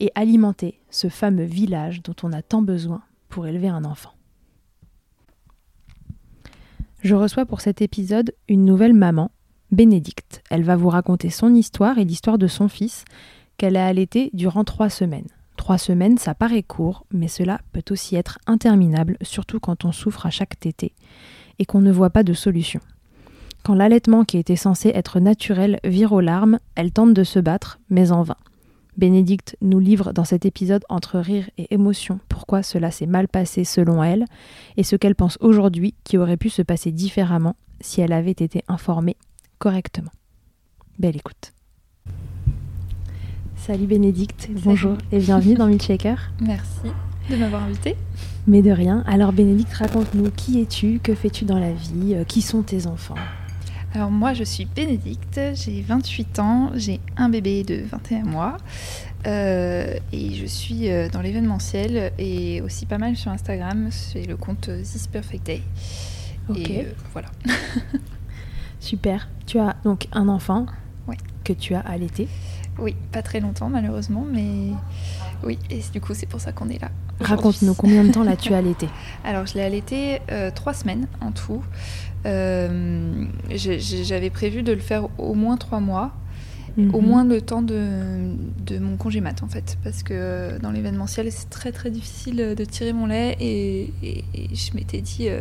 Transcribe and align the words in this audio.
et 0.00 0.10
alimenter 0.14 0.80
ce 0.90 1.08
fameux 1.08 1.44
village 1.44 2.02
dont 2.02 2.14
on 2.22 2.32
a 2.32 2.42
tant 2.42 2.62
besoin 2.62 3.02
pour 3.28 3.46
élever 3.46 3.68
un 3.68 3.84
enfant. 3.84 4.12
Je 7.02 7.14
reçois 7.14 7.44
pour 7.44 7.60
cet 7.60 7.82
épisode 7.82 8.34
une 8.48 8.64
nouvelle 8.64 8.94
maman, 8.94 9.30
Bénédicte. 9.70 10.42
Elle 10.50 10.62
va 10.62 10.76
vous 10.76 10.88
raconter 10.88 11.30
son 11.30 11.54
histoire 11.54 11.98
et 11.98 12.04
l'histoire 12.04 12.38
de 12.38 12.46
son 12.46 12.68
fils 12.68 13.04
qu'elle 13.56 13.76
a 13.76 13.86
allaité 13.86 14.30
durant 14.32 14.64
trois 14.64 14.88
semaines. 14.88 15.26
Trois 15.56 15.78
semaines, 15.78 16.18
ça 16.18 16.34
paraît 16.34 16.62
court, 16.62 17.06
mais 17.12 17.28
cela 17.28 17.60
peut 17.72 17.84
aussi 17.90 18.16
être 18.16 18.38
interminable, 18.46 19.16
surtout 19.22 19.60
quand 19.60 19.84
on 19.84 19.92
souffre 19.92 20.26
à 20.26 20.30
chaque 20.30 20.58
tétée 20.58 20.94
et 21.58 21.64
qu'on 21.64 21.80
ne 21.80 21.92
voit 21.92 22.10
pas 22.10 22.22
de 22.22 22.32
solution. 22.32 22.80
Quand 23.64 23.74
l'allaitement 23.74 24.24
qui 24.24 24.36
était 24.38 24.56
censé 24.56 24.90
être 24.90 25.20
naturel 25.20 25.80
vire 25.84 26.12
aux 26.12 26.20
larmes, 26.20 26.58
elle 26.74 26.92
tente 26.92 27.14
de 27.14 27.24
se 27.24 27.38
battre, 27.38 27.78
mais 27.88 28.12
en 28.12 28.22
vain. 28.22 28.36
Bénédicte 28.96 29.56
nous 29.60 29.80
livre 29.80 30.12
dans 30.12 30.24
cet 30.24 30.46
épisode 30.46 30.84
entre 30.88 31.18
rire 31.18 31.50
et 31.58 31.74
émotion 31.74 32.20
pourquoi 32.28 32.62
cela 32.62 32.90
s'est 32.90 33.06
mal 33.06 33.26
passé 33.26 33.64
selon 33.64 34.02
elle 34.04 34.24
et 34.76 34.84
ce 34.84 34.94
qu'elle 34.94 35.16
pense 35.16 35.36
aujourd'hui 35.40 35.94
qui 36.04 36.16
aurait 36.16 36.36
pu 36.36 36.48
se 36.48 36.62
passer 36.62 36.92
différemment 36.92 37.56
si 37.80 38.00
elle 38.00 38.12
avait 38.12 38.30
été 38.30 38.62
informée 38.68 39.16
correctement. 39.58 40.12
Belle 40.98 41.16
écoute. 41.16 41.52
Salut 43.56 43.86
Bénédicte, 43.86 44.48
bonjour 44.64 44.96
et 45.10 45.18
bienvenue 45.18 45.54
dans 45.54 45.66
Milkshaker. 45.66 46.30
Merci 46.40 46.92
de 47.30 47.36
m'avoir 47.36 47.64
invitée. 47.64 47.96
Mais 48.46 48.62
de 48.62 48.70
rien. 48.70 49.02
Alors 49.06 49.32
Bénédicte, 49.32 49.72
raconte-nous 49.72 50.30
qui 50.30 50.60
es-tu, 50.60 51.00
que 51.02 51.14
fais-tu 51.14 51.46
dans 51.46 51.58
la 51.58 51.72
vie, 51.72 52.14
euh, 52.14 52.24
qui 52.24 52.42
sont 52.42 52.62
tes 52.62 52.86
enfants? 52.86 53.14
Alors 53.94 54.10
moi 54.10 54.34
je 54.34 54.42
suis 54.42 54.64
Bénédicte, 54.64 55.40
j'ai 55.54 55.80
28 55.80 56.38
ans, 56.40 56.72
j'ai 56.74 57.00
un 57.16 57.28
bébé 57.28 57.62
de 57.62 57.76
21 57.76 58.24
mois 58.24 58.56
euh, 59.26 59.96
et 60.12 60.34
je 60.34 60.46
suis 60.46 60.90
euh, 60.90 61.08
dans 61.08 61.20
l'événementiel 61.20 62.12
et 62.18 62.60
aussi 62.60 62.86
pas 62.86 62.98
mal 62.98 63.16
sur 63.16 63.30
Instagram, 63.30 63.88
c'est 63.92 64.26
le 64.26 64.36
compte 64.36 64.68
This 64.82 65.06
Perfect 65.06 65.46
Day. 65.46 65.62
Ok. 66.48 66.58
Et 66.68 66.80
euh, 66.80 66.92
voilà. 67.12 67.28
Super. 68.80 69.28
Tu 69.46 69.60
as 69.60 69.76
donc 69.84 70.08
un 70.12 70.28
enfant 70.28 70.66
que 71.44 71.52
tu 71.52 71.74
as 71.74 71.80
allaité? 71.80 72.28
Oui, 72.78 72.96
pas 73.12 73.22
très 73.22 73.38
longtemps 73.38 73.68
malheureusement, 73.68 74.26
mais 74.28 74.72
oui, 75.44 75.56
et 75.70 75.80
du 75.92 76.00
coup 76.00 76.14
c'est 76.14 76.26
pour 76.26 76.40
ça 76.40 76.50
qu'on 76.50 76.68
est 76.68 76.82
là. 76.82 76.90
Raconte-nous 77.20 77.74
combien 77.74 78.04
de 78.04 78.10
temps 78.12 78.22
l'as-tu 78.24 78.52
allaité 78.54 78.88
Alors 79.24 79.46
je 79.46 79.54
l'ai 79.54 79.62
allaité 79.62 80.20
euh, 80.30 80.50
trois 80.54 80.74
semaines 80.74 81.06
en 81.20 81.30
tout. 81.32 81.62
Euh, 82.26 83.24
J'avais 83.50 84.30
prévu 84.30 84.62
de 84.62 84.72
le 84.72 84.80
faire 84.80 85.08
au 85.18 85.34
moins 85.34 85.56
trois 85.56 85.80
mois. 85.80 86.12
au 86.76 86.80
Mhm. 87.00 87.06
moins 87.06 87.24
le 87.24 87.40
temps 87.40 87.62
de, 87.62 87.86
de 88.66 88.78
mon 88.80 88.96
congé 88.96 89.20
mat 89.20 89.44
en 89.44 89.48
fait 89.48 89.78
parce 89.84 90.02
que 90.02 90.12
euh, 90.12 90.58
dans 90.58 90.72
l'événementiel 90.72 91.30
c'est 91.30 91.48
très 91.48 91.70
très 91.70 91.88
difficile 91.88 92.54
de 92.58 92.64
tirer 92.64 92.92
mon 92.92 93.06
lait 93.06 93.36
et, 93.38 93.92
et- 94.02 94.24
et 94.34 94.48
je 94.56 94.74
m'étais 94.74 95.00
dit 95.00 95.28
euh, 95.28 95.40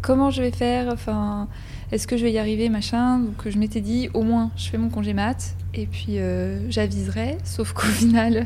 comment 0.00 0.30
je 0.30 0.40
vais 0.42 0.52
faire 0.52 0.90
enfin 0.92 1.48
est-ce 1.92 2.06
que 2.06 2.16
je 2.16 2.24
vais 2.24 2.32
y 2.32 2.38
arriver 2.38 2.68
machin 2.68 3.18
donc 3.20 3.48
je 3.48 3.58
m'étais 3.58 3.80
dit 3.80 4.08
au 4.14 4.22
moins 4.22 4.50
je 4.56 4.68
fais 4.68 4.78
mon 4.78 4.88
congé 4.90 5.14
mat 5.14 5.54
et 5.74 5.86
puis 5.86 6.18
euh, 6.18 6.70
j'aviserai 6.70 7.38
sauf 7.44 7.72
qu'au 7.72 7.86
final 7.86 8.44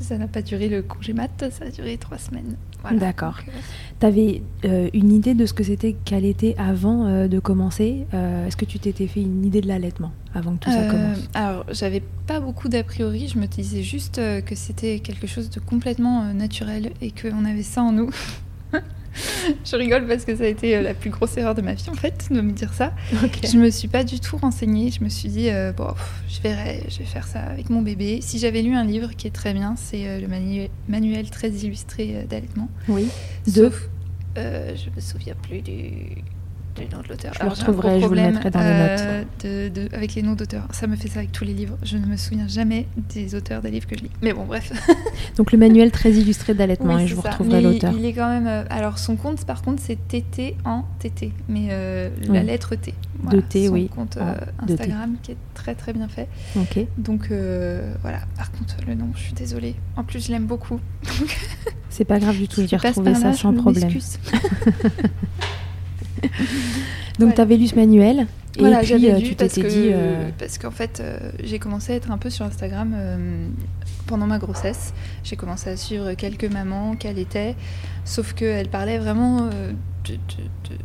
ça 0.00 0.16
n'a 0.18 0.28
pas 0.28 0.42
duré 0.42 0.68
le 0.68 0.82
congé 0.82 1.12
mat 1.12 1.44
ça 1.50 1.66
a 1.66 1.70
duré 1.70 1.96
trois 1.98 2.18
semaines 2.18 2.56
Voilà. 2.82 2.98
D'accord. 2.98 3.36
Euh, 3.46 3.50
T'avais 4.00 4.42
euh, 4.64 4.88
une 4.92 5.12
idée 5.12 5.34
de 5.34 5.46
ce 5.46 5.54
que 5.54 5.62
c'était 5.62 5.94
qu'allaiter 6.04 6.56
avant 6.58 7.06
euh, 7.06 7.28
de 7.28 7.38
commencer 7.38 8.06
Est-ce 8.12 8.56
que 8.56 8.64
tu 8.64 8.78
t'étais 8.80 9.06
fait 9.06 9.22
une 9.22 9.44
idée 9.44 9.60
de 9.60 9.68
l'allaitement 9.68 10.12
avant 10.34 10.56
que 10.56 10.64
tout 10.64 10.70
ça 10.70 10.86
commence? 10.88 11.18
alors, 11.34 11.64
j'avais 11.70 12.02
pas 12.26 12.40
beaucoup 12.40 12.68
d'a 12.68 12.82
priori. 12.82 13.28
Je 13.28 13.38
me 13.38 13.46
disais 13.46 13.82
juste 13.84 14.16
que 14.16 14.54
c'était 14.56 14.98
quelque 14.98 15.28
chose 15.28 15.48
de 15.50 15.60
complètement 15.60 16.32
naturel 16.34 16.90
et 17.00 17.12
qu'on 17.12 17.44
avait 17.44 17.62
ça 17.62 17.82
en 17.82 17.92
nous. 17.92 18.10
je 19.64 19.76
rigole 19.76 20.06
parce 20.06 20.24
que 20.24 20.34
ça 20.36 20.44
a 20.44 20.46
été 20.46 20.76
euh, 20.76 20.82
la 20.82 20.94
plus 20.94 21.10
grosse 21.10 21.36
erreur 21.36 21.54
de 21.54 21.62
ma 21.62 21.74
vie 21.74 21.88
en 21.90 21.94
fait, 21.94 22.28
de 22.30 22.40
me 22.40 22.52
dire 22.52 22.72
ça. 22.72 22.92
Ok. 23.24 23.40
Je 23.50 23.56
me 23.58 23.70
suis 23.70 23.88
pas 23.88 24.04
du 24.04 24.20
tout 24.20 24.36
renseignée. 24.36 24.90
Je 24.90 25.02
me 25.04 25.08
suis 25.08 25.28
dit, 25.28 25.50
euh, 25.50 25.72
bon, 25.72 25.88
pff, 25.92 26.22
je 26.28 26.40
verrai, 26.40 26.82
je 26.88 26.98
vais 26.98 27.04
faire 27.04 27.26
ça 27.26 27.40
avec 27.40 27.70
mon 27.70 27.82
bébé. 27.82 28.20
Si 28.22 28.38
j'avais 28.38 28.62
lu 28.62 28.74
un 28.74 28.84
livre 28.84 29.10
qui 29.16 29.26
est 29.26 29.30
très 29.30 29.52
bien, 29.54 29.74
c'est 29.76 30.06
euh, 30.08 30.20
le 30.20 30.28
manu- 30.28 30.68
manuel 30.88 31.30
très 31.30 31.50
illustré 31.50 32.12
euh, 32.14 32.24
d'allaitement. 32.24 32.68
Oui. 32.88 33.08
De 33.46 33.50
Sauf, 33.64 33.88
je 34.36 34.90
me 34.94 35.00
souviens 35.00 35.34
plus 35.42 35.60
du. 35.60 35.92
J'ai 36.76 36.84
le 36.84 36.96
nom 36.96 37.02
de 37.02 37.08
l'auteur. 37.08 37.32
Je 37.34 37.40
gros 37.40 37.50
retrouverai, 37.50 38.00
je 38.00 38.06
vous 38.06 38.14
le 38.14 38.22
mettrai 38.22 38.50
dans 38.50 38.60
les 38.60 38.66
euh, 38.66 39.24
de- 39.44 39.68
de- 39.68 39.94
avec 39.94 40.14
les 40.14 40.22
noms 40.22 40.32
d'auteurs. 40.34 40.66
Ça 40.72 40.86
me 40.86 40.96
fait 40.96 41.08
ça 41.08 41.18
avec 41.18 41.32
tous 41.32 41.44
les 41.44 41.52
livres. 41.54 41.76
Je 41.82 41.96
ne 41.98 42.06
me 42.06 42.16
souviens 42.16 42.48
jamais 42.48 42.86
des 43.14 43.34
auteurs 43.34 43.60
des 43.62 43.70
livres 43.70 43.86
que 43.86 43.96
je 43.96 44.04
lis. 44.04 44.10
Mais 44.22 44.32
bon, 44.32 44.44
bref. 44.44 44.72
Donc 45.36 45.52
le 45.52 45.58
manuel 45.58 45.90
très 45.90 46.12
illustré 46.12 46.54
d'allaitement 46.54 46.94
Oui, 46.96 47.02
et 47.02 47.06
je 47.06 47.14
vous 47.14 47.22
ça. 47.22 47.30
retrouverai 47.30 47.60
l'auteur. 47.60 47.92
Il 47.96 48.04
est 48.06 48.12
quand 48.14 48.28
même. 48.28 48.46
euh, 48.46 48.64
alors 48.70 48.98
son 48.98 49.16
compte, 49.16 49.44
par 49.44 49.62
contre, 49.62 49.82
c'est 49.84 49.96
TT 50.08 50.56
en 50.64 50.84
TT, 50.98 51.32
mais 51.48 51.68
euh, 51.70 52.08
la 52.28 52.40
Oui. 52.40 52.46
lettre 52.46 52.74
T. 52.74 52.94
De 53.30 53.40
T, 53.40 53.66
son 53.68 53.72
oui. 53.74 53.88
compte. 53.88 54.18
Instagram 54.60 55.14
qui 55.22 55.32
est 55.32 55.36
très 55.54 55.74
très 55.76 55.92
bien 55.92 56.08
fait. 56.08 56.28
Ok. 56.56 56.84
Donc 56.98 57.28
voilà. 58.02 58.20
Par 58.36 58.50
contre, 58.50 58.76
le 58.86 58.94
nom, 58.94 59.08
je 59.14 59.20
suis 59.22 59.32
désolée. 59.34 59.74
En 59.96 60.04
plus, 60.04 60.26
je 60.26 60.32
l'aime 60.32 60.46
beaucoup. 60.46 60.80
C'est 61.90 62.04
pas 62.06 62.18
grave 62.18 62.36
du 62.38 62.48
tout, 62.48 62.62
je 62.62 62.66
vais 62.68 62.76
retrouver 62.78 63.14
ça 63.14 63.28
là, 63.28 63.32
sans 63.34 63.52
problème. 63.52 63.90
Donc 67.18 67.28
Voilà. 67.28 67.32
tu 67.34 67.40
avais 67.40 67.56
lu 67.56 67.66
ce 67.66 67.74
manuel 67.76 68.26
et 68.56 68.60
Voilà, 68.60 68.78
puis 68.78 68.86
j'avais 68.88 69.12
euh, 69.12 69.18
lu 69.18 69.28
tu 69.30 69.34
parce 69.34 69.54
que, 69.54 69.60
dit 69.60 69.90
euh, 69.92 70.28
parce 70.38 70.58
qu'en 70.58 70.70
fait, 70.70 71.00
euh, 71.00 71.18
j'ai 71.42 71.58
commencé 71.58 71.92
à 71.92 71.96
être 71.96 72.10
un 72.10 72.18
peu 72.18 72.30
sur 72.30 72.44
Instagram 72.44 72.92
euh, 72.94 73.46
pendant 74.06 74.26
ma 74.26 74.38
grossesse. 74.38 74.92
J'ai 75.24 75.36
commencé 75.36 75.70
à 75.70 75.76
suivre 75.76 76.12
quelques 76.14 76.44
mamans 76.50 76.94
qu'elle 76.96 77.18
était, 77.18 77.54
sauf 78.04 78.32
qu'elle 78.34 78.68
parlait 78.68 78.98
vraiment 78.98 79.46
de, 79.46 79.50
de- 80.12 80.14
de- 80.70 80.78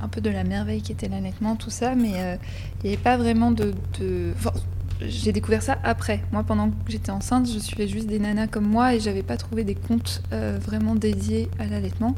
un 0.00 0.08
peu 0.08 0.20
de 0.20 0.30
la 0.30 0.44
merveille 0.44 0.80
qui 0.80 0.92
était 0.92 1.08
l'allaitement, 1.08 1.56
tout 1.56 1.70
ça, 1.70 1.94
mais 1.94 2.10
il 2.10 2.84
n'y 2.84 2.94
avait 2.94 2.96
pas 3.02 3.16
vraiment 3.16 3.50
de... 3.50 3.72
de- 4.00 4.32
enfin, 4.36 4.52
j'ai 5.00 5.32
découvert 5.32 5.62
ça 5.62 5.78
après. 5.84 6.20
Moi, 6.32 6.42
pendant 6.44 6.70
que 6.70 6.74
j'étais 6.88 7.10
enceinte, 7.10 7.48
je 7.52 7.58
suivais 7.58 7.86
juste 7.88 8.06
des 8.08 8.18
nanas 8.18 8.46
comme 8.48 8.66
moi 8.66 8.94
et 8.94 9.00
j'avais 9.00 9.22
pas 9.22 9.36
trouvé 9.36 9.62
des 9.64 9.74
comptes 9.74 10.22
euh, 10.32 10.58
vraiment 10.60 10.94
dédiés 10.94 11.48
à 11.58 11.66
l'allaitement. 11.66 12.14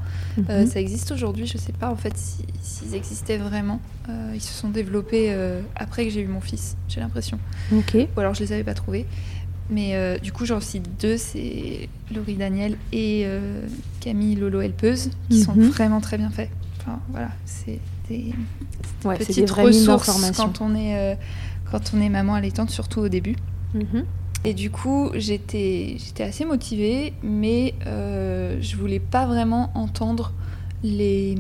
Euh, 0.49 0.63
mhm. 0.63 0.67
ça 0.67 0.81
existe 0.81 1.11
aujourd'hui, 1.13 1.47
je 1.47 1.59
sais 1.59 1.73
pas 1.73 1.91
en 1.91 1.97
fait 1.97 2.17
si- 2.17 2.45
s'ils 2.63 2.95
existaient 2.95 3.37
vraiment. 3.39 3.81
Euh, 4.09 4.33
ils 4.35 4.41
se 4.41 4.53
sont 4.53 4.69
développés 4.71 5.35
après 5.77 6.05
que 6.05 6.11
j'ai 6.11 6.21
eu 6.23 6.27
mon 6.29 6.41
fils, 6.41 6.77
j'ai 6.89 7.01
l'impression. 7.01 7.39
Ok. 7.73 7.97
Ou 8.17 8.21
alors 8.21 8.35
je 8.35 8.41
les 8.41 8.53
avais 8.53 8.65
pas 8.65 8.75
trouvés. 8.75 9.07
Mais 9.73 10.19
du 10.21 10.33
coup, 10.33 10.47
j'en 10.47 10.61
cite 10.61 10.85
deux, 11.01 11.17
c'est 11.17 11.89
Laurie 12.13 12.35
Daniel 12.35 12.77
et 12.93 13.25
Camille 14.01 14.35
Lolo 14.35 14.61
Helpeuse, 14.63 15.11
qui 15.29 15.41
sont 15.43 15.53
Mhm. 15.55 15.69
vraiment 15.69 16.01
très 16.01 16.19
bien 16.19 16.31
faits. 16.31 16.51
Enfin 16.81 16.99
voilà, 17.11 17.29
c'est 17.45 17.79
des 18.09 18.33
Ouais, 19.05 19.17
des 19.19 19.25
petites 19.27 19.51
ressources 19.51 20.33
quand 20.37 20.61
on 20.61 20.75
est 20.75 21.17
quand 21.71 21.93
on 21.95 22.01
est 22.01 22.09
maman 22.09 22.35
allaitante, 22.35 22.71
surtout 22.71 23.01
au 23.01 23.09
début. 23.09 23.37
Mhm. 23.75 24.05
Et 24.45 24.55
du 24.55 24.71
coup, 24.71 25.11
j'étais 25.15 25.97
j'étais 25.99 26.23
assez 26.23 26.45
motivée, 26.45 27.13
mais 27.23 27.75
euh, 27.87 28.57
je 28.61 28.77
voulais 28.77 29.01
pas 29.01 29.27
vraiment 29.27 29.71
entendre 29.75 30.33
les. 30.83 31.37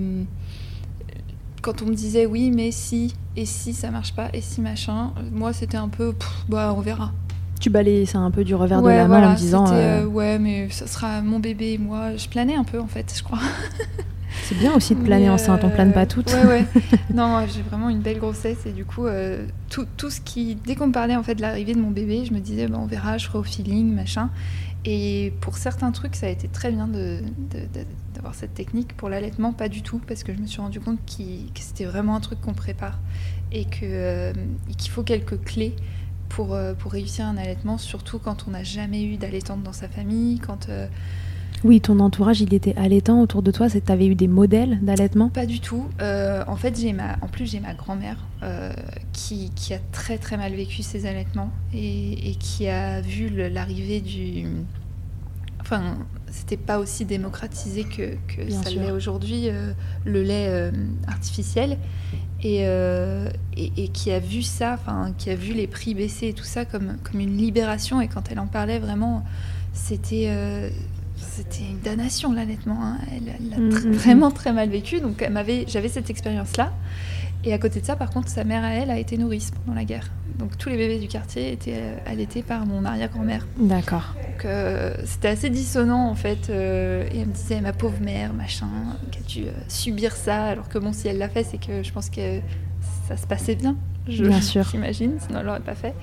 Quand 1.63 1.83
on 1.83 1.87
me 1.87 1.95
disait 1.95 2.27
oui, 2.27 2.51
mais 2.51 2.71
si, 2.71 3.15
et 3.37 3.47
si 3.47 3.73
ça 3.73 3.91
marche 3.91 4.15
pas, 4.15 4.29
et 4.33 4.41
si 4.41 4.61
machin, 4.61 5.13
moi 5.33 5.53
c'était 5.53 5.77
un 5.77 5.89
peu, 5.89 6.13
pff, 6.13 6.45
bah 6.49 6.75
on 6.77 6.81
verra. 6.81 7.13
Tu 7.59 7.69
balayais 7.69 8.07
ça 8.07 8.19
un 8.19 8.31
peu 8.31 8.43
du 8.45 8.55
revers 8.55 8.83
ouais, 8.83 8.95
de 8.95 8.99
la 8.99 9.09
main 9.09 9.19
voilà, 9.19 9.31
en 9.33 9.35
disant 9.35 9.67
euh, 9.71 10.03
euh, 10.03 10.07
ouais, 10.07 10.39
mais 10.39 10.69
ça 10.71 10.87
sera 10.87 11.21
mon 11.21 11.41
bébé 11.41 11.73
et 11.73 11.79
moi. 11.79 12.17
Je 12.17 12.29
planais 12.29 12.55
un 12.55 12.65
peu 12.65 12.81
en 12.81 12.87
fait, 12.87 13.13
je 13.17 13.23
crois. 13.23 13.39
c'est 14.45 14.59
bien 14.59 14.75
aussi 14.75 14.95
de 14.95 15.03
planer 15.03 15.31
enceinte, 15.31 15.65
on 15.65 15.71
plane 15.71 15.93
pas 15.93 16.07
toutes. 16.07 16.33
Ouais, 16.33 16.45
ouais. 16.45 16.67
non, 17.15 17.47
j'ai 17.47 17.63
vraiment 17.63 17.89
une 17.89 18.01
belle 18.01 18.19
grossesse 18.19 18.67
et 18.67 18.73
du 18.73 18.85
coup, 18.85 19.07
euh, 19.07 19.47
tout, 19.69 19.87
tout 19.97 20.11
ce 20.11 20.21
qui. 20.21 20.57
Dès 20.57 20.75
qu'on 20.75 20.89
me 20.89 20.93
parlait 20.93 21.17
en 21.17 21.23
fait 21.23 21.35
de 21.35 21.43
l'arrivée 21.43 21.75
de 21.75 21.81
mon 21.81 21.91
bébé, 21.91 22.25
je 22.25 22.33
me 22.33 22.41
disais, 22.41 22.67
bah, 22.67 22.79
on 22.81 22.87
verra, 22.87 23.19
je 23.19 23.27
ferai 23.27 23.39
au 23.39 23.43
feeling, 23.43 23.95
machin. 23.95 24.31
Et 24.85 25.35
pour 25.41 25.59
certains 25.59 25.93
trucs, 25.93 26.17
ça 26.17 26.27
a 26.27 26.31
été 26.31 26.49
très 26.49 26.71
bien 26.71 26.89
d'avoir 26.89 28.35
cette 28.35 28.55
technique. 28.55 28.97
Pour 28.97 29.09
l'allaitement, 29.09 29.53
pas 29.53 29.69
du 29.69 29.83
tout, 29.83 30.01
parce 30.07 30.23
que 30.23 30.33
je 30.35 30.39
me 30.39 30.47
suis 30.47 30.61
rendu 30.61 30.81
compte 30.81 30.99
que 31.07 31.61
c'était 31.61 31.85
vraiment 31.85 32.17
un 32.17 32.21
truc 32.21 32.41
qu'on 32.41 32.55
prépare 32.55 32.99
et 33.53 33.67
euh, 33.83 34.33
qu'il 34.79 34.91
faut 34.91 35.03
quelques 35.03 35.43
clés. 35.43 35.75
Pour, 36.31 36.55
euh, 36.55 36.75
pour 36.75 36.93
réussir 36.93 37.27
un 37.27 37.37
allaitement, 37.37 37.77
surtout 37.77 38.21
quand 38.21 38.45
on 38.47 38.53
n'a 38.53 38.63
jamais 38.63 39.03
eu 39.03 39.17
d'allaitante 39.17 39.65
dans 39.65 39.73
sa 39.73 39.89
famille, 39.89 40.39
quand 40.39 40.69
euh, 40.69 40.87
Oui, 41.63 41.81
ton 41.81 42.01
entourage, 42.01 42.41
il 42.41 42.55
était 42.55 42.75
allaitant 42.77 43.21
autour 43.21 43.43
de 43.43 43.51
toi, 43.51 43.69
tu 43.69 43.81
avais 43.93 44.07
eu 44.07 44.15
des 44.15 44.29
modèles 44.29 44.79
d'allaitement? 44.81 45.29
Pas 45.29 45.45
du 45.45 45.61
tout. 45.61 45.87
Euh, 46.01 46.43
en 46.47 46.57
fait, 46.57 46.79
j'ai 46.81 46.93
ma, 46.95 47.17
en 47.21 47.29
plus 47.29 47.51
j'ai 47.51 47.61
ma 47.61 47.75
grand-mère 47.75 48.17
euh, 48.43 48.73
qui, 49.13 49.51
qui 49.55 49.75
a 49.75 49.79
très 49.93 50.17
très 50.17 50.39
mal 50.39 50.55
vécu 50.55 50.83
ses 50.83 51.05
allaitements 51.05 51.51
et, 51.75 52.31
et 52.31 52.35
qui 52.37 52.67
a 52.69 53.03
vu 53.03 53.29
l'arrivée 53.51 54.01
du. 54.01 54.47
Enfin, 55.61 55.99
c'était 56.31 56.57
pas 56.57 56.79
aussi 56.79 57.05
démocratisé 57.05 57.85
que, 57.85 58.15
que 58.27 58.43
Bien 58.47 58.63
ça 58.63 58.71
l'est 58.71 58.91
aujourd'hui, 58.91 59.51
euh, 59.51 59.73
le 60.07 60.23
lait 60.23 60.73
artificiel. 61.07 61.77
Et, 62.43 62.61
euh, 62.63 63.29
et, 63.55 63.71
et 63.77 63.89
qui 63.89 64.11
a 64.13 64.19
vu 64.19 64.41
ça, 64.41 64.73
enfin, 64.81 65.13
qui 65.19 65.29
a 65.29 65.35
vu 65.35 65.53
les 65.53 65.67
prix 65.67 65.93
baisser 65.95 66.29
et 66.29 66.33
tout 66.33 66.45
ça 66.45 66.65
comme, 66.65 66.97
comme 67.05 67.21
une 67.21 67.37
libération. 67.37 68.01
Et 68.01 68.09
quand 68.09 68.31
elle 68.31 68.39
en 68.39 68.47
parlait, 68.47 68.79
vraiment, 68.79 69.25
c'était. 69.75 70.29
euh, 70.29 70.71
c'était 71.31 71.65
une 71.71 71.81
damnation 71.81 72.33
l'allaitement. 72.33 72.79
hein. 72.83 72.99
Elle 73.15 73.51
l'a 73.51 73.57
Mm, 73.59 73.69
mm, 73.69 73.89
mm. 73.89 73.93
vraiment 73.93 74.31
très 74.31 74.53
mal 74.53 74.69
vécu. 74.69 75.01
Donc 75.01 75.25
j'avais 75.67 75.89
cette 75.89 76.11
expérience-là. 76.11 76.73
Et 77.43 77.55
à 77.55 77.59
côté 77.59 77.81
de 77.81 77.87
ça, 77.87 77.97
par 77.97 78.11
contre, 78.11 78.29
sa 78.29 78.45
mère 78.45 78.63
à 78.65 78.71
elle 78.75 78.91
a 78.91 78.99
été 78.99 79.17
nourrice 79.17 79.51
pendant 79.51 79.75
la 79.75 79.85
guerre. 79.85 80.11
Donc 80.39 80.59
tous 80.59 80.69
les 80.69 80.77
bébés 80.77 80.99
du 80.99 81.09
quartier 81.09 81.53
étaient 81.53 81.75
euh, 81.79 81.97
allaités 82.07 82.43
par 82.43 82.67
mon 82.67 82.85
arrière-grand-mère. 82.85 83.47
D'accord. 83.59 84.15
Donc 84.27 84.45
euh, 84.45 84.95
c'était 85.07 85.29
assez 85.29 85.49
dissonant 85.51 86.09
en 86.09 86.15
fait. 86.15 86.51
euh, 86.51 87.07
et 87.13 87.21
elle 87.21 87.29
me 87.29 87.33
disait 87.33 87.61
ma 87.63 87.73
pauvre 87.73 87.99
mère, 88.03 88.35
machin, 88.35 88.69
qui 89.11 89.19
a 89.19 89.23
dû 89.23 89.49
euh, 89.49 89.53
subir 89.69 90.13
ça? 90.17 90.45
Alors 90.45 90.69
que 90.69 90.79
bon, 90.79 90.93
si 90.93 91.09
elle 91.09 91.19
l'a 91.19 91.29
fait, 91.31 91.45
c'est 91.45 91.59
que 91.59 91.83
je 91.83 91.93
pense 91.93 92.11
que 92.11 92.41
ça 93.09 93.17
se 93.17 93.27
passait 93.27 93.55
bien. 93.55 93.75
Je, 94.09 94.25
Bien 94.25 94.41
sûr. 94.43 94.67
J'imagine, 94.71 95.13
sinon 95.27 95.41
elle 95.41 95.47
l'aurait 95.47 95.61
pas 95.61 95.75
fait. 95.75 95.95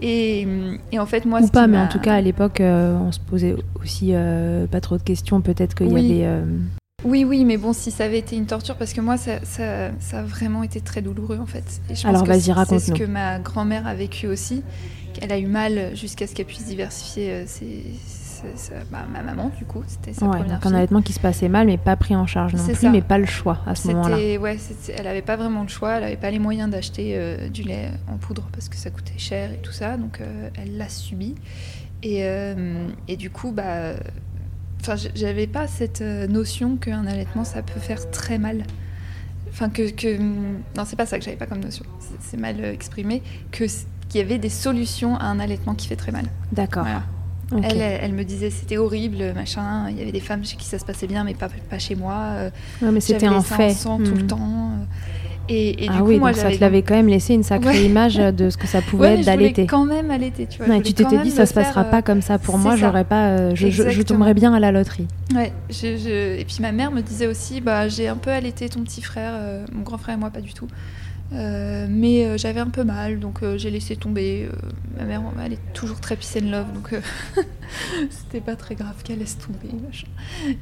Et, 0.00 0.46
et 0.92 0.98
en 0.98 1.06
fait, 1.06 1.24
moi, 1.24 1.40
Ou 1.40 1.48
pas, 1.48 1.66
mais 1.66 1.78
en 1.78 1.88
tout 1.88 1.98
cas, 1.98 2.14
à 2.14 2.20
l'époque, 2.20 2.60
euh, 2.60 2.96
on 2.96 3.12
se 3.12 3.20
posait 3.20 3.56
aussi 3.82 4.10
euh, 4.12 4.66
pas 4.66 4.80
trop 4.80 4.96
de 4.96 5.02
questions. 5.02 5.40
Peut-être 5.40 5.74
qu'il 5.74 5.88
Oui. 5.88 6.02
y 6.02 6.12
avait. 6.24 6.26
euh, 6.26 6.44
Oui, 7.04 7.24
oui, 7.24 7.44
mais 7.44 7.56
bon, 7.56 7.72
si 7.72 7.90
ça 7.90 8.04
avait 8.04 8.18
été 8.18 8.36
une 8.36 8.46
torture, 8.46 8.76
parce 8.76 8.92
que 8.92 9.00
moi, 9.00 9.16
ça, 9.16 9.44
ça, 9.44 9.90
ça 10.00 10.20
a 10.20 10.22
vraiment 10.22 10.62
été 10.62 10.80
très 10.80 11.00
douloureux 11.02 11.38
en 11.40 11.46
fait. 11.46 11.80
Et 11.90 11.94
je 11.94 12.02
pense 12.02 12.04
Alors, 12.06 12.24
vas-y, 12.24 12.40
c'est- 12.40 12.46
C'est 12.46 12.52
ce 12.52 12.56
raconte-nous. 12.58 12.96
que 12.96 13.04
ma 13.04 13.38
grand-mère 13.38 13.86
a 13.86 13.94
vécu 13.94 14.26
aussi. 14.26 14.62
qu'elle 15.14 15.32
a 15.32 15.38
eu 15.38 15.46
mal 15.46 15.96
jusqu'à 15.96 16.26
ce 16.28 16.34
qu'elle 16.34 16.46
puisse 16.46 16.66
diversifier 16.66 17.30
euh, 17.32 17.42
ses- 17.46 17.82
bah, 18.90 19.06
ma 19.10 19.22
maman, 19.22 19.50
du 19.56 19.64
coup. 19.64 19.82
C'était 19.86 20.12
sa 20.12 20.26
ouais, 20.26 20.38
première 20.38 20.58
donc 20.58 20.66
un 20.66 20.74
allaitement 20.74 21.02
qui 21.02 21.12
se 21.12 21.20
passait 21.20 21.48
mal, 21.48 21.66
mais 21.66 21.78
pas 21.78 21.96
pris 21.96 22.16
en 22.16 22.26
charge 22.26 22.54
non 22.54 22.64
plus, 22.64 22.74
ça. 22.74 22.90
mais 22.90 23.02
pas 23.02 23.18
le 23.18 23.26
choix 23.26 23.58
à 23.66 23.74
ce 23.74 23.88
moment-là. 23.88 24.16
Ouais, 24.38 24.56
elle 24.96 25.04
n'avait 25.04 25.22
pas 25.22 25.36
vraiment 25.36 25.62
le 25.62 25.68
choix, 25.68 25.94
elle 25.94 26.02
n'avait 26.02 26.16
pas 26.16 26.30
les 26.30 26.38
moyens 26.38 26.70
d'acheter 26.70 27.12
euh, 27.14 27.48
du 27.48 27.62
lait 27.62 27.90
en 28.08 28.16
poudre 28.16 28.48
parce 28.52 28.68
que 28.68 28.76
ça 28.76 28.90
coûtait 28.90 29.18
cher 29.18 29.52
et 29.52 29.58
tout 29.58 29.72
ça, 29.72 29.96
donc 29.96 30.20
euh, 30.20 30.50
elle 30.56 30.76
l'a 30.76 30.88
subi. 30.88 31.34
Et, 32.02 32.24
euh, 32.24 32.86
et 33.08 33.16
du 33.16 33.30
coup, 33.30 33.52
bah, 33.52 33.94
j'avais 35.14 35.46
pas 35.46 35.66
cette 35.66 36.00
notion 36.00 36.76
qu'un 36.76 37.06
allaitement 37.06 37.44
ça 37.44 37.62
peut 37.62 37.80
faire 37.80 38.10
très 38.10 38.38
mal. 38.38 38.64
Enfin, 39.50 39.70
que, 39.70 39.90
que 39.90 40.18
non, 40.18 40.84
c'est 40.84 40.96
pas 40.96 41.06
ça 41.06 41.18
que 41.18 41.24
j'avais 41.24 41.36
pas 41.36 41.46
comme 41.46 41.60
notion, 41.60 41.84
c'est, 42.20 42.36
mal 42.36 42.64
exprimé, 42.64 43.22
que 43.50 43.64
qu'il 44.08 44.20
y 44.20 44.24
avait 44.24 44.38
des 44.38 44.48
solutions 44.48 45.16
à 45.16 45.24
un 45.24 45.38
allaitement 45.38 45.74
qui 45.74 45.88
fait 45.88 45.96
très 45.96 46.12
mal. 46.12 46.24
D'accord. 46.52 46.84
Voilà. 46.84 47.02
Elle, 47.62 48.12
me 48.12 48.24
disait 48.24 48.50
c'était 48.50 48.76
horrible, 48.76 49.32
machin. 49.34 49.88
Il 49.90 49.98
y 49.98 50.02
avait 50.02 50.12
des 50.12 50.20
femmes 50.20 50.44
chez 50.44 50.56
qui 50.56 50.66
ça 50.66 50.78
se 50.78 50.84
passait 50.84 51.06
bien, 51.06 51.24
mais 51.24 51.34
pas, 51.34 51.48
pas 51.70 51.78
chez 51.78 51.94
moi. 51.94 52.14
euh, 52.34 52.50
Ouais, 52.82 52.90
mais 52.92 53.00
c'était 53.00 53.26
un 53.26 53.40
fait. 53.42 53.70
sang 53.70 53.98
tout 53.98 54.14
le 54.14 54.22
Mhm. 54.22 54.26
temps. 54.26 54.38
euh, 54.40 54.84
Et, 55.50 55.84
et 55.84 55.88
ah 55.88 55.94
du 55.94 55.98
coup, 56.00 56.08
oui, 56.08 56.18
moi, 56.18 56.32
donc 56.32 56.40
ça 56.42 56.50
te 56.50 56.60
l'avait 56.60 56.82
quand 56.82 56.94
même 56.94 57.08
laissé 57.08 57.32
une 57.32 57.42
sacrée 57.42 57.70
Ouais. 57.70 57.84
image 57.86 58.16
de 58.16 58.50
ce 58.50 58.58
que 58.58 58.66
ça 58.66 58.82
pouvait 58.82 59.14
Ouais, 59.14 59.18
être 59.20 59.24
d'allaiter. 59.24 59.66
quand 59.66 59.86
même 59.86 60.10
allaiter, 60.10 60.46
tu 60.46 60.58
vois. 60.62 60.68
Ouais, 60.68 60.82
tu 60.82 60.92
t'étais 60.92 61.16
dit 61.22 61.30
ça 61.30 61.46
se 61.46 61.54
passera 61.54 61.84
faire, 61.84 61.90
pas 61.90 61.98
euh, 61.98 62.02
comme 62.02 62.20
ça 62.20 62.38
pour 62.38 62.58
moi, 62.58 62.76
j'aurais 62.76 63.04
pas, 63.04 63.28
euh, 63.28 63.52
je, 63.54 63.70
je- 63.70 64.02
tomberais 64.02 64.34
bien 64.34 64.52
à 64.52 64.60
la 64.60 64.72
loterie. 64.72 65.06
Ouais, 65.34 65.54
je- 65.70 65.96
je- 65.96 66.38
et 66.38 66.44
puis 66.44 66.58
ma 66.60 66.70
mère 66.72 66.90
me 66.90 67.00
disait 67.00 67.26
aussi, 67.26 67.62
bah, 67.62 67.88
j'ai 67.88 68.08
un 68.08 68.16
peu 68.16 68.28
allaité 68.30 68.68
ton 68.68 68.80
petit 68.82 69.00
frère, 69.00 69.32
euh, 69.36 69.64
mon 69.72 69.80
grand 69.84 69.96
frère 69.96 70.16
et 70.16 70.18
moi 70.18 70.28
pas 70.28 70.42
du 70.42 70.52
tout. 70.52 70.68
Euh, 71.32 71.86
mais 71.90 72.24
euh, 72.24 72.38
j'avais 72.38 72.60
un 72.60 72.70
peu 72.70 72.84
mal, 72.84 73.20
donc 73.20 73.42
euh, 73.42 73.58
j'ai 73.58 73.70
laissé 73.70 73.96
tomber. 73.96 74.48
ma 74.96 75.04
mère, 75.04 75.22
elle 75.44 75.52
est 75.54 75.72
toujours 75.74 76.00
très 76.00 76.16
peace 76.16 76.38
and 76.42 76.50
love, 76.50 76.72
donc 76.72 76.94
c'était 78.10 78.40
pas 78.40 78.56
très 78.56 78.74
grave 78.74 79.02
qu'elle 79.04 79.18
laisse 79.18 79.36
tomber. 79.36 79.68
machin. 79.86 80.06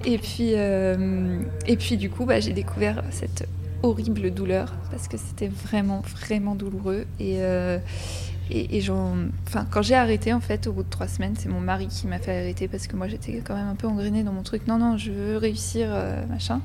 Et 0.05 0.19
puis, 0.19 0.51
et 0.53 1.77
puis 1.77 1.97
du 1.97 2.11
coup, 2.11 2.25
bah, 2.27 2.41
j'ai 2.41 2.53
découvert 2.53 3.03
cette 3.11 3.49
horrible 3.83 4.33
douleur 4.33 4.73
parce 4.91 5.07
que 5.07 5.17
c'était 5.17 5.49
vraiment, 5.49 6.01
vraiment 6.01 6.55
douloureux. 6.57 7.07
Et, 7.21 7.39
et, 8.51 8.81
j'en- 8.81 9.17
enfin, 9.47 9.67
quand 9.71 9.83
j'ai 9.83 9.95
arrêté, 9.95 10.33
en 10.33 10.41
fait, 10.41 10.67
au 10.67 10.73
bout 10.73 10.83
de 10.83 10.91
trois 10.91 11.09
semaines, 11.09 11.35
c'est 11.39 11.49
mon 11.49 11.61
mari 11.61 11.87
qui 11.89 12.07
m'a 12.09 12.19
fait 12.19 12.37
arrêter 12.41 12.67
parce 12.69 12.87
que 12.87 12.97
moi 12.97 13.07
j'étais 13.09 13.41
quand 13.45 13.55
même 13.57 13.69
un 13.69 13.75
peu 13.77 13.87
engrenée 13.87 14.23
dans 14.25 14.33
mon 14.33 14.43
truc. 14.43 14.67
Non, 14.67 14.79
non, 14.79 14.97
je 14.97 15.13
veux 15.13 15.37
réussir, 15.37 15.89
machin. 16.29 16.61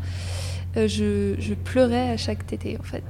Je, 0.76 1.36
je 1.38 1.54
pleurais 1.54 2.10
à 2.12 2.18
chaque 2.18 2.48
tétée, 2.48 2.78
en 2.80 2.84
fait. 2.84 3.04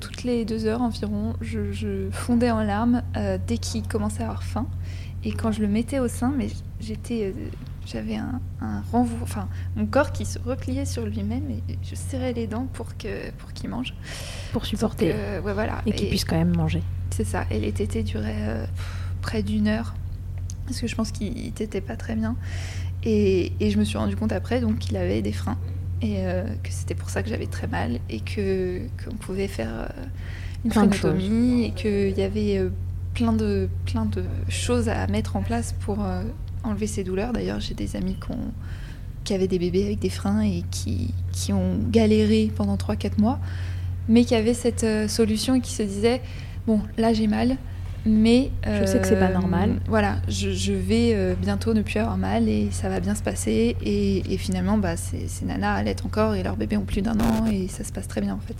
Toutes 0.00 0.24
les 0.24 0.44
deux 0.44 0.66
heures 0.66 0.82
environ, 0.82 1.34
je, 1.40 1.72
je 1.72 2.08
fondais 2.10 2.50
en 2.50 2.62
larmes 2.62 3.02
euh, 3.16 3.38
dès 3.46 3.58
qu'il 3.58 3.86
commençait 3.86 4.22
à 4.22 4.26
avoir 4.26 4.42
faim. 4.42 4.66
Et 5.24 5.32
quand 5.32 5.52
je 5.52 5.60
le 5.62 5.68
mettais 5.68 6.00
au 6.00 6.08
sein, 6.08 6.32
mais 6.36 6.48
j'étais, 6.80 7.34
j'avais 7.86 8.16
un, 8.16 8.40
un 8.60 8.82
renvoi, 8.92 9.18
enfin 9.22 9.48
mon 9.74 9.86
corps 9.86 10.12
qui 10.12 10.26
se 10.26 10.38
repliait 10.38 10.84
sur 10.84 11.06
lui-même 11.06 11.44
et 11.50 11.78
je 11.82 11.94
serrais 11.94 12.34
les 12.34 12.46
dents 12.46 12.66
pour 12.74 12.96
que 12.98 13.30
pour 13.38 13.54
qu'il 13.54 13.70
mange. 13.70 13.94
Pour 14.52 14.66
supporter. 14.66 15.12
ouais, 15.12 15.54
voilà. 15.54 15.80
Et 15.86 15.92
qu'il 15.92 16.08
puisse 16.10 16.26
quand 16.26 16.36
même 16.36 16.54
manger. 16.54 16.82
C'est 17.10 17.24
ça. 17.24 17.46
Et 17.50 17.58
les 17.58 17.72
tétés 17.72 18.02
duraient 18.02 18.68
près 19.22 19.42
d'une 19.42 19.66
heure 19.66 19.94
parce 20.66 20.80
que 20.80 20.86
je 20.86 20.94
pense 20.94 21.10
qu'il 21.10 21.52
t'était 21.52 21.80
pas 21.80 21.96
très 21.96 22.16
bien. 22.16 22.36
Et, 23.02 23.52
et, 23.60 23.70
je 23.70 23.78
me 23.78 23.84
suis 23.84 23.98
rendu 23.98 24.16
compte 24.16 24.32
après 24.32 24.60
donc 24.60 24.78
qu'il 24.78 24.96
avait 24.96 25.20
des 25.20 25.32
freins 25.32 25.58
et 26.04 26.18
euh, 26.18 26.44
que 26.62 26.70
c'était 26.70 26.94
pour 26.94 27.08
ça 27.08 27.22
que 27.22 27.30
j'avais 27.30 27.46
très 27.46 27.66
mal 27.66 27.98
et 28.10 28.20
que 28.20 28.80
qu'on 29.02 29.16
pouvait 29.16 29.48
faire 29.48 29.70
euh, 29.72 29.86
une 30.64 30.70
phrénotomie 30.70 31.64
et 31.64 31.70
qu'il 31.70 32.16
y 32.16 32.22
avait 32.22 32.58
euh, 32.58 32.68
plein 33.14 33.32
de 33.32 33.70
plein 33.86 34.04
de 34.04 34.22
choses 34.48 34.90
à 34.90 35.06
mettre 35.06 35.36
en 35.36 35.42
place 35.42 35.74
pour 35.80 36.04
enlever 36.62 36.86
ces 36.86 37.04
douleurs. 37.04 37.32
D'ailleurs, 37.32 37.60
j'ai 37.60 37.74
des 37.74 37.96
amis 37.96 38.16
qui, 38.16 38.32
ont, 38.32 38.52
qui, 39.24 39.32
avaient 39.32 39.48
des 39.48 39.58
bébés 39.58 39.84
avec 39.84 40.00
des 40.00 40.10
freins 40.10 40.40
et 40.40 40.62
qui, 40.70 41.14
qui 41.32 41.52
ont 41.52 41.78
galéré 41.90 42.50
pendant 42.54 42.76
3-4 42.76 43.20
mois, 43.20 43.38
mais 44.08 44.24
qui 44.24 44.34
avaient 44.34 44.54
cette 44.54 45.08
solution 45.08 45.54
et 45.54 45.60
qui 45.60 45.72
se 45.72 45.84
disaient 45.84 46.20
bon, 46.66 46.80
là 46.98 47.14
j'ai 47.14 47.28
mal, 47.28 47.56
mais 48.06 48.50
je 48.66 48.86
sais 48.86 48.98
que 48.98 49.06
c'est 49.06 49.18
pas 49.18 49.30
euh, 49.30 49.34
normal. 49.34 49.76
Voilà, 49.88 50.16
je, 50.28 50.72
vais 50.72 51.12
euh, 51.14 51.34
bientôt 51.40 51.74
ne 51.74 51.82
plus 51.82 51.98
avoir 51.98 52.16
mal 52.16 52.48
et 52.48 52.68
ça 52.70 52.88
va 52.88 53.00
bien 53.00 53.14
se 53.14 53.22
passer. 53.22 53.76
Et, 53.82 54.36
finalement, 54.38 54.76
bah, 54.76 54.96
ces, 54.96 55.28
ces 55.28 55.44
nanas 55.44 55.74
allaitent 55.74 56.04
encore 56.04 56.34
et 56.34 56.42
leurs 56.42 56.56
bébés 56.56 56.76
ont 56.76 56.84
plus 56.84 57.02
d'un 57.02 57.18
an 57.20 57.46
et 57.50 57.68
ça 57.68 57.84
se 57.84 57.92
passe 57.92 58.08
très 58.08 58.20
bien 58.20 58.34
en 58.34 58.40
fait. 58.40 58.56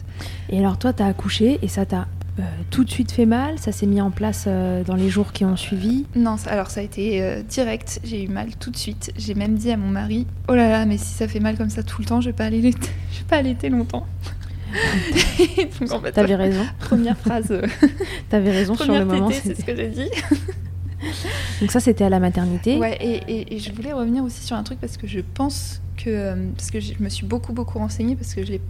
Et 0.49 0.59
alors 0.59 0.79
toi, 0.79 0.93
tu 0.93 1.03
as 1.03 1.07
accouché 1.07 1.59
et 1.63 1.69
ça 1.69 1.85
t'a 1.85 2.07
euh, 2.39 2.43
tout 2.71 2.85
de 2.85 2.91
suite 2.91 3.13
fait 3.13 3.27
mal? 3.27 3.59
Ça 3.59 3.71
s'est 3.71 3.87
mis 3.87 4.01
en 4.01 4.11
place 4.11 4.47
dans 4.47 4.97
les 4.97 5.11
jours 5.11 5.33
qui 5.33 5.45
ont 5.45 5.57
suivi? 5.57 6.07
Non, 6.17 6.37
alors 6.47 6.71
ça 6.71 6.81
a 6.81 6.83
été 6.83 7.43
direct. 7.49 8.01
J'ai 8.05 8.25
eu 8.25 8.29
mal 8.29 8.57
tout 8.57 8.71
de 8.71 8.77
suite. 8.77 9.13
J'ai 9.17 9.35
même 9.35 9.57
dit 9.57 9.71
à 9.71 9.77
mon 9.77 9.89
mari 9.89 10.27
Oh 10.49 10.55
là 10.55 10.69
là, 10.69 10.87
mais 10.87 10.97
si 10.97 11.13
ça 11.13 11.29
fait 11.29 11.41
mal 11.41 11.57
comme 11.59 11.71
ça 11.71 11.83
tout 11.83 12.01
le 12.01 12.07
temps, 12.07 12.21
je 12.21 12.31
vais 12.31 12.33
pas 12.33 12.45
aller 12.45 12.63
je 12.63 12.69
vais 12.69 13.25
pas 13.29 13.37
allaiter 13.37 13.69
longtemps. 13.69 14.07
T'avais 16.15 16.35
raison. 16.35 16.65
Première 16.79 17.17
phrase. 17.17 17.51
Euh, 17.51 17.67
T'avais 18.29 18.51
raison 18.51 18.75
sur 18.75 18.93
le 18.93 19.05
moment. 19.05 19.31
C'est 19.31 19.55
ce 19.55 19.65
que 19.65 19.75
j'ai 19.75 19.89
dit. 19.89 20.09
Donc 21.61 21.71
ça, 21.71 21.81
c'était 21.81 22.05
à 22.05 22.09
la 22.09 22.21
maternité. 22.21 22.79
Ouais, 22.79 22.97
et, 23.01 23.55
et, 23.55 23.59
je 23.59 23.73
voulais 23.73 23.93
revenir 23.93 24.25
aussi 24.25 24.43
sur 24.43 24.57
un 24.57 24.63
truc 24.63 24.81
parce 24.81 24.97
que 24.97 25.07
je 25.07 25.21
pense 25.21 25.83
que 25.97 26.11
euh, 26.11 26.51
parce 26.57 26.71
que 26.71 26.81
je 26.81 26.95
me 27.01 27.09
suis 27.09 27.27
beaucoup 27.27 27.53
beaucoup 27.53 27.79
renseignée 27.79 28.17
parce 28.17 28.35
que 28.35 28.45
j'ai, 28.45 28.61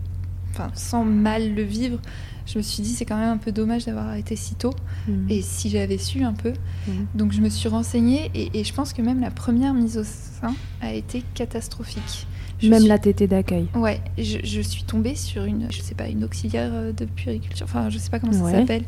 enfin, 0.51 0.71
sans 0.75 1.05
mal 1.05 1.55
le 1.55 1.63
vivre, 1.63 1.99
je 2.47 2.59
me 2.59 2.63
suis 2.63 2.83
dit 2.83 2.91
c'est 2.91 3.05
quand 3.05 3.17
même 3.17 3.31
un 3.31 3.37
peu 3.37 3.53
dommage 3.53 3.87
d'avoir 3.87 4.09
arrêté 4.09 4.37
si 4.37 4.55
tôt 4.57 4.75
mhm. 5.09 5.27
et 5.31 5.43
si 5.43 5.71
j'avais 5.71 5.99
su 5.99 6.25
un 6.25 6.33
peu. 6.33 6.53
Mhm. 6.89 7.07
Donc 7.15 7.33
je 7.33 7.41
me 7.41 7.49
suis 7.49 7.69
renseignée 7.69 8.31
et, 8.35 8.59
et, 8.59 8.65
je 8.65 8.75
pense 8.75 8.93
que 8.93 9.03
même 9.03 9.21
la 9.21 9.31
première 9.31 9.75
mise 9.75 9.97
au 9.97 10.05
sein 10.05 10.55
a 10.81 10.93
été 10.93 11.23
catastrophique. 11.35 12.27
Même 12.69 12.87
la 12.87 12.99
tétée 12.99 13.27
d'accueil. 13.27 13.67
Ouais, 13.75 14.01
je, 14.19 14.61
suis 14.61 14.85
tombée 14.85 15.15
sur 15.15 15.45
une, 15.45 15.71
je 15.71 15.81
sais 15.81 15.95
pas, 15.95 16.09
une 16.09 16.25
auxiliaire 16.25 16.71
euh, 16.73 16.93
de 16.93 17.05
puériculture, 17.05 17.67
enfin 17.69 17.91
je 17.91 17.99
sais 17.99 18.11
pas 18.11 18.19
comment 18.19 18.33
ça 18.33 18.51
s'appelle. 18.51 18.85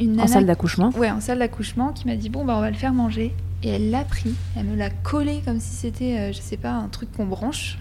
Une 0.00 0.20
en 0.20 0.26
salle 0.26 0.46
d'accouchement 0.46 0.90
Ouais, 0.96 1.10
en 1.10 1.20
salle 1.20 1.38
d'accouchement 1.38 1.92
qui 1.92 2.06
m'a 2.06 2.16
dit 2.16 2.30
bon 2.30 2.44
bah 2.44 2.54
on 2.56 2.60
va 2.60 2.70
le 2.70 2.76
faire 2.76 2.92
manger. 2.92 3.34
Et 3.64 3.68
elle 3.68 3.90
l'a 3.90 4.02
pris, 4.02 4.34
elle 4.56 4.64
me 4.64 4.76
l'a 4.76 4.90
collé 4.90 5.40
comme 5.44 5.60
si 5.60 5.74
c'était, 5.76 6.18
euh, 6.18 6.32
je 6.32 6.40
sais 6.40 6.56
pas, 6.56 6.72
un 6.72 6.88
truc 6.88 7.12
qu'on 7.12 7.26
branche. 7.26 7.78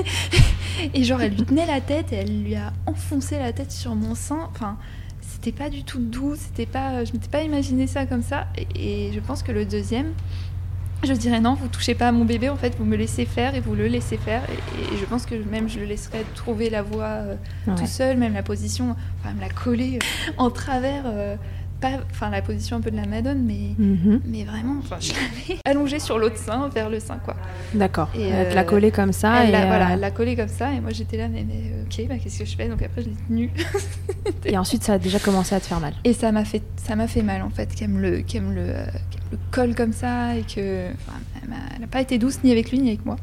et 0.94 1.04
genre 1.04 1.20
elle 1.20 1.34
lui 1.34 1.44
tenait 1.44 1.66
la 1.66 1.80
tête 1.80 2.12
et 2.12 2.16
elle 2.16 2.42
lui 2.42 2.56
a 2.56 2.72
enfoncé 2.86 3.38
la 3.38 3.52
tête 3.52 3.70
sur 3.70 3.94
mon 3.94 4.16
sein. 4.16 4.48
Enfin, 4.50 4.76
c'était 5.20 5.52
pas 5.52 5.70
du 5.70 5.84
tout 5.84 6.00
doux, 6.00 6.34
c'était 6.34 6.66
pas, 6.66 7.04
je 7.04 7.12
m'étais 7.12 7.28
pas 7.28 7.42
imaginé 7.42 7.86
ça 7.86 8.04
comme 8.06 8.22
ça. 8.22 8.48
et 8.74 9.12
je 9.14 9.20
pense 9.20 9.44
que 9.44 9.52
le 9.52 9.64
deuxième, 9.64 10.12
je 11.04 11.12
dirais 11.12 11.40
non, 11.40 11.54
vous 11.54 11.68
touchez 11.68 11.94
pas 11.94 12.08
à 12.08 12.12
mon 12.12 12.24
bébé, 12.24 12.48
en 12.48 12.56
fait, 12.56 12.74
vous 12.78 12.84
me 12.84 12.96
laissez 12.96 13.24
faire 13.24 13.54
et 13.54 13.60
vous 13.60 13.74
le 13.74 13.86
laissez 13.86 14.16
faire. 14.16 14.42
Et, 14.50 14.96
je 14.96 15.04
pense 15.04 15.26
que 15.26 15.34
même 15.34 15.68
je 15.68 15.78
le 15.78 15.86
laisserai 15.86 16.24
trouver 16.34 16.70
la 16.70 16.82
voie 16.82 17.04
euh, 17.04 17.36
tout 17.76 17.86
seul, 17.86 18.16
même 18.16 18.34
la 18.34 18.42
position, 18.42 18.96
enfin, 19.20 19.34
me 19.34 19.40
la 19.40 19.48
coller 19.48 19.98
euh, 19.98 20.32
en 20.36 20.50
travers. 20.50 21.04
Euh, 21.06 21.36
pas, 21.80 22.00
enfin 22.10 22.30
la 22.30 22.42
position 22.42 22.76
un 22.76 22.80
peu 22.80 22.90
de 22.90 22.96
la 22.96 23.06
Madone, 23.06 23.42
mais, 23.44 23.74
mhm. 23.78 24.20
mais 24.24 24.44
vraiment, 24.44 24.76
enfin, 24.78 24.96
je 25.00 25.12
l'avais 25.12 25.60
allongée 25.64 25.98
sur 25.98 26.18
l'autre 26.18 26.36
sein, 26.36 26.68
vers 26.68 26.90
le 26.90 27.00
sein, 27.00 27.18
quoi. 27.24 27.36
D'accord. 27.74 28.08
Et 28.16 28.28
elle 28.28 28.54
la 28.54 28.64
collée 28.64 28.90
comme 28.90 29.12
ça. 29.12 29.44
Elle 29.44 29.54
et 29.54 29.66
voilà, 29.66 29.92
elle 29.92 30.00
l'a 30.00 30.10
collée 30.10 30.36
comme 30.36 30.48
ça, 30.48 30.72
et 30.72 30.80
moi 30.80 30.90
j'étais 30.92 31.16
là, 31.16 31.28
mais, 31.28 31.44
mais 31.46 31.72
ok, 31.84 32.08
bah, 32.08 32.14
qu'est-ce 32.22 32.40
que 32.40 32.44
je 32.44 32.56
fais? 32.56 32.68
Donc 32.68 32.82
après 32.82 33.02
je 33.02 33.08
l'ai 33.08 33.16
tenue. 33.28 33.50
et 34.44 34.58
ensuite 34.58 34.82
ça 34.82 34.94
a 34.94 34.98
déjà 34.98 35.18
commencé 35.18 35.54
à 35.54 35.60
te 35.60 35.66
faire 35.66 35.80
mal. 35.80 35.94
Et 36.04 36.12
ça 36.12 36.32
m'a 36.32 36.44
fait, 36.44 36.62
ça 36.76 36.96
m'a 36.96 37.06
fait 37.06 37.22
mal 37.22 37.42
en 37.42 37.50
fait, 37.50 37.74
qu'elle 37.74 37.90
me 37.90 38.00
le, 38.00 38.20
qu'elle 38.22 38.42
me 38.42 38.54
le, 38.54 38.66
le 39.32 39.38
colle 39.50 39.74
comme 39.74 39.92
ça 39.92 40.36
et 40.36 40.42
que 40.42 40.88
elle 41.42 41.80
n'a 41.80 41.86
pas 41.86 42.00
été 42.00 42.18
douce 42.18 42.40
ni 42.44 42.52
avec 42.52 42.70
lui 42.70 42.78
ni 42.78 42.88
avec 42.88 43.06
moi. 43.06 43.16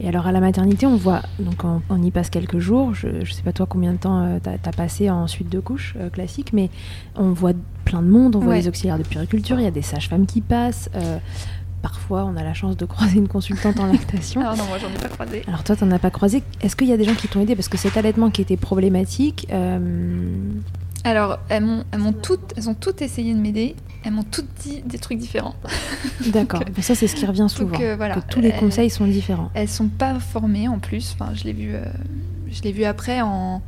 Et 0.00 0.08
alors 0.08 0.26
à 0.26 0.32
la 0.32 0.40
maternité, 0.40 0.86
on 0.86 0.96
voit, 0.96 1.22
donc 1.38 1.62
on, 1.88 2.02
y 2.02 2.10
passe 2.10 2.28
quelques 2.28 2.58
jours, 2.58 2.94
je 2.94 3.08
ne 3.08 3.24
sais 3.24 3.42
pas 3.42 3.52
toi 3.52 3.66
combien 3.68 3.92
de 3.92 3.98
temps 3.98 4.20
euh, 4.20 4.38
tu 4.42 4.48
as, 4.50 4.72
passé 4.72 5.08
en 5.08 5.26
suite 5.28 5.48
de 5.48 5.60
couche 5.60 5.94
euh, 5.98 6.10
classique, 6.10 6.52
mais 6.52 6.68
on 7.14 7.30
voit 7.30 7.52
plein 7.84 8.02
de 8.02 8.08
monde, 8.08 8.34
on 8.34 8.40
voit 8.40 8.56
les 8.56 8.66
auxiliaires 8.66 8.98
de 8.98 9.04
puriculture, 9.04 9.60
il 9.60 9.64
y 9.64 9.68
a 9.68 9.70
des 9.70 9.82
sages-femmes 9.82 10.26
qui 10.26 10.40
passent. 10.40 10.90
Euh, 10.96 11.18
parfois, 11.80 12.24
on 12.24 12.36
a 12.36 12.42
la 12.42 12.54
chance 12.54 12.76
de 12.76 12.84
croiser 12.86 13.18
une 13.18 13.28
consultante 13.28 13.78
en 13.78 13.86
lactation. 13.86 14.40
Alors 14.40 14.56
non, 14.56 14.64
moi 14.64 14.78
j'en 14.78 14.88
ai 14.88 15.00
pas 15.00 15.08
croisé. 15.08 15.44
Alors 15.46 15.62
toi, 15.62 15.76
tu 15.76 15.84
n'en 15.84 15.92
as 15.92 16.00
pas 16.00 16.10
croisé. 16.10 16.42
Est-ce 16.60 16.74
qu'il 16.74 16.88
y 16.88 16.92
a 16.92 16.96
des 16.96 17.04
gens 17.04 17.14
qui 17.14 17.28
t'ont 17.28 17.40
aidé? 17.40 17.54
Parce 17.54 17.68
que 17.68 17.78
cet 17.78 17.96
allaitement 17.96 18.30
qui 18.30 18.42
était 18.42 18.56
problématique, 18.56 19.46
alors, 21.04 21.38
elles, 21.50 21.62
m'ont, 21.62 22.12
toutes, 22.12 22.54
elles 22.56 22.68
ont 22.70 22.74
toutes 22.74 23.02
essayé 23.02 23.34
de 23.34 23.38
m'aider. 23.38 23.76
Elles 24.04 24.12
m'ont 24.12 24.22
toutes 24.22 24.52
dit 24.60 24.82
des 24.84 24.98
trucs 24.98 25.18
différents. 25.18 25.54
D'accord. 26.26 26.62
ça, 26.80 26.94
c'est 26.94 27.06
ce 27.06 27.16
qui 27.16 27.24
revient 27.24 27.46
souvent. 27.48 27.76
que 27.76 28.20
tous 28.28 28.40
les 28.40 28.52
conseils 28.52 28.90
sont 28.90 29.06
différents. 29.06 29.50
Elles 29.54 29.68
sont 29.68 29.88
pas 29.88 30.18
formées 30.20 30.68
en 30.68 30.78
plus. 30.78 31.16
Enfin, 31.18 31.32
je 31.34 31.44
l'ai 31.44 31.52
vu, 31.52 31.74
euh, 31.74 31.84
je 32.50 32.62
l'ai 32.62 32.72
vu 32.72 32.84
après 32.84 33.22
en, 33.22 33.62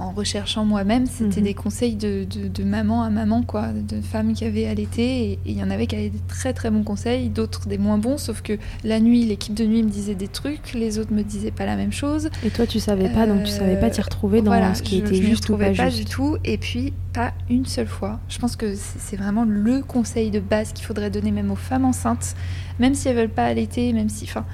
en 0.00 0.12
recherchant 0.12 0.64
moi-même, 0.64 1.06
c'était 1.06 1.40
mhm. 1.40 1.46
des 1.46 1.54
conseils 1.54 1.94
de, 1.94 2.26
maman 2.64 3.02
à 3.02 3.10
maman, 3.10 3.42
quoi, 3.42 3.68
de 3.68 4.00
femmes 4.00 4.32
qui 4.32 4.44
avaient 4.44 4.66
allaité. 4.66 5.32
Et 5.32 5.38
il 5.44 5.58
y 5.58 5.62
en 5.62 5.70
avait 5.70 5.86
qui 5.86 5.94
avaient 5.94 6.08
des 6.08 6.22
très 6.26 6.52
très 6.52 6.70
bons 6.70 6.82
conseils, 6.82 7.28
d'autres 7.28 7.68
des 7.68 7.78
moins 7.78 7.98
bons, 7.98 8.16
sauf 8.16 8.40
que 8.40 8.54
la 8.82 8.98
nuit, 8.98 9.24
l'équipe 9.24 9.54
de 9.54 9.64
nuit 9.64 9.82
me 9.82 9.90
disait 9.90 10.14
des 10.14 10.28
trucs, 10.28 10.72
les 10.72 10.98
autres 10.98 11.12
me 11.12 11.22
disaient 11.22 11.50
pas 11.50 11.66
la 11.66 11.76
même 11.76 11.92
chose. 11.92 12.30
Et 12.44 12.50
toi, 12.50 12.66
tu 12.66 12.80
savais 12.80 13.10
pas, 13.10 13.26
donc 13.26 13.44
tu 13.44 13.50
savais 13.50 13.78
pas 13.78 13.90
t'y 13.90 14.00
retrouver 14.00 14.40
dans 14.42 14.74
ce 14.74 14.82
qui 14.82 14.98
était 14.98 15.14
juste 15.14 15.48
ou 15.50 15.56
pas, 15.56 15.70
pas 15.72 15.90
du 15.90 16.04
tout. 16.06 16.38
Et 16.44 16.56
puis, 16.56 16.94
pas 17.12 17.32
une 17.50 17.66
seule 17.66 17.88
fois. 17.88 18.20
Je 18.28 18.38
pense 18.38 18.56
que 18.56 18.74
c'est 18.74 19.16
vraiment 19.16 19.44
le 19.44 19.82
conseil 19.82 20.30
de 20.30 20.40
base 20.40 20.72
qu'il 20.72 20.86
faudrait 20.86 21.10
donner 21.10 21.30
même 21.30 21.50
aux 21.50 21.56
femmes 21.56 21.84
enceintes, 21.84 22.34
même 22.78 22.94
si 22.94 23.08
elles 23.08 23.16
veulent 23.16 23.28
pas 23.28 23.44
allaiter, 23.44 23.92
même 23.92 24.08
si. 24.08 24.24
Enfin, 24.24 24.46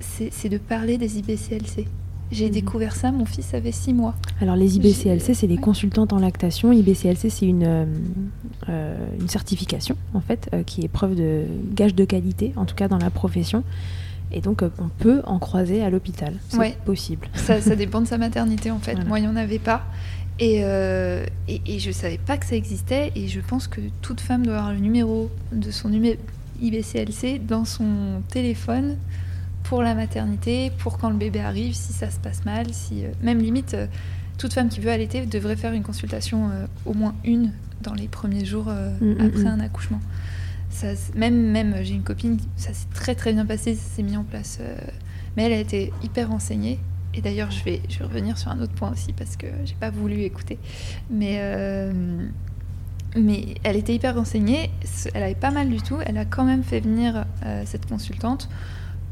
c'est 0.00 0.48
de 0.48 0.58
parler 0.58 0.98
des 0.98 1.18
IBCLC. 1.18 1.86
J'ai 2.34 2.46
mhm. 2.46 2.52
découvert 2.52 2.96
ça, 2.96 3.12
mon 3.12 3.24
fils 3.24 3.54
avait 3.54 3.72
6 3.72 3.94
mois. 3.94 4.14
Alors 4.40 4.56
les 4.56 4.76
IBCLC, 4.76 5.34
c'est 5.34 5.46
les 5.46 5.56
consultantes 5.56 6.12
en 6.12 6.18
lactation. 6.18 6.72
IBCLC, 6.72 7.30
c'est 7.30 7.46
une, 7.46 7.64
euh, 7.64 7.84
euh, 8.68 8.96
une 9.20 9.28
certification, 9.28 9.96
en 10.14 10.20
fait, 10.20 10.48
euh, 10.52 10.64
qui 10.64 10.82
est 10.82 10.88
preuve 10.88 11.14
de 11.14 11.44
gage 11.72 11.94
de 11.94 12.04
qualité, 12.04 12.52
en 12.56 12.64
tout 12.64 12.74
cas 12.74 12.88
dans 12.88 12.98
la 12.98 13.10
profession. 13.10 13.62
Et 14.32 14.40
donc, 14.40 14.62
on 14.80 14.88
peut 14.88 15.22
en 15.26 15.38
croiser 15.38 15.84
à 15.84 15.90
l'hôpital. 15.90 16.34
C'est 16.48 16.76
possible. 16.78 17.28
Ça, 17.34 17.60
ça, 17.60 17.76
dépend 17.76 18.00
de 18.00 18.06
sa 18.06 18.18
maternité, 18.18 18.72
en 18.72 18.80
fait. 18.80 18.96
Moi, 19.06 19.20
il 19.20 19.22
n'y 19.22 19.28
en 19.28 19.36
avait 19.36 19.60
pas. 19.60 19.84
Et, 20.40 20.56
et, 20.56 21.62
et, 21.66 21.78
je 21.78 21.88
ne 21.88 21.92
savais 21.92 22.18
pas 22.18 22.36
que 22.36 22.44
ça 22.44 22.56
existait. 22.56 23.12
Et 23.14 23.28
je 23.28 23.38
pense 23.38 23.68
que 23.68 23.80
toute 24.02 24.20
femme 24.20 24.44
doit 24.44 24.56
avoir 24.56 24.72
le 24.72 24.80
numéro 24.80 25.30
de 25.52 25.70
son 25.70 25.92
IBCLC 26.60 27.38
dans 27.46 27.64
son 27.64 28.22
téléphone 28.28 28.96
pour 29.64 29.82
la 29.82 29.94
maternité, 29.94 30.70
pour 30.78 30.98
quand 30.98 31.10
le 31.10 31.16
bébé 31.16 31.40
arrive, 31.40 31.74
si 31.74 31.92
ça 31.92 32.10
se 32.10 32.20
passe 32.20 32.44
mal, 32.44 32.72
si 32.72 33.04
euh, 33.04 33.08
même 33.22 33.38
limite 33.38 33.74
euh, 33.74 33.86
toute 34.38 34.52
femme 34.52 34.68
qui 34.68 34.78
veut 34.78 34.90
allaiter 34.90 35.26
devrait 35.26 35.56
faire 35.56 35.72
une 35.72 35.82
consultation 35.82 36.50
euh, 36.50 36.66
au 36.86 36.92
moins 36.94 37.14
une 37.24 37.50
dans 37.82 37.94
les 37.94 38.06
premiers 38.06 38.44
jours 38.44 38.66
mm, 38.66 39.04
mm, 39.04 39.16
après 39.20 39.42
mm. 39.42 39.46
un 39.46 39.60
accouchement. 39.60 40.00
Ça, 40.70 40.88
même 41.14 41.50
même 41.50 41.76
j'ai 41.82 41.94
une 41.94 42.02
copine, 42.02 42.38
ça 42.56 42.72
s'est 42.72 42.86
très 42.92 43.14
très 43.14 43.32
bien 43.32 43.46
passé, 43.46 43.74
ça 43.74 43.96
s'est 43.96 44.02
mis 44.02 44.16
en 44.16 44.24
place, 44.24 44.58
mais 45.36 45.44
elle 45.44 45.52
a 45.52 45.58
été 45.58 45.92
hyper 46.02 46.28
renseignée. 46.28 46.78
Et 47.16 47.20
d'ailleurs, 47.20 47.52
je 47.52 47.62
vais, 47.62 47.80
je 47.88 48.00
vais 48.00 48.06
revenir 48.06 48.36
sur 48.38 48.50
un 48.50 48.60
autre 48.60 48.72
point 48.72 48.90
aussi 48.90 49.12
parce 49.12 49.36
que 49.36 49.46
j'ai 49.64 49.76
pas 49.76 49.90
voulu 49.90 50.22
écouter. 50.22 50.58
Mais 51.10 51.40
mais 53.16 53.54
elle 53.62 53.76
était 53.76 53.94
hyper 53.94 54.16
renseignée, 54.16 54.70
elle 55.14 55.22
avait 55.22 55.36
pas 55.36 55.52
mal 55.52 55.70
du 55.70 55.80
tout. 55.80 55.98
Elle 56.04 56.18
a 56.18 56.24
quand 56.24 56.44
même 56.44 56.64
fait 56.64 56.80
venir 56.80 57.24
cette 57.66 57.86
consultante 57.86 58.48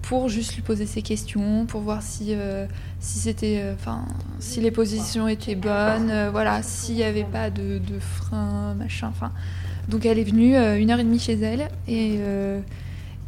pour 0.03 0.29
juste 0.29 0.57
lui 0.57 0.63
poser 0.63 0.85
ses 0.85 1.01
questions, 1.01 1.65
pour 1.67 1.81
voir 1.81 2.03
si, 2.03 2.29
euh, 2.31 2.67
si 3.01 3.21
c'était, 3.21 3.61
euh, 3.63 3.75
enfin, 3.75 4.05
si 4.41 4.61
les 4.61 4.73
positions 4.73 5.29
étaient 5.29 5.55
bonnes, 5.55 6.11
euh, 6.11 6.29
voilà, 6.31 6.63
s'il 6.63 6.97
n'y 6.97 7.05
avait 7.05 7.25
pas 7.25 7.51
de, 7.51 7.79
de 7.79 7.99
frein, 8.01 8.75
machin, 8.75 9.09
enfin. 9.09 9.33
Donc 9.89 10.07
elle 10.07 10.19
est 10.19 10.25
venue 10.25 10.57
une 10.57 10.91
heure 10.91 11.01
et 11.01 11.05
demie 11.05 11.19
chez 11.19 11.33
elle 11.33 11.69
et 11.89 12.21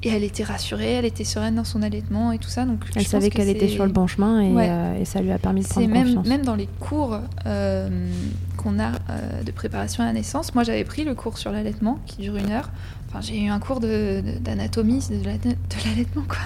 et 0.07 0.09
elle 0.09 0.23
était 0.23 0.45
rassurée, 0.45 0.93
elle 0.93 1.05
était 1.05 1.25
sereine 1.25 1.57
dans 1.57 1.65
son 1.65 1.83
allaitement 1.83 2.31
et 2.31 2.39
tout 2.39 2.49
ça. 2.49 2.65
Donc 2.65 2.85
elle 2.95 3.07
savait 3.07 3.31
qu'elle 3.31 3.49
était 3.49 3.69
sur 3.69 3.85
le 3.87 3.91
bon 3.91 4.07
chemin 4.07 4.41
et, 4.41 5.01
et, 5.01 5.05
ça 5.05 5.21
lui 5.21 5.33
a 5.33 5.39
permis 5.39 5.63
de 5.63 5.67
prendre 5.67 5.89
même, 5.89 6.05
confiance. 6.05 6.27
Même 6.29 6.45
dans 6.45 6.55
les 6.55 6.69
cours 6.79 7.19
qu'on 7.45 8.79
a 8.79 8.93
de 9.45 9.51
préparation 9.51 10.05
à 10.05 10.07
la 10.07 10.13
naissance, 10.13 10.55
moi 10.55 10.63
j'avais 10.63 10.85
pris 10.85 11.03
le 11.03 11.17
cours 11.17 11.39
sur 11.39 11.51
l'allaitement 11.51 11.99
qui 12.07 12.23
dure 12.23 12.37
une 12.37 12.53
heure. 12.53 12.71
Enfin, 13.15 13.21
j'ai 13.21 13.41
eu 13.41 13.49
un 13.49 13.61
cours 13.61 13.79
d'anatomie 13.79 15.07
de, 15.09 15.17
de 15.23 15.89
l'allaitement 15.89 16.25
quoi. 16.27 16.39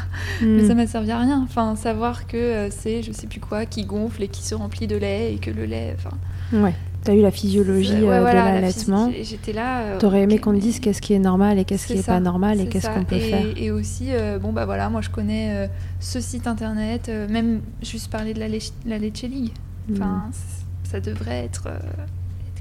Hmm. 0.42 0.56
Mais 0.56 0.66
ça 0.66 0.74
m'a 0.74 0.86
servi 0.86 1.10
à 1.10 1.18
rien. 1.18 1.40
Enfin, 1.42 1.76
savoir 1.76 2.26
que 2.26 2.68
c'est 2.70 3.02
je 3.02 3.10
sais 3.12 3.26
plus 3.26 3.40
quoi 3.40 3.64
qui 3.64 3.86
gonfle 3.86 4.22
et 4.22 4.28
qui 4.28 4.42
se 4.42 4.54
remplit 4.54 4.86
de 4.86 4.96
lait 4.96 5.32
et 5.32 5.38
que 5.38 5.50
le 5.50 5.64
lait. 5.64 5.96
Enfin. 5.96 6.16
Ouais. 6.52 6.74
Tu 7.04 7.10
as 7.12 7.14
eu 7.14 7.22
la 7.22 7.30
physiologie 7.30 7.94
de 7.94 8.06
l'allaitement. 8.06 9.10
J'étais 9.22 9.52
là. 9.52 9.80
Euh, 9.80 9.98
tu 9.98 10.06
aurais 10.06 10.22
aimé 10.22 10.38
qu'on 10.38 10.52
te 10.52 10.58
dise 10.58 10.80
qu'est-ce 10.80 11.00
qui 11.00 11.14
est 11.14 11.18
normal 11.18 11.58
et 11.58 11.64
qu'est-ce 11.64 11.86
qui 11.86 11.94
n'est 11.94 12.02
pas 12.02 12.20
normal 12.20 12.60
et 12.60 12.68
qu'est-ce 12.68 12.90
qu'on 12.90 13.04
peut 13.04 13.18
faire. 13.18 13.46
Et 13.56 13.70
aussi, 13.70 14.08
euh, 14.10 14.38
bon 14.38 14.52
bah 14.52 14.66
voilà, 14.66 14.90
moi 14.90 15.00
je 15.00 15.10
connais 15.10 15.52
euh, 15.52 15.66
ce 16.00 16.20
site 16.20 16.46
internet, 16.46 17.10
même 17.30 17.60
juste 17.82 18.10
parler 18.10 18.34
de 18.34 18.40
la, 18.40 18.48
la 18.86 18.98
Leche 18.98 19.22
League. 19.22 19.52
Enfin, 19.92 20.24
mm. 20.28 20.32
ça 20.84 21.00
devrait 21.00 21.44
être, 21.44 21.68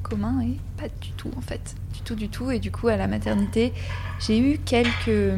commun 0.07 0.41
et 0.41 0.57
pas 0.77 0.87
du 1.01 1.11
tout 1.11 1.31
en 1.37 1.41
fait. 1.41 1.75
Du 1.93 2.01
tout, 2.01 2.15
du 2.15 2.29
tout. 2.29 2.51
Et 2.51 2.59
du 2.59 2.71
coup, 2.71 2.87
à 2.87 2.97
la 2.97 3.07
maternité, 3.07 3.73
j'ai 4.19 4.39
eu 4.39 4.57
quelques, 4.59 5.37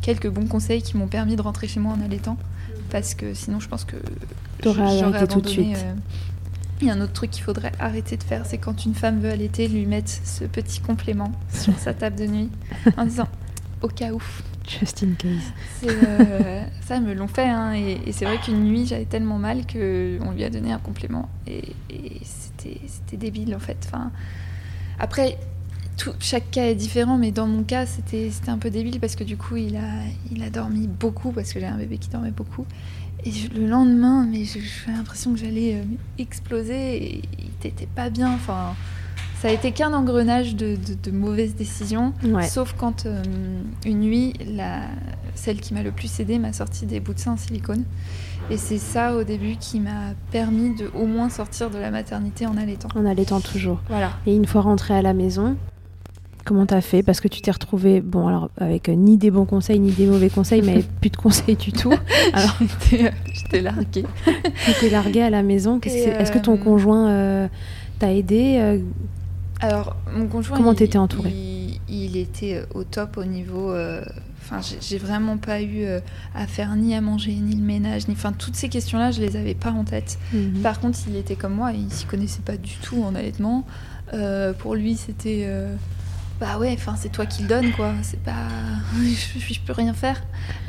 quelques 0.00 0.28
bons 0.28 0.46
conseils 0.46 0.82
qui 0.82 0.96
m'ont 0.96 1.08
permis 1.08 1.36
de 1.36 1.42
rentrer 1.42 1.68
chez 1.68 1.80
moi 1.80 1.94
en 1.94 2.04
allaitant. 2.04 2.36
Parce 2.90 3.14
que 3.14 3.34
sinon, 3.34 3.58
je 3.60 3.68
pense 3.68 3.84
que 3.84 3.96
j'aurais 4.62 5.02
arrêté 5.02 5.26
tout 5.26 5.40
de 5.40 5.48
suite. 5.48 5.76
Il 6.80 6.88
y 6.88 6.90
a 6.90 6.94
un 6.94 7.00
autre 7.00 7.12
truc 7.12 7.30
qu'il 7.30 7.44
faudrait 7.44 7.72
arrêter 7.78 8.16
de 8.16 8.24
faire, 8.24 8.44
c'est 8.44 8.58
quand 8.58 8.84
une 8.84 8.94
femme 8.94 9.20
veut 9.20 9.30
allaiter, 9.30 9.68
lui 9.68 9.86
mettre 9.86 10.10
ce 10.10 10.42
petit 10.44 10.80
complément 10.80 11.30
sur 11.48 11.78
sa 11.78 11.94
table 11.94 12.16
de 12.16 12.26
nuit 12.26 12.50
en 12.96 13.04
disant 13.04 13.28
au 13.82 13.88
cas 13.88 14.12
où. 14.12 14.22
Just 14.66 15.02
in 15.02 15.14
case. 15.18 15.52
Euh, 15.84 16.64
ça, 16.82 17.00
me 17.00 17.14
l'ont 17.14 17.28
fait. 17.28 17.48
Hein, 17.48 17.74
et, 17.74 18.12
c'est 18.12 18.24
vrai 18.24 18.38
qu'une 18.38 18.64
nuit, 18.64 18.86
j'avais 18.86 19.04
tellement 19.04 19.38
mal 19.38 19.66
qu'on 19.66 20.30
lui 20.32 20.44
a 20.44 20.50
donné 20.50 20.72
un 20.72 20.78
complément. 20.78 21.28
Et, 21.46 21.74
c'était 22.86 23.16
débile, 23.16 23.54
en 23.54 23.60
fait. 23.60 23.78
Enfin, 23.86 24.10
après, 24.98 25.38
tout, 25.96 26.12
chaque 26.18 26.50
cas 26.50 26.64
est 26.64 26.74
différent, 26.74 27.18
mais 27.18 27.30
dans 27.30 27.46
mon 27.46 27.62
cas, 27.62 27.86
c'était 27.86 28.30
un 28.46 28.58
peu 28.58 28.70
débile 28.70 29.00
parce 29.00 29.16
que 29.16 29.24
du 29.24 29.36
coup, 29.36 29.56
il 29.56 29.76
a, 29.76 30.02
il 30.30 30.42
a 30.42 30.50
dormi 30.50 30.86
beaucoup, 30.86 31.32
parce 31.32 31.52
que 31.52 31.60
j'ai 31.60 31.66
un 31.66 31.76
bébé 31.76 31.98
qui 31.98 32.08
dormait 32.08 32.30
beaucoup. 32.30 32.66
Et 33.24 33.30
le 33.54 33.68
lendemain, 33.68 34.26
mais 34.28 34.44
j'ai 34.44 34.60
l'impression 34.88 35.32
que 35.32 35.38
j'allais 35.38 35.76
euh, 35.76 35.84
exploser 36.18 36.96
et 36.96 37.22
il 37.38 37.50
n'était 37.64 37.86
pas 37.86 38.10
bien. 38.10 38.32
Enfin, 38.32 38.74
ça 39.40 39.48
a 39.48 39.50
été 39.52 39.70
qu'un 39.72 39.92
engrenage 39.92 40.56
de, 40.56 40.76
mauvaises 41.12 41.54
décisions. 41.54 42.14
Sauf 42.48 42.74
quand 42.76 43.06
euh, 43.06 43.22
une 43.84 44.00
nuit, 44.00 44.34
la, 44.46 44.82
celle 45.34 45.60
qui 45.60 45.74
m'a 45.74 45.82
le 45.82 45.92
plus 45.92 46.20
aidé 46.20 46.38
m'a 46.38 46.52
sorti 46.52 46.86
des 46.86 47.00
bouts 47.00 47.14
de 47.14 47.20
sein 47.20 47.32
en 47.32 47.36
silicone. 47.36 47.84
Et 48.50 48.56
c'est 48.56 48.78
ça 48.78 49.14
au 49.16 49.24
début 49.24 49.56
qui 49.56 49.80
m'a 49.80 50.14
permis 50.30 50.74
de 50.74 50.90
au 50.94 51.06
moins 51.06 51.28
sortir 51.28 51.70
de 51.70 51.78
la 51.78 51.90
maternité 51.90 52.46
en 52.46 52.56
allaitant. 52.56 52.88
En 52.94 53.06
allaitant 53.06 53.40
toujours. 53.40 53.80
Voilà. 53.88 54.10
Et 54.26 54.34
une 54.34 54.46
fois 54.46 54.62
rentrée 54.62 54.94
à 54.94 55.02
la 55.02 55.14
maison, 55.14 55.56
Comment 56.44 56.66
t'as 56.66 56.80
fait? 56.80 57.02
Parce 57.02 57.20
que 57.20 57.28
tu 57.28 57.40
t'es 57.40 57.52
retrouvée, 57.52 58.00
bon, 58.00 58.26
alors 58.26 58.50
avec 58.58 58.88
euh, 58.88 58.94
ni 58.94 59.16
des 59.16 59.30
bons 59.30 59.44
conseils 59.44 59.78
ni 59.78 59.92
des 59.92 60.06
mauvais 60.06 60.28
conseils, 60.28 60.62
mais 60.62 60.82
plus 61.00 61.10
de 61.10 61.16
conseils 61.16 61.54
du 61.54 61.72
tout. 61.72 61.92
Alors, 62.32 62.58
j'étais 63.32 63.60
larguée. 63.60 64.04
étais 64.68 64.90
larguée 64.90 65.22
à 65.22 65.30
la 65.30 65.42
maison. 65.42 65.78
Est-ce 65.80 66.32
que 66.32 66.38
ton 66.38 66.54
euh, 66.54 66.56
conjoint 66.58 67.08
euh, 67.10 67.48
t'a 68.00 68.12
aidé 68.12 68.80
Alors, 69.60 69.94
mon 70.16 70.26
conjoint. 70.26 70.56
Comment 70.56 70.74
t'étais 70.74 70.98
entourée? 70.98 71.30
il, 71.30 71.71
était 72.16 72.64
au 72.74 72.84
top 72.84 73.16
au 73.16 73.24
niveau. 73.24 73.74
Enfin, 74.40 74.60
j'ai 74.80 74.98
vraiment 74.98 75.36
pas 75.36 75.62
eu 75.62 75.84
à 76.34 76.46
faire 76.46 76.74
ni 76.76 76.94
à 76.94 77.00
manger, 77.00 77.32
ni 77.34 77.54
le 77.54 77.62
ménage, 77.62 78.08
ni. 78.08 78.14
Enfin, 78.14 78.32
toutes 78.32 78.56
ces 78.56 78.68
questions-là, 78.68 79.10
je 79.10 79.20
les 79.20 79.36
avais 79.36 79.54
pas 79.54 79.70
en 79.70 79.84
tête. 79.84 80.18
Mhm. 80.32 80.60
Par 80.62 80.80
contre, 80.80 80.98
il 81.08 81.16
était 81.16 81.36
comme 81.36 81.54
moi, 81.54 81.72
il 81.72 81.90
s'y 81.92 82.06
connaissait 82.06 82.42
pas 82.42 82.56
du 82.56 82.74
tout 82.82 83.02
en 83.02 83.14
allaitement. 83.14 83.64
pour 84.58 84.74
lui, 84.74 84.96
c'était 84.96 85.48
bah 86.40 86.58
ouais, 86.58 86.74
enfin 86.76 86.96
c'est 86.98 87.10
toi 87.10 87.24
qui 87.24 87.42
le 87.42 87.48
donnes 87.48 87.70
quoi. 87.72 87.92
C'est 88.02 88.20
pas, 88.20 88.48
je, 88.96 89.54
je, 89.54 89.60
peux 89.60 89.72
rien 89.72 89.94
faire. 89.94 90.20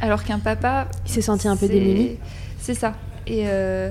Alors 0.02 0.24
qu'un 0.24 0.38
papa, 0.38 0.88
il 1.06 1.12
s'est 1.12 1.22
senti 1.22 1.48
un 1.48 1.58
peu 1.58 1.68
démuni. 1.68 2.18
C'est 2.60 2.76
ça. 2.76 2.94
Et, 3.26 3.44
euh, 3.46 3.90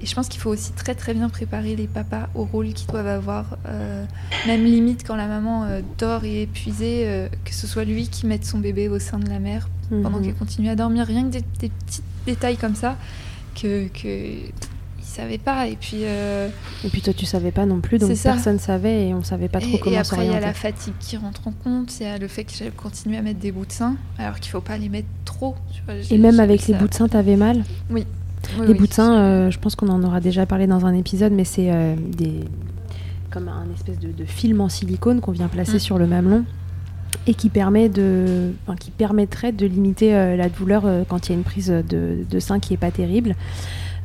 et, 0.00 0.06
je 0.06 0.14
pense 0.14 0.28
qu'il 0.28 0.40
faut 0.40 0.50
aussi 0.50 0.72
très 0.72 0.94
très 0.94 1.14
bien 1.14 1.28
préparer 1.28 1.76
les 1.76 1.86
papas 1.86 2.28
au 2.34 2.44
rôle 2.44 2.72
qu'ils 2.72 2.88
doivent 2.88 3.06
avoir. 3.06 3.58
Euh, 3.66 4.04
même 4.46 4.64
limite 4.64 5.06
quand 5.06 5.16
la 5.16 5.26
maman 5.26 5.64
euh, 5.64 5.80
dort 5.98 6.24
et 6.24 6.40
est 6.40 6.42
épuisée, 6.42 7.28
que 7.44 7.54
ce 7.54 7.66
soit 7.66 7.84
lui 7.84 8.08
qui 8.08 8.26
mette 8.26 8.44
son 8.44 8.58
bébé 8.58 8.88
au 8.88 8.98
sein 8.98 9.18
de 9.18 9.28
la 9.28 9.38
mère 9.38 9.68
pendant 9.90 10.18
mhm. 10.18 10.24
qu'elle 10.24 10.34
continue 10.34 10.68
à 10.68 10.76
dormir. 10.76 11.06
Rien 11.06 11.24
que 11.24 11.32
des, 11.32 11.44
des 11.58 11.68
petits 11.68 12.02
détails 12.26 12.56
comme 12.56 12.74
ça 12.74 12.96
que, 13.54 13.88
que 13.88 14.50
savait 15.10 15.38
pas. 15.38 15.66
Et 15.66 15.76
puis, 15.76 16.04
euh, 16.04 16.48
et 16.84 16.88
puis 16.88 17.02
toi, 17.02 17.12
tu 17.12 17.26
savais 17.26 17.50
pas 17.50 17.66
non 17.66 17.80
plus, 17.80 17.98
donc 17.98 18.16
personne 18.16 18.58
savait 18.58 19.08
et 19.08 19.14
on 19.14 19.22
savait 19.22 19.48
pas 19.48 19.60
trop 19.60 19.78
comment 19.78 19.78
s'orienter. 19.78 19.94
Et 19.94 19.98
après, 19.98 20.26
il 20.26 20.32
y 20.32 20.36
a 20.36 20.40
la 20.40 20.54
fatigue 20.54 20.94
qui 20.98 21.16
rentre 21.16 21.48
en 21.48 21.52
compte, 21.52 21.98
il 22.00 22.04
y 22.04 22.06
a 22.06 22.18
le 22.18 22.28
fait 22.28 22.44
que 22.44 22.52
j'avais 22.52 22.70
continué 22.70 23.18
à 23.18 23.22
mettre 23.22 23.40
des 23.40 23.52
bouts 23.52 23.66
de 23.66 23.72
sein, 23.72 23.96
alors 24.18 24.40
qu'il 24.40 24.50
faut 24.50 24.60
pas 24.60 24.78
les 24.78 24.88
mettre 24.88 25.08
trop. 25.24 25.56
et 26.10 26.18
même 26.18 26.40
avec 26.40 26.66
les 26.66 26.74
bouts 26.74 26.88
de 26.88 26.94
sein, 26.94 27.08
t'avais 27.08 27.36
mal? 27.36 27.64
Oui. 27.90 28.06
Les 28.66 28.74
bouts 28.74 28.86
de 28.86 28.92
sein, 28.92 29.18
euh, 29.18 29.50
je 29.50 29.58
pense 29.58 29.76
qu'on 29.76 29.88
en 29.88 30.02
aura 30.02 30.20
déjà 30.20 30.46
parlé 30.46 30.66
dans 30.66 30.86
un 30.86 30.94
épisode, 30.94 31.32
mais 31.32 31.44
c'est 31.44 31.70
euh, 31.70 31.94
des 31.96 32.40
comme 33.30 33.48
un 33.48 33.66
espèce 33.76 34.00
de, 34.00 34.24
film 34.24 34.60
en 34.60 34.68
silicone 34.68 35.20
qu'on 35.20 35.30
vient 35.30 35.46
placer 35.46 35.76
mm. 35.76 35.80
sur 35.80 35.98
le 35.98 36.08
mamelon 36.08 36.44
et 37.28 37.34
qui 37.34 37.48
permet 37.48 37.88
de, 37.88 38.52
qui 38.80 38.90
permettrait 38.90 39.52
de 39.52 39.66
limiter 39.66 40.10
la 40.36 40.48
douleur 40.48 40.84
quand 41.08 41.28
il 41.28 41.32
y 41.32 41.34
a 41.34 41.38
une 41.38 41.44
prise 41.44 41.68
de, 41.68 42.24
de 42.28 42.40
sein 42.40 42.58
qui 42.58 42.74
est 42.74 42.76
pas 42.76 42.90
terrible. 42.90 43.36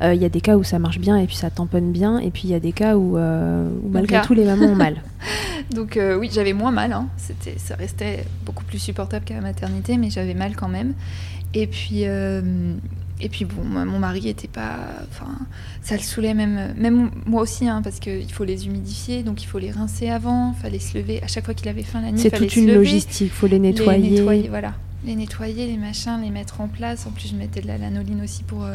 Euh, 0.02 0.14
il 0.14 0.20
y 0.20 0.24
a 0.24 0.28
des 0.28 0.40
cas 0.40 0.56
où 0.56 0.64
ça 0.64 0.78
marche 0.78 0.98
bien 0.98 1.16
et 1.16 1.26
puis 1.26 1.36
ça 1.36 1.50
tamponne 1.50 1.92
bien, 1.92 2.18
et 2.18 2.30
puis 2.30 2.42
il 2.44 2.50
y 2.50 2.54
a 2.54 2.60
des 2.60 2.72
cas 2.72 2.96
où, 2.96 3.16
euh, 3.16 3.68
malgré 3.90 4.20
tout 4.22 4.34
les 4.34 4.44
mamans 4.44 4.66
ont 4.66 4.74
mal. 4.74 5.02
Donc 5.74 5.96
euh, 5.96 6.16
oui, 6.16 6.30
j'avais 6.32 6.52
moins 6.52 6.70
mal, 6.70 6.92
hein. 6.92 7.08
C'était, 7.16 7.58
ça 7.58 7.76
restait 7.76 8.24
beaucoup 8.44 8.64
plus 8.64 8.78
supportable 8.78 9.24
qu'à 9.24 9.34
la 9.34 9.40
maternité, 9.40 9.96
mais 9.96 10.10
j'avais 10.10 10.34
mal 10.34 10.54
quand 10.54 10.68
même. 10.68 10.94
Et 11.54 11.66
puis, 11.66 12.04
et 13.20 13.28
puis 13.28 13.44
bon, 13.44 13.64
mon 13.64 13.98
mari 13.98 14.28
était 14.28 14.48
pas, 14.48 14.76
enfin, 15.10 15.32
ça 15.82 15.96
le 15.96 16.02
saoulait 16.02 16.34
même, 16.34 16.74
même 16.76 17.10
moi 17.24 17.42
aussi, 17.42 17.66
hein, 17.66 17.80
parce 17.82 17.98
qu'il 17.98 18.30
faut 18.30 18.44
les 18.44 18.66
humidifier, 18.66 19.22
donc 19.22 19.42
il 19.42 19.46
faut 19.46 19.58
les 19.58 19.70
rincer 19.70 20.10
avant, 20.10 20.52
fallait 20.52 20.78
se 20.78 20.98
lever 20.98 21.22
à 21.22 21.26
chaque 21.26 21.46
fois 21.46 21.54
qu'il 21.54 21.68
avait 21.68 21.82
faim 21.82 22.02
la 22.02 22.12
nuit. 22.12 22.20
C'est 22.20 22.30
toute 22.30 22.56
une 22.56 22.72
logistique, 22.72 23.28
il 23.28 23.30
faut 23.30 23.46
les 23.46 23.58
nettoyer. 23.58 24.02
Les 24.02 24.10
nettoyer, 24.18 24.48
voilà, 24.48 24.74
les 25.04 25.14
nettoyer, 25.14 25.66
les 25.66 25.78
machins, 25.78 26.20
les 26.22 26.30
mettre 26.30 26.60
en 26.60 26.68
place. 26.68 27.06
En 27.06 27.10
plus, 27.10 27.28
je 27.28 27.36
mettais 27.36 27.62
de 27.62 27.66
la 27.66 27.78
lanoline 27.78 28.22
aussi 28.22 28.42
pour 28.42 28.66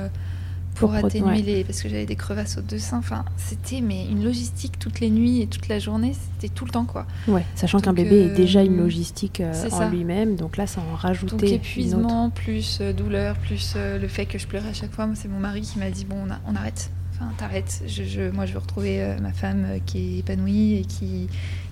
pour, 0.76 0.94
atténuer 0.94 1.42
les 1.42 1.64
parce 1.64 1.82
que 1.82 1.90
j'avais 1.90 2.06
des 2.06 2.16
crevasses 2.16 2.58
au 2.58 2.62
deux 2.62 2.80
seins 2.80 2.98
enfin 2.98 3.26
c'était 3.38 3.82
mais 3.82 4.06
une 4.06 4.24
logistique 4.24 4.80
toutes 4.80 5.00
les 5.00 5.10
nuits 5.10 5.42
et 5.42 5.48
toute 5.48 5.68
la 5.68 5.80
journée 5.80 6.14
c'était 6.14 6.54
tout 6.54 6.66
le 6.66 6.72
temps 6.72 6.86
quoi. 6.86 7.06
Ouais 7.28 7.46
sachant 7.56 7.80
qu'un 7.80 7.94
bébé 7.94 8.22
est 8.22 8.36
déjà 8.36 8.64
une 8.64 8.80
euh, 8.80 8.84
logistique 8.84 9.42
euh, 9.42 9.70
en 9.72 9.90
lui-même 9.90 10.36
donc 10.36 10.58
là 10.58 10.68
ça 10.68 10.82
en 10.82 10.96
rajoutait 10.96 11.32
donc 11.32 11.44
épuisement 11.44 12.30
plus 12.30 12.80
euh, 12.82 12.94
douleur 12.94 13.36
plus 13.38 13.76
le 13.76 14.08
fait 14.08 14.26
que 14.26 14.38
je 14.38 14.48
pleurais 14.48 14.70
à 14.70 14.74
chaque 14.74 14.92
fois. 14.92 15.08
C'est 15.16 15.28
mon 15.28 15.40
mari 15.40 15.62
qui 15.62 15.80
m'a 15.80 15.90
dit 15.90 16.06
bon 16.06 16.18
on, 16.48 16.56
arrête. 16.56 16.92
Enfin 17.14 17.32
t'arrêtes. 17.38 17.84
Je, 17.88 18.30
moi 18.32 18.46
je 18.46 18.54
veux 18.54 18.60
retrouver 18.60 19.16
ma 19.22 19.32
femme 19.32 19.80
qui 19.86 19.98
est 19.98 20.20
épanouie 20.20 20.76
et 20.76 20.86
qui, 20.86 21.28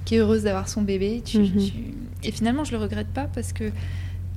qui 0.06 0.16
est 0.16 0.20
heureuse 0.20 0.44
d'avoir 0.44 0.68
son 0.68 0.82
bébé. 0.82 1.24
Mhm. 1.34 1.70
et 2.24 2.32
finalement 2.32 2.64
je 2.64 2.72
le 2.72 2.78
regrette 2.78 3.08
pas 3.08 3.28
parce 3.34 3.54
que 3.54 3.72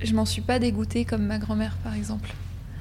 je 0.03 0.14
m'en 0.14 0.25
suis 0.25 0.42
pas 0.42 0.59
dégoûtée 0.59 1.05
comme 1.05 1.25
ma 1.25 1.38
grand-mère 1.38 1.77
par 1.83 1.94
exemple 1.94 2.35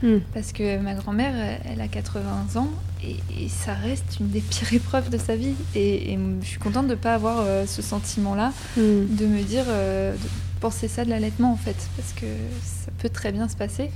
Hmm. 0.03 0.17
Parce 0.33 0.51
que 0.51 0.79
ma 0.79 0.93
grand-mère, 0.95 1.59
elle 1.65 1.81
a 1.81 1.87
80 1.87 2.59
ans 2.59 2.69
et, 3.03 3.17
ça 3.49 3.73
reste 3.73 4.17
une 4.19 4.29
des 4.29 4.41
pires 4.41 4.73
épreuves 4.73 5.09
de 5.09 5.17
sa 5.17 5.35
vie. 5.35 5.53
Et, 5.75 6.17
je 6.41 6.47
suis 6.47 6.59
contente 6.59 6.87
de 6.87 6.91
ne 6.91 6.95
pas 6.95 7.13
avoir 7.13 7.41
euh, 7.41 7.65
ce 7.65 7.81
sentiment-là, 7.81 8.53
hmm. 8.77 9.15
de 9.15 9.25
me 9.25 9.41
dire, 9.43 9.65
euh, 9.67 10.13
de 10.13 10.29
penser 10.59 10.87
ça 10.87 11.05
de 11.05 11.09
l'allaitement 11.09 11.51
en 11.51 11.57
fait, 11.57 11.77
parce 11.95 12.13
que 12.13 12.25
ça 12.63 12.91
peut 12.99 13.09
très 13.09 13.31
bien 13.31 13.47
se 13.47 13.55
passer. 13.55 13.89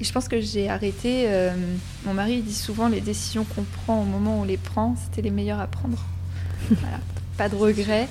Et 0.00 0.04
je 0.04 0.12
pense 0.12 0.28
que 0.28 0.40
j'ai 0.40 0.68
arrêté. 0.68 1.24
Euh, 1.26 1.52
mon 2.04 2.14
mari 2.14 2.42
dit 2.42 2.54
souvent 2.54 2.88
les 2.88 3.00
décisions 3.00 3.44
qu'on 3.44 3.64
prend 3.64 4.00
au 4.00 4.04
moment 4.04 4.38
où 4.38 4.42
on 4.42 4.44
les 4.44 4.56
prend, 4.56 4.94
c'était 5.04 5.22
les 5.22 5.30
meilleures 5.30 5.60
à 5.60 5.66
prendre. 5.66 6.04
voilà. 6.70 6.98
Pas 7.36 7.48
de 7.48 7.56
regrets. 7.56 8.08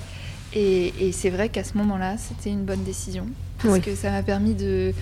Et, 0.53 1.11
c'est 1.11 1.29
vrai 1.29 1.49
qu'à 1.49 1.63
ce 1.63 1.77
moment-là, 1.77 2.15
c'était 2.17 2.49
une 2.49 2.63
bonne 2.63 2.83
décision. 2.83 3.27
Parce 3.61 3.79
que 3.79 3.95
ça 3.95 4.11
m'a 4.11 4.23
permis 4.23 4.53
de, 4.53 4.93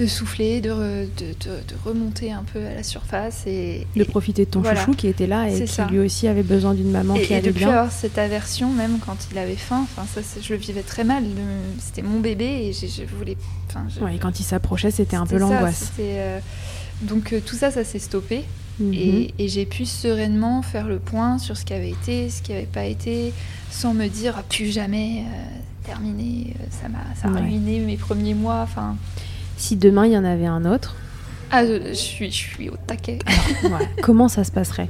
de 0.00 0.06
souffler, 0.06 0.60
de, 0.60 0.70
de, 0.70 1.74
remonter 1.84 2.32
un 2.32 2.42
peu 2.42 2.64
à 2.64 2.74
la 2.74 2.82
surface 2.82 3.46
et 3.46 3.86
de 3.94 4.04
profiter 4.04 4.46
de 4.46 4.50
ton 4.50 4.64
chouchou 4.64 4.92
qui 4.92 5.08
était 5.08 5.26
là 5.26 5.48
et 5.48 5.64
qui 5.64 5.82
lui 5.90 5.98
aussi 5.98 6.26
avait 6.26 6.42
besoin 6.42 6.74
d'une 6.74 6.90
maman 6.90 7.14
qui 7.14 7.34
allait 7.34 7.52
bien. 7.52 7.68
Et 7.68 7.70
avoir 7.70 7.92
cette 7.92 8.16
aversion 8.16 8.70
même 8.70 8.98
quand 9.04 9.28
il 9.30 9.38
avait 9.38 9.56
faim. 9.56 9.82
Enfin 9.82 10.06
ça, 10.06 10.20
je 10.40 10.52
le 10.52 10.58
vivais 10.58 10.82
très 10.82 11.04
mal. 11.04 11.24
C'était 11.78 12.02
mon 12.02 12.20
bébé 12.20 12.44
et 12.44 12.72
je, 12.72 13.02
voulais. 13.16 13.36
Enfin, 13.68 13.86
et 14.08 14.18
quand 14.18 14.40
il 14.40 14.44
s'approchait, 14.44 14.90
c'était 14.90 15.16
un 15.16 15.26
peu 15.26 15.36
l'angoisse. 15.36 15.92
Euh, 16.00 16.38
donc 17.02 17.32
euh, 17.32 17.40
tout 17.44 17.56
ça, 17.56 17.70
ça 17.70 17.84
s'est 17.84 17.98
stoppé. 17.98 18.44
Mhm. 18.78 18.94
Et, 18.94 19.48
j'ai 19.48 19.66
pu 19.66 19.84
sereinement 19.84 20.62
faire 20.62 20.88
le 20.88 20.98
point 20.98 21.38
sur 21.38 21.58
ce 21.58 21.66
qui 21.66 21.74
avait 21.74 21.90
été, 21.90 22.30
ce 22.30 22.40
qui 22.40 22.52
n'avait 22.52 22.64
pas 22.64 22.86
été, 22.86 23.34
sans 23.70 23.92
me 23.92 24.06
dire 24.06 24.36
ah, 24.38 24.44
plus 24.48 24.72
jamais 24.72 25.24
euh, 25.26 25.84
terminé, 25.84 26.54
ça 26.70 26.88
m'a 27.28 27.40
ruiné 27.40 27.80
mes 27.80 27.98
premiers 27.98 28.32
mois. 28.32 28.60
Enfin, 28.62 28.96
Si 29.60 29.76
demain 29.76 30.06
il 30.06 30.12
y 30.12 30.16
en 30.18 30.24
avait 30.24 30.46
un 30.46 30.64
autre, 30.64 30.96
Ah, 31.50 31.66
je, 31.66 31.88
je 31.88 31.92
suis, 31.94 32.30
je 32.30 32.36
suis 32.36 32.68
au 32.70 32.76
taquet. 32.86 33.18
ouais, 33.64 33.70
comment 34.02 34.28
ça 34.28 34.42
se 34.42 34.50
passerait 34.50 34.88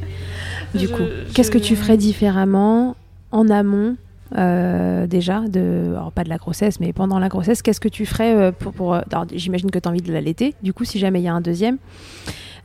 Du 0.74 0.87
Je- 0.87 0.92
coup, 0.92 1.06
qu'est-ce 1.35 1.50
que 1.50 1.59
tu 1.59 1.74
ferais 1.74 1.96
différemment 1.96 2.96
en 3.33 3.48
amont 3.50 3.96
euh, 4.38 5.09
déjà 5.09 5.40
de, 5.48 5.87
alors 5.88 6.12
pas 6.12 6.22
de 6.22 6.28
la 6.28 6.37
grossesse, 6.37 6.78
mais 6.78 6.92
pendant 6.92 7.18
la 7.18 7.28
grossesse, 7.28 7.62
qu'est-ce 7.62 7.80
que 7.80 7.88
tu 7.88 8.06
ferais 8.06 8.33
euh, 8.33 8.52
pour, 8.52 8.72
pour 8.72 8.94
euh, 8.94 9.00
alors, 9.11 9.26
j'imagine 9.35 9.72
que 9.72 9.78
tu 9.80 9.88
as 9.88 9.90
envie 9.90 10.02
de 10.02 10.12
l'allaiter. 10.12 10.54
Du 10.62 10.72
coup, 10.72 10.85
si 10.85 11.00
jamais 11.00 11.20
il 11.20 11.24
y 11.24 11.28
a 11.28 11.35
un 11.35 11.40
deuxième, 11.40 11.78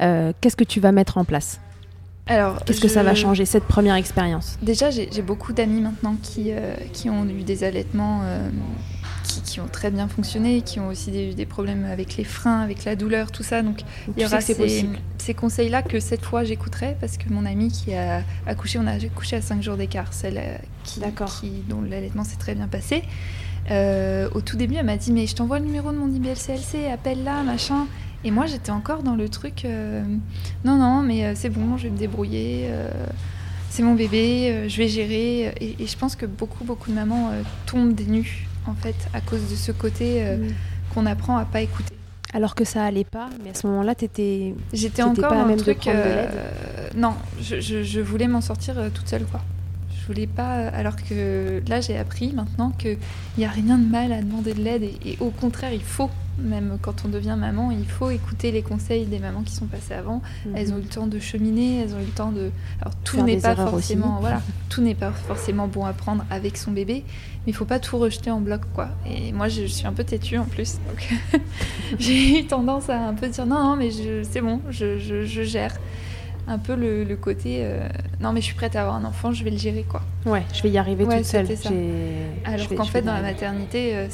euh, 0.01 0.31
qu'est-ce 0.41 0.55
que 0.55 0.63
tu 0.63 0.79
vas 0.79 0.91
mettre 0.91 1.17
en 1.17 1.25
place? 1.25 1.59
Alors, 2.27 2.63
Qu'est-ce 2.65 2.81
que 2.81 2.87
ça 2.87 3.01
va 3.03 3.15
changer 3.15 3.45
cette 3.45 3.63
première 3.65 3.95
expérience? 3.95 4.57
Déjà, 4.61 4.89
j'ai 4.91 5.21
beaucoup 5.23 5.53
d'amis 5.53 5.81
maintenant 5.81 6.15
qui, 6.21 6.51
euh, 6.51 6.75
qui 6.93 7.09
ont 7.09 7.25
eu 7.27 7.41
des 7.43 7.63
allaitements 7.63 8.21
qui, 9.25 9.41
qui 9.41 9.59
ont 9.59 9.67
très 9.67 9.91
bien 9.91 10.07
fonctionné, 10.07 10.61
qui 10.61 10.79
ont 10.79 10.88
aussi 10.88 11.11
des- 11.11 11.31
eu 11.31 11.33
des 11.33 11.45
problèmes 11.45 11.85
avec 11.85 12.15
les 12.17 12.23
freins, 12.23 12.61
avec 12.61 12.85
la 12.85 12.95
douleur, 12.95 13.31
tout 13.31 13.43
ça. 13.43 13.61
Donc, 13.61 13.77
Donc, 13.77 13.85
il 14.17 14.23
y 14.23 14.25
aura 14.25 14.38
ces, 14.41 14.53
ces 15.17 15.33
conseils-là 15.33 15.81
que 15.81 15.99
cette 15.99 16.23
fois 16.23 16.43
j'écouterai 16.43 16.95
parce 17.01 17.17
que 17.17 17.27
mon 17.33 17.45
amie 17.45 17.69
qui 17.71 17.93
a 17.93 18.21
accouché, 18.45 18.79
on 18.79 18.88
a 18.88 18.91
accouché 18.93 19.35
à 19.38 19.41
5 19.41 19.61
jours 19.63 19.75
d'écart, 19.77 20.13
celle 20.13 20.38
euh, 20.38 20.55
qui, 20.83 20.99
dont 21.67 21.81
l'allaitement 21.81 22.23
s'est 22.23 22.38
très 22.38 22.55
bien 22.55 22.67
passé. 22.67 23.03
Euh, 23.71 24.29
au 24.35 24.41
tout 24.41 24.57
début, 24.57 24.75
elle 24.75 24.85
m'a 24.85 24.97
dit 24.97 25.11
Mais 25.11 25.25
je 25.25 25.35
t'envoie 25.35 25.57
le 25.59 25.65
numéro 25.65 25.91
de 25.91 25.97
mon 25.97 26.07
IBLCLC, 26.11 26.88
appelle-la, 26.93 27.41
machin. 27.43 27.88
Et 28.23 28.31
moi, 28.31 28.45
j'étais 28.45 28.71
encore 28.71 29.01
dans 29.03 29.15
le 29.15 29.27
truc 29.29 29.65
euh, 29.65 30.03
Non, 30.63 30.77
non, 30.77 31.01
mais 31.01 31.33
c'est 31.35 31.49
bon, 31.49 31.77
je 31.77 31.83
vais 31.83 31.89
me 31.89 31.97
débrouiller. 31.97 32.65
euh, 32.69 32.89
c'est 33.71 33.83
mon 33.83 33.93
bébé, 33.95 34.65
je 34.69 34.77
vais 34.77 34.88
gérer. 34.88 35.53
Et, 35.59 35.75
et 35.83 35.88
je 35.88 35.97
pense 35.97 36.15
que 36.15 36.25
beaucoup, 36.25 36.63
beaucoup 36.63 36.89
de 36.91 36.95
mamans 36.95 37.31
tombent 37.65 37.93
des 37.93 38.05
nues, 38.05 38.47
en 38.67 38.73
fait, 38.75 38.95
à 39.13 39.21
cause 39.21 39.49
de 39.49 39.56
ce 39.56 39.71
côté 39.71 40.23
euh, 40.25 40.49
qu'on 40.93 41.06
apprend 41.06 41.38
à 41.38 41.45
pas 41.45 41.62
écouter. 41.62 41.93
Alors 42.34 42.54
que 42.56 42.65
ça 42.65 42.84
allait 42.84 43.06
pas, 43.06 43.30
mais 43.43 43.51
à 43.51 43.54
ce 43.54 43.65
moment-là, 43.67 43.95
t'étais 43.95 44.54
J'étais 44.73 45.04
encore 45.04 45.30
pas 45.30 45.36
dans 45.36 45.45
même 45.45 45.58
truc. 45.58 45.86
de 45.86 45.91
euh, 45.93 46.25
non, 46.97 47.13
je, 47.41 47.62
je- 47.62 47.84
je 47.84 47.99
voulais 48.01 48.28
m'en 48.28 48.41
sortir 48.41 48.78
euh, 48.78 48.89
toute 48.93 49.08
seule, 49.08 49.25
quoi. 49.25 49.41
Je 49.97 50.06
voulais 50.08 50.28
pas. 50.28 50.67
Alors 50.67 50.95
que 50.97 51.62
là, 51.67 51.80
j'ai 51.82 51.97
appris 51.97 52.34
maintenant 52.34 52.71
qu'il 52.71 52.97
n'y 53.38 53.45
a 53.45 53.49
rien 53.49 53.78
de 53.78 53.89
mal 53.89 54.12
à 54.12 54.21
demander 54.21 54.54
de 54.54 54.62
l'aide 54.62 54.84
et, 54.84 54.97
et 55.06 55.17
au 55.21 55.30
contraire, 55.30 55.71
il 55.73 55.82
faut. 55.82 56.10
Même 56.38 56.78
quand 56.82 57.06
on 57.06 57.08
devient 57.08 57.36
maman, 57.39 57.71
il 57.71 57.86
faut 57.88 58.10
écouter 58.10 58.52
les 58.52 58.62
conseils 58.62 59.06
des 59.06 59.19
mamans 59.19 59.41
qui 59.43 59.54
sont 59.54 59.67
passées 59.67 59.93
avant. 59.93 60.21
Elles 60.54 60.74
ont 60.74 60.78
eu 60.78 60.82
le 60.82 60.88
temps 60.88 61.08
de 61.08 61.17
cheminer, 61.17 61.82
elles 61.82 61.93
ont 61.95 62.00
eu 62.00 62.06
le 62.06 62.12
temps 62.12 62.32
de. 62.32 62.52
Alors 62.82 62.93
tout 63.06 63.21
n'est 63.21 63.38
pas 63.38 63.54
aussi. 63.54 63.62
forcément, 63.71 64.17
voilà, 64.21 64.41
tout 64.69 64.82
n'est 64.82 64.95
pas 64.95 65.12
forcément 65.12 65.67
bon 65.67 65.86
à 65.86 65.93
prendre 65.93 66.26
avec 66.30 66.58
son 66.58 66.71
bébé, 66.71 67.04
mais 67.45 67.52
il 67.52 67.56
faut 67.56 67.63
pas 67.65 67.80
tout 67.80 67.98
rejeter 67.98 68.32
en 68.32 68.41
bloc, 68.41 68.62
quoi. 68.74 68.89
Et 69.10 69.32
moi, 69.32 69.48
je, 69.48 69.65
suis 69.65 69.88
un 69.88 69.93
peu 69.93 70.04
têtue 70.04 70.38
en 70.38 70.43
plus, 70.45 70.78
donc 70.89 71.41
j'ai 72.00 72.39
eu 72.41 72.45
tendance 72.48 72.89
à 72.89 73.00
un 73.00 73.13
peu 73.13 73.30
dire 73.30 73.45
non, 73.45 73.63
non, 73.63 73.76
mais 73.78 73.89
c'est 74.24 74.41
bon, 74.41 74.60
je, 74.69 75.00
je- 75.00 75.26
je 75.26 75.41
gère. 75.43 75.74
Un 76.48 76.60
peu 76.60 76.76
le, 76.76 77.04
le 77.06 77.15
côté 77.15 77.62
euh, 77.63 77.88
non, 78.19 78.32
mais 78.32 78.39
je 78.41 78.45
suis 78.45 78.54
prête 78.56 78.76
à 78.76 78.82
avoir 78.82 78.95
un 78.98 79.06
enfant, 79.06 79.32
je 79.32 79.43
vais 79.43 79.50
le 79.50 79.58
gérer, 79.58 79.84
quoi. 79.84 80.02
Ouais, 80.28 80.43
je 80.54 80.62
vais 80.62 80.69
y 80.69 80.78
arriver 80.78 81.04
Ouais, 81.06 81.17
toute 81.17 81.26
seule. 81.26 81.48
ça. 81.58 81.69
Alors 82.43 82.67
qu'en 82.76 82.84
fait, 82.84 83.02
dans 83.02 83.13
la 83.13 83.24
maternité, 83.24 83.95
euh, 83.95 84.08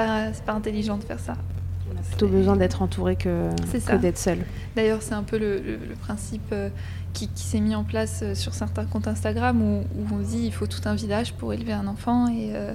pas 0.00 0.52
intelligent 0.52 0.98
de 0.98 1.04
faire 1.04 1.20
ça. 1.20 1.34
On 1.92 1.98
a 1.98 2.02
plutôt 2.02 2.28
besoin 2.28 2.56
d'être 2.56 2.82
entouré 2.82 3.16
que, 3.16 3.48
d'être 3.98 4.18
seul. 4.18 4.38
D'ailleurs, 4.74 5.02
c'est 5.02 5.14
un 5.14 5.22
peu 5.22 5.38
le, 5.38 5.58
le- 5.60 5.76
le 5.88 5.94
principe 5.94 6.48
euh, 6.52 6.68
qui, 7.12 7.28
qui 7.28 7.42
s'est 7.44 7.60
mis 7.60 7.74
en 7.74 7.84
place 7.84 8.20
euh, 8.22 8.34
sur 8.34 8.52
certains 8.54 8.84
comptes 8.84 9.06
Instagram 9.08 9.62
où, 9.62 9.84
où 9.96 10.06
on 10.14 10.18
dit 10.18 10.42
il 10.44 10.52
faut 10.52 10.66
tout 10.66 10.80
un 10.84 10.94
village 10.94 11.32
pour 11.34 11.52
élever 11.52 11.72
un 11.72 11.86
enfant 11.86 12.26
et 12.28 12.50
euh, 12.54 12.74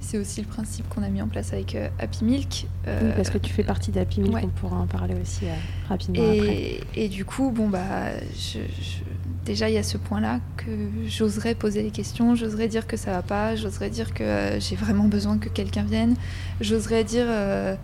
c'est 0.00 0.18
aussi 0.18 0.40
le 0.40 0.46
principe 0.46 0.88
qu'on 0.88 1.02
a 1.02 1.08
mis 1.08 1.20
en 1.22 1.28
place 1.28 1.52
avec 1.52 1.76
Happy 1.98 2.24
Milk. 2.24 2.66
euh, 2.86 3.00
Oui, 3.02 3.12
parce 3.16 3.30
que 3.30 3.38
tu 3.38 3.52
fais 3.52 3.62
partie 3.64 3.90
d'Happy 3.90 4.20
Milk, 4.20 4.34
ouais. 4.34 4.42
on 4.44 4.48
pourra 4.48 4.76
en 4.76 4.86
parler 4.86 5.14
aussi 5.20 5.46
euh, 5.46 5.52
rapidement 5.88 6.22
après. 6.22 6.54
et, 6.54 6.80
et 6.94 7.08
du 7.08 7.24
coup, 7.24 7.50
bon 7.50 7.68
bah, 7.68 8.10
je- 8.34 8.58
je- 8.58 9.02
déjà 9.46 9.70
il 9.70 9.74
y 9.74 9.78
a 9.78 9.82
ce 9.82 9.96
point-là 9.96 10.40
que 10.56 10.70
j'oserais 11.06 11.54
poser 11.54 11.82
les 11.82 11.90
questions, 11.90 12.34
j'oserais 12.34 12.68
dire 12.68 12.86
que 12.86 12.96
ça 12.96 13.12
va 13.12 13.22
pas, 13.22 13.56
j'oserais 13.56 13.88
dire 13.88 14.12
que 14.12 14.24
euh, 14.24 14.60
j'ai 14.60 14.76
vraiment 14.76 15.04
besoin 15.04 15.38
que 15.38 15.48
quelqu'un 15.48 15.84
vienne, 15.84 16.16
j'oserais 16.60 17.04
dire, 17.04 17.26
euh, 17.28 17.76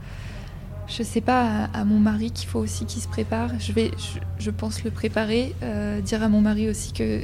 je 0.88 1.02
sais 1.02 1.20
pas, 1.20 1.70
à, 1.72 1.84
mon 1.84 2.00
mari 2.00 2.32
qu'il 2.32 2.48
faut 2.48 2.58
aussi 2.58 2.84
qu'il 2.84 3.00
se 3.00 3.08
prépare. 3.08 3.48
Je 3.60 3.72
vais, 3.72 3.92
je, 3.96 4.18
je 4.38 4.50
pense 4.50 4.84
le 4.84 4.90
préparer, 4.90 5.54
euh, 5.62 6.00
dire 6.00 6.22
à 6.22 6.28
mon 6.28 6.40
mari 6.40 6.68
aussi 6.68 6.92
que 6.92 7.22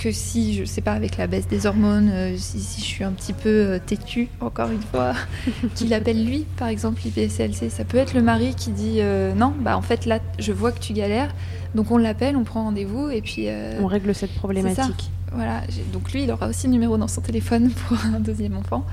que 0.00 0.12
si, 0.12 0.54
je 0.54 0.64
sais 0.64 0.80
pas, 0.80 0.92
avec 0.92 1.18
la 1.18 1.26
baisse 1.26 1.46
des 1.46 1.66
hormones, 1.66 2.10
euh, 2.10 2.34
si, 2.36 2.58
si 2.60 2.80
je 2.80 2.86
suis 2.86 3.04
un 3.04 3.12
petit 3.12 3.34
peu 3.34 3.48
euh, 3.48 3.78
têtue, 3.78 4.28
encore 4.40 4.70
une 4.70 4.80
fois, 4.80 5.12
qu'il 5.74 5.92
appelle 5.92 6.24
lui, 6.24 6.46
par 6.56 6.68
exemple, 6.68 7.02
l'IPSLC. 7.04 7.68
Ça 7.68 7.84
peut 7.84 7.98
être 7.98 8.14
le 8.14 8.22
mari 8.22 8.54
qui 8.54 8.70
dit 8.70 8.98
euh, 9.00 9.34
non, 9.34 9.52
bah 9.60 9.76
en 9.76 9.82
fait 9.82 10.06
là, 10.06 10.18
je 10.38 10.52
vois 10.52 10.72
que 10.72 10.80
tu 10.80 10.94
galères, 10.94 11.34
donc 11.74 11.90
on 11.90 11.98
l'appelle, 11.98 12.36
on 12.36 12.44
prend 12.44 12.64
rendez-vous, 12.64 13.10
et 13.10 13.20
puis 13.20 13.44
euh, 13.48 13.78
On 13.82 13.86
règle 13.86 14.14
cette 14.14 14.34
problématique. 14.34 15.10
voilà. 15.32 15.60
Donc 15.92 16.12
lui, 16.12 16.24
il 16.24 16.30
aura 16.30 16.48
aussi 16.48 16.66
le 16.66 16.72
numéro 16.72 16.96
dans 16.96 17.08
son 17.08 17.20
téléphone 17.20 17.70
pour 17.88 17.98
un 18.06 18.20
deuxième 18.20 18.56
enfant. 18.56 18.86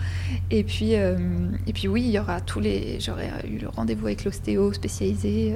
Et 0.52 0.64
puis, 0.64 0.96
euh, 0.96 1.18
et 1.68 1.74
puis 1.74 1.88
oui, 1.88 2.04
il 2.04 2.12
y 2.12 2.20
aura 2.20 2.42
tous 2.42 2.60
les. 2.60 3.00
J'aurais 3.00 3.32
eu 3.50 3.60
le 3.60 3.70
rendez-vous 3.70 4.08
avec 4.08 4.26
l'ostéo 4.26 4.74
spécialisé. 4.74 5.54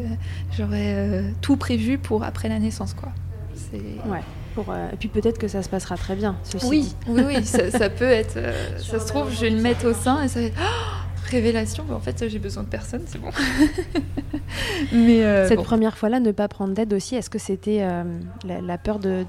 J'aurais 0.58 1.26
tout 1.42 1.58
prévu 1.58 1.98
pour 1.98 2.24
après 2.24 2.48
la 2.48 2.60
naissance, 2.60 2.94
quoi. 2.94 3.10
C'est. 3.54 4.10
Ouais. 4.10 4.22
Pour, 4.56 4.66
euh, 4.70 4.90
et 4.92 4.96
puis 4.98 5.08
peut-être 5.08 5.38
que 5.38 5.48
ça 5.48 5.64
se 5.64 5.70
passera 5.70 5.96
très 5.98 6.16
bien. 6.16 6.36
Ceci 6.44 6.66
Oui, 6.68 6.82
dit. 6.82 6.96
oui, 7.08 7.24
oui, 7.28 7.44
ça, 7.46 7.72
ça 7.72 7.90
peut 7.90 8.04
être. 8.10 8.36
euh, 8.38 8.78
ça 8.80 9.00
se 9.00 9.08
trouve, 9.08 9.32
je 9.32 9.42
vais 9.42 9.50
le 9.50 9.62
mettre 9.62 9.88
au 9.88 9.94
sein 9.94 10.22
et 10.24 10.28
ça 10.28 10.40
va 10.42 10.46
être. 10.48 10.58
Oh, 10.60 10.98
révélation, 11.30 11.86
mais 11.88 11.96
en 11.96 12.00
fait, 12.02 12.28
j'ai 12.28 12.40
besoin 12.40 12.64
de 12.64 12.68
personne, 12.68 13.04
c'est 13.06 13.18
bon. 13.22 13.30
mais 14.92 15.24
euh, 15.24 15.48
Cette 15.48 15.58
bon. 15.58 15.64
première 15.64 15.98
fois-là, 15.98 16.20
ne 16.20 16.32
pas 16.32 16.48
prendre 16.48 16.74
d'aide 16.74 16.94
aussi, 16.94 17.16
est-ce 17.16 17.30
que 17.30 17.40
c'était 17.40 17.80
euh, 17.82 18.04
la, 18.46 18.62
la 18.62 18.78
peur 18.78 19.00
de 19.00 19.26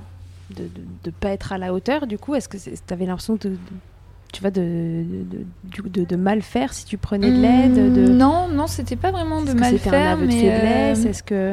de, 0.51 0.65
de, 0.65 0.71
de 1.05 1.11
pas 1.11 1.31
être 1.31 1.53
à 1.53 1.59
la 1.59 1.73
hauteur 1.73 2.07
du 2.07 2.19
coup? 2.19 2.35
Est-ce 2.35 2.49
que 2.49 2.57
tu 2.59 2.71
avais 2.93 3.07
l'impression 3.07 3.35
de, 3.35 3.51
de- 3.51 3.57
tu 4.33 4.41
vois, 4.41 4.51
de, 4.51 4.61
de, 4.61 5.89
de- 5.89 6.05
de 6.05 6.17
mal 6.17 6.43
faire 6.43 6.73
si 6.75 6.85
tu 6.85 6.99
prenais 6.99 7.31
de 7.31 7.41
l'aide 7.41 7.93
de... 7.93 8.03
Mmh, 8.13 8.17
Non, 8.17 8.49
non, 8.49 8.67
c'était 8.67 8.97
pas 8.97 9.11
vraiment 9.13 9.41
de 9.43 9.47
Est-ce 9.47 9.55
que 9.55 9.61
mal 9.61 9.71
c'était 9.71 9.91
faire, 9.91 10.09
un 10.09 10.13
aveu 10.13 10.23
de 10.27 10.33
mais 10.33 10.41
faiblesse? 10.41 11.05
euh, 11.05 11.09
Est-ce 11.11 11.23
que 11.23 11.53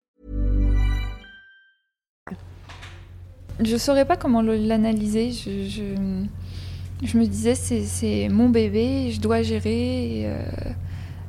Je 3.63 3.77
saurais 3.77 4.05
pas 4.05 4.17
comment 4.17 4.41
l'analyser. 4.41 5.31
Je, 5.31 5.67
je, 5.69 7.05
je 7.07 7.17
me 7.17 7.25
disais, 7.25 7.55
c'est- 7.55 8.29
mon 8.29 8.49
bébé, 8.49 9.11
je 9.11 9.19
dois 9.19 9.41
gérer, 9.43 10.19
et, 10.21 10.25
euh, 10.27 10.41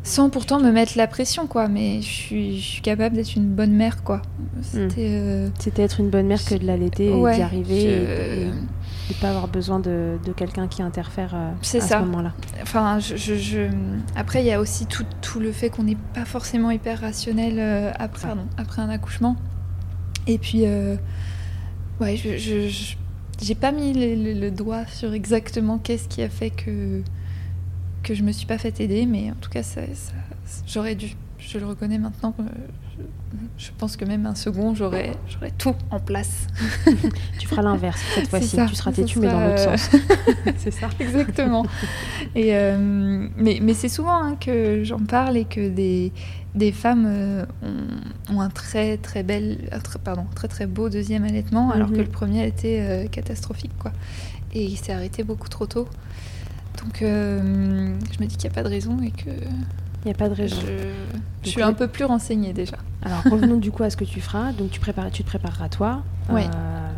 sans 0.05 0.31
pourtant 0.31 0.59
me 0.61 0.71
mettre 0.73 0.92
la 0.97 1.07
pression, 1.07 1.47
quoi. 1.47 1.68
Mais 1.68 2.01
je 2.01 2.07
suis, 2.09 2.59
je 2.61 2.64
suis 2.66 2.83
capable 2.83 3.16
d'être 3.16 3.37
une 3.37 3.49
bonne 3.49 3.73
mère, 3.73 4.03
quoi. 4.03 4.23
C'était. 4.62 5.09
euh, 5.11 5.49
c'était 5.59 5.83
être 5.83 6.01
une 6.01 6.11
bonne 6.11 6.27
mère 6.27 6.45
que 6.45 6.55
de 6.55 6.66
l'allaiter 6.66 7.07
et 7.07 7.14
ouais, 7.14 7.37
d'y 7.37 7.42
arriver 7.42 7.81
je- 7.81 7.87
et, 7.87 8.42
et 8.42 9.14
de 9.14 9.14
pas 9.21 9.29
avoir 9.31 9.49
besoin 9.49 9.79
de, 9.81 10.16
de 10.25 10.33
quelqu'un 10.33 10.68
qui 10.68 10.81
interfère 10.83 11.35
euh, 11.35 11.51
à 11.51 11.62
ça. 11.62 11.81
ce 12.01 12.05
moment-là 12.05 12.33
Enfin, 12.62 12.99
je, 12.99 13.16
je- 13.16 13.35
je- 13.37 13.68
après, 14.16 14.42
il 14.42 14.47
y 14.47 14.53
a 14.53 14.61
aussi 14.61 14.87
tout, 14.87 15.05
tout 15.21 15.38
le 15.40 15.53
fait 15.53 15.71
qu'on 15.71 15.83
n'est 15.85 15.97
pas 16.14 16.25
forcément 16.25 16.71
hyper 16.71 17.01
rationnel 17.01 17.55
euh, 17.59 17.90
après, 17.99 18.29
un 18.83 18.88
accouchement. 18.88 19.37
Et 20.27 20.38
puis, 20.38 20.62
euh, 20.64 20.97
ouais, 22.03 22.17
je, 22.17 22.69
j'ai 23.41 23.55
pas 23.55 23.73
mis 23.73 23.93
le, 23.93 24.51
doigt 24.51 24.87
sur 24.87 25.12
exactement 25.15 25.79
qu'est-ce 25.79 26.09
qui 26.09 26.23
a 26.23 26.29
fait 26.29 26.51
que 26.51 27.03
que 28.03 28.15
je 28.15 28.25
me 28.25 28.33
suis 28.33 28.47
pas 28.47 28.59
fait 28.59 28.81
aider, 28.81 29.07
mais 29.07 29.31
en 29.31 29.37
tout 29.41 29.49
cas, 29.49 29.62
ça, 29.62 29.83
ça- 29.95 30.12
j'aurais 30.67 30.97
dû. 30.97 31.15
je 31.38 31.59
le 31.59 31.67
reconnais 31.67 31.99
maintenant. 31.99 32.35
Je, 33.57 33.71
pense 33.79 33.97
que 33.97 34.05
même 34.05 34.27
un 34.27 34.35
second, 34.35 34.75
j'aurais 34.75 35.12
tout 35.59 35.75
en 35.91 35.99
place. 36.01 36.47
Tu 37.38 37.49
feras 37.49 37.62
l'inverse 37.62 38.01
cette 38.15 38.29
fois-ci. 38.29 38.57
Tu 38.69 38.75
seras 38.75 38.93
têtu, 38.93 39.19
mais 39.21 39.29
dans 39.29 39.41
l'autre 39.41 39.69
euh, 39.69 39.77
sens. 39.77 39.91
c'est 40.59 40.71
ça. 40.71 40.88
Exactement. 41.01 41.65
Et, 42.35 42.55
euh, 42.55 43.29
mais 43.37 43.59
mais 43.62 43.75
c'est 43.75 43.88
souvent 43.88 44.23
hein, 44.23 44.37
que 44.38 44.85
j'en 44.85 44.99
parle 44.99 45.37
et 45.37 45.45
que 45.45 45.69
des, 45.69 46.12
des 46.55 46.73
femmes 46.73 47.05
euh, 47.07 47.45
ont, 48.31 48.37
ont 48.37 48.41
un 48.41 48.51
très 48.51 48.97
très 48.99 49.23
bel, 49.23 49.69
très, 49.83 49.99
pardon, 49.99 50.27
très 50.35 50.49
très 50.49 50.67
beau 50.67 50.88
deuxième 50.88 51.25
allaitement, 51.25 51.71
alors 51.71 51.88
Mhm. 51.88 51.97
que 51.97 52.03
le 52.03 52.09
premier 52.09 52.43
a 52.43 52.47
été 52.47 52.83
euh, 52.83 53.07
catastrophique, 53.07 53.77
quoi. 53.79 53.93
Et 54.53 54.65
il 54.65 54.77
s'est 54.77 54.93
arrêté 54.93 55.25
beaucoup 55.25 55.49
trop 55.49 55.67
tôt. 55.67 55.88
Donc 56.83 56.99
je 57.01 57.07
me 57.07 58.25
dis 58.27 58.37
qu'il 58.37 58.49
n'y 58.51 58.53
a 58.53 58.55
pas 58.55 58.62
de 58.62 58.69
raison 58.69 58.99
et 59.03 59.11
que 59.11 59.31
Il 60.05 60.09
n'y 60.09 60.12
a 60.12 60.17
pas 60.19 60.29
de 60.29 60.35
je, 60.35 60.43
raison. 60.43 60.57
je 61.45 61.49
suis 61.49 61.62
un 61.62 61.73
peu 61.73 61.87
plus 61.88 62.05
renseignée 62.05 62.53
déjà. 62.53 62.77
Alors 63.03 63.23
revenons 63.31 63.57
du 63.57 63.71
coup 63.71 63.83
à 63.85 63.91
ce 63.91 63.97
que 63.97 64.05
tu 64.05 64.21
feras. 64.21 64.53
Donc 64.53 64.71
tu, 64.71 64.81
prépares, 64.81 65.11
tu 65.11 65.23
te 65.23 65.29
prépareras 65.29 65.69
toi. 65.69 66.03
Ouais. 66.29 66.45
euh, 66.45 66.91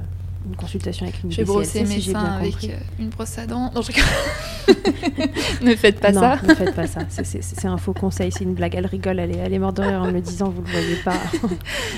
une 0.46 0.56
consultation 0.56 1.06
avec 1.06 1.22
une 1.22 1.30
BCLC, 1.30 1.44
brosser 1.46 1.80
mes 1.80 1.86
si 1.86 2.00
j'ai 2.00 2.12
seins 2.12 2.20
avec 2.20 2.52
compris. 2.52 2.70
euh, 2.72 2.76
une 2.98 3.08
brosse 3.08 3.38
à 3.38 3.46
dents. 3.46 3.70
Non, 3.74 3.82
je 3.82 3.92
ne 5.64 5.74
faites 5.76 6.00
pas 6.00 6.12
non, 6.12 6.20
ça. 6.20 6.38
ne 6.46 6.54
faites 6.54 6.74
pas 6.74 6.86
ça. 6.86 7.00
C'est- 7.08 7.64
un 7.66 7.78
faux 7.78 7.94
conseil, 7.94 8.30
c'est 8.30 8.44
une 8.44 8.52
blague. 8.54 8.74
Elle 8.74 8.86
rigole, 8.86 9.18
elle 9.18 9.30
est, 9.30 9.38
elle 9.38 9.52
est 9.54 9.58
morte 9.58 9.76
de 9.78 9.82
rire 9.82 10.02
en 10.02 10.12
me 10.12 10.20
disant, 10.20 10.50
vous 10.50 10.60
le 10.62 10.70
voyez 10.70 10.96
pas 10.96 11.14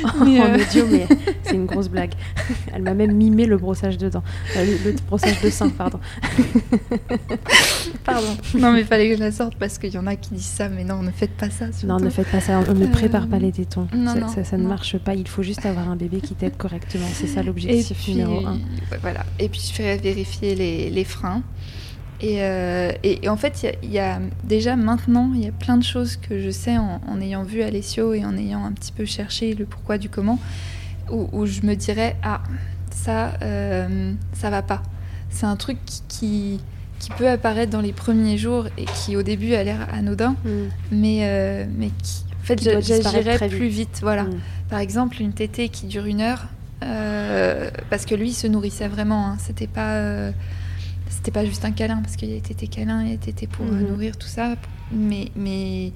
en, 0.04 0.24
Mais, 0.24 0.40
en 0.40 0.44
euh, 0.44 0.54
audio, 0.56 0.86
mais 0.90 1.06
c'est 1.42 1.54
une 1.56 1.66
grosse 1.66 1.88
blague. 1.88 2.12
Elle 2.72 2.82
m'a 2.82 2.94
même 2.94 3.12
mimé 3.12 3.46
le 3.46 3.56
brossage 3.56 3.98
de 3.98 4.08
dents, 4.08 4.22
Euh, 4.56 4.64
le, 4.64 4.90
le 4.92 4.96
brossage 5.08 5.40
de 5.42 5.50
seins, 5.50 5.68
pardon. 5.70 5.98
Pardon. 8.04 8.36
Non, 8.54 8.72
mais 8.72 8.84
fallait 8.84 9.10
que 9.10 9.16
je 9.16 9.20
la 9.20 9.32
sorte 9.32 9.56
parce 9.56 9.78
qu'il 9.78 9.92
y 9.92 9.98
en 9.98 10.06
a 10.06 10.14
qui 10.16 10.34
disent 10.34 10.44
ça, 10.44 10.68
mais 10.68 10.84
non, 10.84 11.02
ne 11.02 11.10
faites 11.10 11.32
pas 11.36 11.50
ça. 11.50 11.66
Non, 11.84 11.98
ne 11.98 12.10
faites 12.10 12.28
pas 12.28 12.40
ça. 12.40 12.60
On 12.68 12.74
ne 12.74 12.84
Euh, 12.86 12.88
prépare 12.90 13.26
pas 13.26 13.38
les 13.38 13.50
tétons. 13.52 13.88
non, 13.92 14.14
ça, 14.14 14.20
non, 14.20 14.28
ça- 14.28 14.44
ça 14.44 14.56
ne 14.56 14.66
marche 14.66 14.98
pas. 14.98 15.14
Il 15.14 15.26
faut 15.28 15.42
juste 15.42 15.66
avoir 15.66 15.88
un 15.88 15.96
bébé 15.96 16.20
qui 16.20 16.34
t'aide 16.34 16.56
correctement. 16.56 17.06
C'est 17.12 17.26
ça 17.26 17.42
l'objectif 17.42 18.06
numéro 18.08 18.35
voilà. 19.00 19.24
Et 19.38 19.48
puis, 19.48 19.60
je 19.66 19.72
ferai 19.72 19.96
vérifier 19.96 20.54
les, 20.54 20.90
les 20.90 21.04
freins. 21.04 21.42
Et, 22.22 22.42
euh, 22.42 22.92
et- 23.02 23.24
et 23.26 23.28
en 23.28 23.36
fait, 23.36 23.62
il 23.62 23.66
y 23.66 23.68
a- 23.68 23.74
il 23.82 23.92
y, 23.92 23.98
a 23.98 24.20
déjà 24.44 24.74
maintenant, 24.74 25.32
il 25.34 25.44
y 25.44 25.48
a 25.48 25.52
plein 25.52 25.76
de 25.76 25.84
choses 25.84 26.16
que 26.16 26.40
je 26.40 26.48
sais 26.50 26.78
en, 26.78 27.00
en 27.06 27.20
ayant 27.20 27.42
vu 27.42 27.62
Alessio 27.62 28.14
et 28.14 28.24
en 28.24 28.36
ayant 28.38 28.64
un 28.64 28.72
petit 28.72 28.90
peu 28.92 29.04
cherché 29.04 29.52
le 29.54 29.66
pourquoi 29.66 29.98
du 29.98 30.08
comment, 30.08 30.38
où, 31.10 31.28
où 31.32 31.44
je 31.44 31.60
me 31.60 31.74
dirais 31.76 32.16
ah 32.22 32.40
ça, 32.90 33.34
euh, 33.42 34.12
ça 34.32 34.48
va 34.48 34.62
pas. 34.62 34.82
C'est 35.28 35.44
un 35.44 35.56
truc 35.56 35.76
qui, 36.08 36.58
qui 36.98 37.10
peut 37.18 37.28
apparaître 37.28 37.70
dans 37.70 37.82
les 37.82 37.92
premiers 37.92 38.38
jours 38.38 38.66
et 38.78 38.86
qui 38.86 39.14
au 39.16 39.22
début 39.22 39.52
a 39.54 39.62
l'air 39.62 39.86
anodin, 39.92 40.36
Mm. 40.44 40.48
mais 40.92 41.18
euh, 41.24 41.66
mais 41.76 41.90
qui 42.02 42.24
en 42.40 42.44
fait 42.46 42.62
j'agirais 42.62 43.48
plus 43.50 43.68
vite. 43.68 43.98
Voilà. 44.00 44.22
Mm. 44.24 44.40
Par 44.70 44.78
exemple, 44.78 45.20
une 45.20 45.34
tétée 45.34 45.68
qui 45.68 45.84
dure 45.86 46.06
une 46.06 46.22
heure, 46.22 46.46
parce 46.80 48.04
que 48.06 48.14
lui 48.14 48.30
il 48.30 48.34
se 48.34 48.46
nourrissait 48.46 48.88
vraiment. 48.88 49.26
hein. 49.28 49.36
C'était 49.38 49.66
pas, 49.66 49.94
euh, 49.96 50.32
c'était 51.08 51.30
pas 51.30 51.44
juste 51.44 51.64
un 51.64 51.72
câlin, 51.72 52.00
parce 52.02 52.16
qu'il 52.16 52.40
tétés 52.42 52.66
câlins, 52.68 53.04
il 53.04 53.18
tétés 53.18 53.46
pour 53.46 53.66
euh, 53.66 53.70
Mhm. 53.70 53.86
nourrir 53.88 54.16
tout 54.16 54.28
ça. 54.28 54.54
Mais, 54.92 55.30
mais 55.36 55.92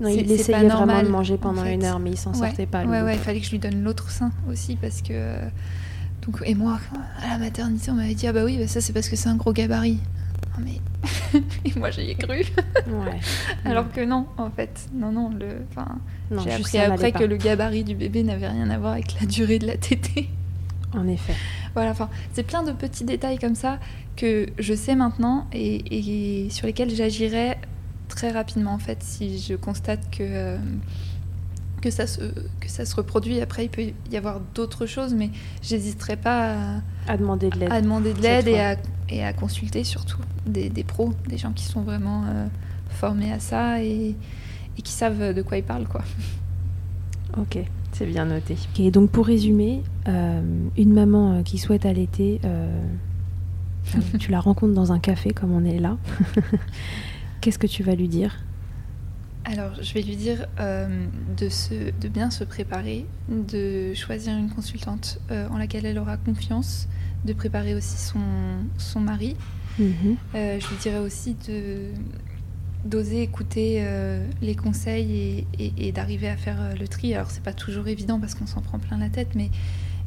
Non, 0.00 0.08
il 0.08 0.30
essayait 0.30 0.68
pas 0.68 0.76
vraiment 0.76 1.02
de 1.02 1.08
manger 1.08 1.34
en 1.34 1.38
pendant 1.38 1.64
fait. 1.64 1.74
une 1.74 1.84
heure, 1.84 1.98
mais 1.98 2.10
il 2.10 2.16
s'en 2.18 2.32
ouais, 2.32 2.38
sortait 2.48 2.66
pas. 2.66 2.84
ouais, 2.84 3.02
ouais, 3.02 3.14
il 3.14 3.18
fallait 3.20 3.40
que 3.40 3.46
je 3.46 3.50
lui 3.52 3.58
donne 3.58 3.82
l'autre 3.82 4.10
sein 4.10 4.30
aussi, 4.50 4.76
parce 4.76 5.02
que 5.02 5.08
euh, 5.12 5.48
donc 6.26 6.40
et 6.46 6.54
moi 6.54 6.78
à 7.22 7.28
la 7.30 7.38
maternité 7.38 7.90
on 7.90 7.94
m'avait 7.94 8.14
dit 8.14 8.26
ah 8.28 8.32
bah 8.32 8.44
oui 8.44 8.56
bah 8.58 8.68
ça 8.68 8.80
c'est 8.80 8.92
parce 8.92 9.08
que 9.08 9.16
c'est 9.16 9.28
un 9.28 9.34
gros 9.36 9.52
gabarit. 9.52 9.98
Non, 10.58 10.64
mais 10.64 11.40
et 11.64 11.78
moi 11.78 11.90
j'y 11.90 12.10
ai 12.10 12.14
cru. 12.14 12.38
Ouais. 12.86 13.20
Alors 13.64 13.90
que 13.90 14.00
non, 14.04 14.26
en 14.36 14.50
fait, 14.50 14.88
non, 14.92 15.12
non, 15.12 15.30
le, 15.30 15.64
j'ai 16.44 16.52
appris 16.52 16.78
après 16.78 17.12
pas. 17.12 17.18
que 17.20 17.24
le 17.24 17.36
gabarit 17.36 17.84
du 17.84 17.94
bébé 17.94 18.22
n'avait 18.22 18.48
rien 18.48 18.68
à 18.70 18.78
voir 18.78 18.92
avec 18.92 19.18
la 19.20 19.26
durée 19.26 19.58
de 19.58 19.66
la 19.66 19.76
tétée. 19.76 20.28
En 20.94 21.08
effet. 21.08 21.34
Voilà, 21.74 21.90
enfin, 21.90 22.10
c'est 22.34 22.42
plein 22.42 22.62
de 22.62 22.72
petits 22.72 23.04
détails 23.04 23.38
comme 23.38 23.54
ça 23.54 23.78
que 24.16 24.46
je 24.58 24.74
sais 24.74 24.94
maintenant 24.94 25.46
et, 25.52 26.44
et 26.44 26.50
sur 26.50 26.66
lesquels 26.66 26.94
j'agirais 26.94 27.58
très 28.08 28.30
rapidement 28.30 28.74
en 28.74 28.78
fait 28.78 29.02
si 29.02 29.38
je 29.38 29.54
constate 29.54 30.10
que 30.10 30.22
euh, 30.22 30.58
que 31.82 31.90
ça 31.90 32.06
se 32.06 32.20
que 32.60 32.68
ça 32.68 32.86
se 32.86 32.94
reproduit. 32.96 33.40
Après, 33.42 33.66
il 33.66 33.68
peut 33.68 33.92
y 34.10 34.16
avoir 34.16 34.40
d'autres 34.54 34.86
choses, 34.86 35.12
mais 35.12 35.30
j'hésiterai 35.62 36.16
pas 36.16 36.54
à, 37.06 37.12
À 37.12 37.16
demander 37.18 37.50
de 37.50 37.58
l'aide. 37.58 37.72
à 37.72 37.82
demander 37.82 38.14
de 38.14 38.22
l'aide 38.22 38.48
et 38.48 38.58
à, 38.60 38.76
et 39.10 39.22
à 39.22 39.32
consulter 39.34 39.84
surtout 39.84 40.20
des, 40.46 40.70
des 40.70 40.84
pros, 40.84 41.12
des 41.28 41.36
gens 41.36 41.52
qui 41.52 41.64
sont 41.64 41.82
vraiment 41.82 42.22
euh, 42.24 42.46
formés 42.88 43.32
à 43.32 43.38
ça 43.40 43.82
et, 43.82 44.14
et 44.78 44.82
qui 44.82 44.92
savent 44.92 45.34
de 45.34 45.42
quoi 45.42 45.58
ils 45.58 45.64
parlent 45.64 45.86
quoi. 45.88 46.02
Ok, 47.38 47.58
c'est 47.92 48.06
bien 48.06 48.26
noté. 48.26 48.56
Ok, 48.78 48.90
donc 48.90 49.10
pour 49.10 49.26
résumer, 49.26 49.82
euh, 50.08 50.40
une 50.76 50.92
maman 50.92 51.32
euh, 51.38 51.42
qui 51.42 51.58
souhaite 51.58 51.86
allaiter, 51.86 52.40
euh, 52.44 52.80
tu 54.18 54.30
la 54.30 54.40
rencontres 54.40 54.74
dans 54.74 54.92
un 54.92 54.98
café 54.98 55.32
comme 55.32 55.52
on 55.52 55.64
est 55.64 55.78
là. 55.78 55.96
Qu'est-ce 57.40 57.58
que 57.58 57.66
tu 57.66 57.82
vas 57.82 57.94
lui 57.94 58.08
dire? 58.08 58.38
Alors, 59.44 59.72
je 59.82 59.92
vais 59.94 60.02
lui 60.02 60.16
dire 60.16 60.46
euh, 60.60 61.06
de, 61.36 61.48
se, 61.48 61.90
de 62.00 62.08
bien 62.08 62.30
se 62.30 62.44
préparer, 62.44 63.06
de 63.28 63.92
choisir 63.94 64.36
une 64.36 64.50
consultante 64.50 65.18
euh, 65.30 65.48
en 65.48 65.58
laquelle 65.58 65.84
elle 65.84 65.98
aura 65.98 66.16
confiance, 66.16 66.88
de 67.24 67.32
préparer 67.32 67.74
aussi 67.74 67.96
son, 67.98 68.20
son 68.78 69.00
mari. 69.00 69.36
Mhm. 69.78 70.16
Euh, 70.34 70.60
je 70.60 70.68
lui 70.68 70.76
dirais 70.80 70.98
aussi 70.98 71.36
de 71.48 71.88
d'oser 72.84 73.22
écouter 73.22 73.80
les 74.40 74.56
conseils 74.56 75.12
et, 75.12 75.46
et- 75.60 75.86
et 75.88 75.92
d'arriver 75.92 76.28
à 76.28 76.36
faire 76.36 76.74
le 76.78 76.88
tri. 76.88 77.14
Alors, 77.14 77.30
c'est 77.30 77.42
pas 77.42 77.52
toujours 77.52 77.86
évident 77.86 78.18
parce 78.18 78.34
qu'on 78.34 78.46
s'en 78.48 78.60
prend 78.60 78.80
plein 78.80 78.98
la 78.98 79.08
tête, 79.08 79.36
mais, 79.36 79.50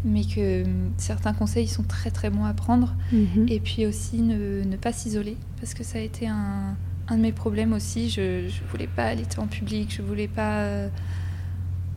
mais 0.04 0.26
que 0.26 0.65
certains 0.98 1.32
conseils 1.34 1.67
sont 1.69 1.84
très 1.84 2.12
très 2.12 2.30
bons 2.30 2.43
à 2.43 2.54
prendre. 2.54 2.93
Mhm. 3.13 3.45
Et 3.48 3.62
puis 3.62 3.86
aussi 3.86 4.21
ne, 4.21 4.63
ne 4.65 4.76
pas 4.76 4.91
s'isoler, 4.91 5.38
parce 5.62 5.74
que 5.74 5.86
ça 5.86 6.00
a 6.00 6.02
été 6.02 6.28
un, 6.28 6.76
un 7.07 7.17
de 7.17 7.21
mes 7.21 7.31
problèmes 7.31 7.73
aussi. 7.73 8.09
Je, 8.09 8.47
je 8.49 8.61
voulais 8.71 8.87
pas 8.87 9.05
allaiter 9.05 9.39
en 9.39 9.47
public, 9.47 9.93
je 9.95 10.01
voulais 10.01 10.27
pas. 10.27 10.59
euh, 10.61 10.87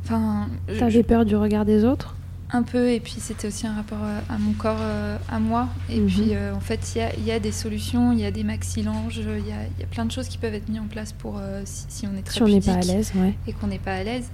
Enfin, 0.04 0.48
T'avais 0.78 1.02
peur 1.02 1.24
du 1.24 1.36
regard 1.36 1.64
des 1.64 1.84
autres? 1.84 2.14
Un 2.50 2.62
peu, 2.62 2.90
et 2.90 2.98
puis 3.00 3.16
c'était 3.18 3.46
aussi 3.48 3.66
un 3.66 3.74
rapport 3.74 3.98
à, 4.02 4.32
à 4.34 4.38
mon 4.38 4.54
corps, 4.54 4.78
euh, 4.80 5.18
à 5.28 5.38
moi. 5.38 5.68
Et 5.90 6.00
Mhm. 6.00 6.06
puis 6.06 6.34
euh, 6.34 6.54
en 6.54 6.60
fait, 6.60 6.92
il 6.94 6.98
y 6.98 7.02
a, 7.02 7.14
il 7.16 7.24
y 7.24 7.30
a 7.30 7.38
des 7.38 7.52
solutions, 7.52 8.12
il 8.12 8.20
y 8.20 8.24
a 8.24 8.30
des 8.30 8.42
maxillanges, 8.42 9.18
il 9.18 9.46
y 9.46 9.52
a, 9.52 9.64
y 9.78 9.82
a 9.82 9.86
plein 9.90 10.06
de 10.06 10.10
choses 10.12 10.28
qui 10.28 10.38
peuvent 10.38 10.54
être 10.54 10.66
mises 10.70 10.80
en 10.80 10.86
place 10.86 11.12
pour 11.12 11.36
euh, 11.38 11.60
si, 11.66 11.84
si 11.88 12.06
on 12.06 12.16
est 12.16 12.22
très 12.22 12.36
Si 12.36 12.42
on 12.42 12.48
n'est 12.48 12.62
pas 12.62 12.72
à 12.72 12.80
l'aise, 12.80 13.12
ouais. 13.16 13.34
et 13.46 13.52
qu'on 13.52 13.66
n'est 13.66 13.78
pas 13.78 13.92
à 13.96 14.02
l'aise. 14.02 14.30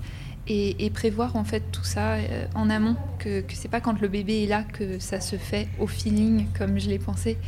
Et, 0.46 0.84
et 0.84 0.90
prévoir 0.90 1.36
en 1.36 1.44
fait 1.44 1.70
tout 1.72 1.84
ça 1.84 2.14
euh, 2.16 2.46
en 2.54 2.68
amont, 2.68 2.96
que, 3.18 3.40
que 3.40 3.54
c'est 3.54 3.68
pas 3.68 3.80
quand 3.80 3.98
le 4.00 4.08
bébé 4.08 4.44
est 4.44 4.46
là 4.46 4.62
que 4.62 4.98
ça 4.98 5.20
se 5.20 5.36
fait 5.36 5.68
au 5.78 5.86
feeling 5.86 6.48
comme 6.52 6.78
je 6.78 6.88
l'ai 6.90 6.98
pensé, 6.98 7.38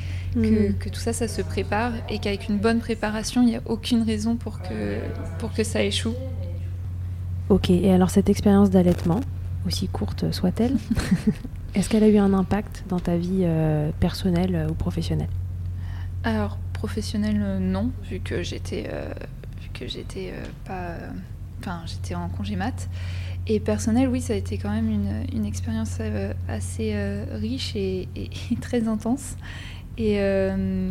que, 0.42 0.70
Mhm. 0.70 0.76
que 0.78 0.88
tout 0.88 1.00
ça, 1.00 1.12
ça 1.12 1.28
se 1.28 1.42
prépare 1.42 1.92
et 2.08 2.18
qu'avec 2.20 2.48
une 2.48 2.58
bonne 2.58 2.78
préparation, 2.80 3.42
il 3.42 3.46
n'y 3.48 3.56
a 3.56 3.62
aucune 3.66 4.02
raison 4.02 4.36
pour 4.36 4.62
que, 4.62 5.12
pour 5.38 5.52
que 5.52 5.62
ça 5.64 5.82
échoue. 5.82 6.16
Ok, 7.48 7.70
et 7.70 7.92
alors 7.92 8.10
cette 8.10 8.28
expérience 8.28 8.70
d'allaitement, 8.70 9.20
aussi 9.66 9.88
courte 9.88 10.32
soit-elle, 10.32 10.76
est-ce 11.74 11.88
qu'elle 11.88 12.02
a 12.04 12.08
eu 12.08 12.18
un 12.18 12.32
impact 12.32 12.84
dans 12.88 13.00
ta 13.00 13.16
vie 13.16 13.42
euh, 13.44 13.90
personnelle 14.00 14.66
ou 14.70 14.74
professionnelle? 14.74 15.28
Alors, 16.24 16.58
professionnel, 16.72 17.40
euh, 17.42 17.58
non, 17.60 17.92
vu 18.02 18.20
que 18.20 18.42
j'étais 18.42 18.88
euh, 18.92 19.12
que 19.74 19.86
j'étais 19.86 20.32
pas. 20.64 20.96
Enfin, 21.60 21.82
j'étais 21.86 22.14
en 22.14 22.28
congé 22.28 22.56
mat. 22.56 22.88
Et 23.48 23.60
personnel, 23.60 24.08
oui, 24.08 24.20
ça 24.20 24.32
a 24.32 24.36
été 24.36 24.58
quand 24.58 24.70
même 24.70 24.90
une, 24.90 25.24
une 25.32 25.46
expérience 25.46 25.98
euh, 26.00 26.32
assez 26.48 26.92
euh, 26.94 27.24
riche 27.34 27.74
et, 27.76 28.08
et- 28.16 28.30
et 28.52 28.56
très 28.56 28.88
intense. 28.88 29.36
Et, 29.98 30.20
euh, 30.20 30.90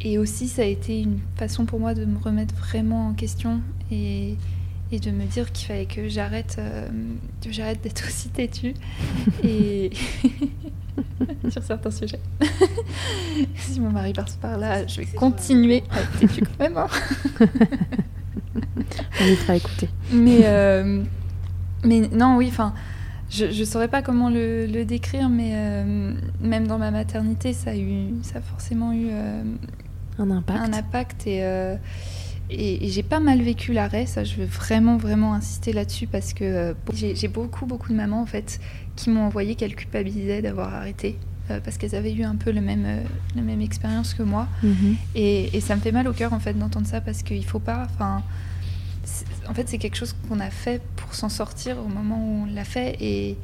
et 0.00 0.18
aussi, 0.18 0.48
ça 0.48 0.62
a 0.62 0.64
été 0.64 1.00
une 1.00 1.20
façon 1.36 1.64
pour 1.66 1.78
moi 1.78 1.94
de 1.94 2.04
me 2.04 2.18
remettre 2.18 2.54
vraiment 2.54 3.08
en 3.08 3.12
question 3.14 3.60
et, 3.90 4.36
et 4.90 4.98
de 4.98 5.10
me 5.10 5.24
dire 5.26 5.52
qu'il 5.52 5.68
fallait 5.68 5.86
que 5.86 6.08
j'arrête 6.08 6.56
euh, 6.58 6.88
que 7.42 7.52
j'arrête 7.52 7.82
d'être 7.82 8.04
aussi 8.08 8.28
têtue 8.30 8.74
et 9.44 9.90
sur 11.50 11.62
certains 11.62 11.90
sujets. 11.90 12.18
si 13.56 13.78
mon 13.78 13.90
mari 13.90 14.12
passe 14.14 14.36
par 14.36 14.58
là, 14.58 14.86
je 14.86 15.02
vais 15.02 15.06
continuer 15.06 15.84
à 15.90 16.00
être 16.00 16.18
têtue 16.18 16.42
quand 16.44 16.58
même. 16.64 16.76
hein. 16.78 16.88
On 19.20 19.24
y 19.24 19.36
fera 19.36 19.56
écouter. 19.56 19.88
Mais, 20.12 20.40
euh, 20.44 21.02
mais 21.84 22.08
non, 22.12 22.36
oui, 22.36 22.48
enfin, 22.48 22.72
je 23.30 23.46
ne 23.46 23.64
saurais 23.64 23.88
pas 23.88 24.02
comment 24.02 24.30
le, 24.30 24.66
le 24.66 24.84
décrire, 24.84 25.28
mais 25.28 25.52
euh, 25.54 26.12
même 26.40 26.66
dans 26.66 26.78
ma 26.78 26.90
maternité, 26.90 27.52
ça 27.52 27.70
a, 27.70 27.76
eu, 27.76 28.08
ça 28.22 28.38
a 28.38 28.40
forcément 28.42 28.92
eu 28.92 29.08
euh, 29.10 29.42
Un 30.18 30.30
impact 30.30 30.58
un 30.60 30.72
impact 30.72 31.26
et, 31.26 31.38
et, 32.50 32.84
et 32.86 32.88
j'ai 32.88 33.02
pas 33.02 33.20
mal 33.20 33.40
vécu 33.40 33.72
l'arrêt. 33.72 34.06
Ça, 34.06 34.24
je 34.24 34.36
veux 34.36 34.44
vraiment, 34.46 34.96
vraiment 34.96 35.32
insister 35.34 35.72
là-dessus 35.72 36.06
parce 36.06 36.32
que 36.34 36.74
j'ai 36.92 37.28
beaucoup, 37.28 37.66
beaucoup 37.66 37.88
de 37.90 37.96
mamans 37.96 38.20
en 38.22 38.26
fait 38.26 38.60
qui 38.96 39.08
m'ont 39.10 39.24
envoyé 39.24 39.54
qu'elles 39.54 39.74
culpabilisaient 39.74 40.42
d'avoir 40.42 40.74
arrêté. 40.74 41.16
parce 41.64 41.76
qu'elles 41.78 41.94
avaient 41.94 42.12
eu 42.12 42.24
un 42.24 42.36
peu 42.36 42.50
le 42.52 42.60
même, 42.60 42.84
euh, 42.86 43.02
la 43.36 43.42
même 43.42 43.60
expérience 43.60 44.14
que 44.14 44.22
moi. 44.22 44.46
Mhm. 44.62 44.96
Et, 45.14 45.56
et 45.56 45.60
ça 45.60 45.74
me 45.76 45.80
fait 45.80 45.92
mal 45.92 46.06
au 46.08 46.12
cœur 46.12 46.32
en 46.32 46.38
fait 46.40 46.54
d'entendre 46.54 46.86
ça 46.86 47.00
parce 47.00 47.22
qu'il 47.22 47.44
faut 47.44 47.58
pas. 47.58 47.86
Enfin, 47.94 48.22
en 49.48 49.54
fait, 49.54 49.68
c'est 49.68 49.78
quelque 49.78 49.96
chose 49.96 50.14
qu'on 50.28 50.40
a 50.40 50.50
fait 50.50 50.80
pour 50.96 51.14
s'en 51.14 51.28
sortir 51.28 51.78
au 51.78 51.88
moment 51.88 52.16
où 52.18 52.42
on 52.42 52.54
l'a 52.54 52.64
fait 52.64 52.96
et, 53.00 53.36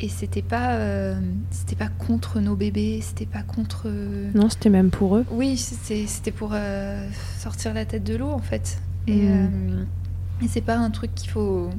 et 0.00 0.08
c'était 0.08 0.42
pas, 0.42 0.72
euh, 0.74 1.14
c'était 1.50 1.76
pas 1.76 1.88
contre 1.88 2.40
nos 2.40 2.56
bébés, 2.56 3.00
c'était 3.02 3.26
pas 3.26 3.42
contre. 3.42 3.88
Non, 4.34 4.48
c'était 4.48 4.70
même 4.70 4.90
pour 4.90 5.16
eux. 5.16 5.24
Oui, 5.30 5.56
c'était 5.56 6.30
pour 6.32 6.50
euh, 6.54 7.08
sortir 7.38 7.74
la 7.74 7.84
tête 7.84 8.04
de 8.04 8.16
l'eau 8.16 8.30
en 8.30 8.38
fait. 8.40 8.78
Et, 9.06 9.22
Mm. 9.22 9.48
euh, 9.50 9.84
et 10.44 10.48
c'est 10.48 10.60
pas 10.60 10.76
un 10.76 10.90
truc 10.90 11.14
qu'il 11.14 11.30
faut 11.30 11.70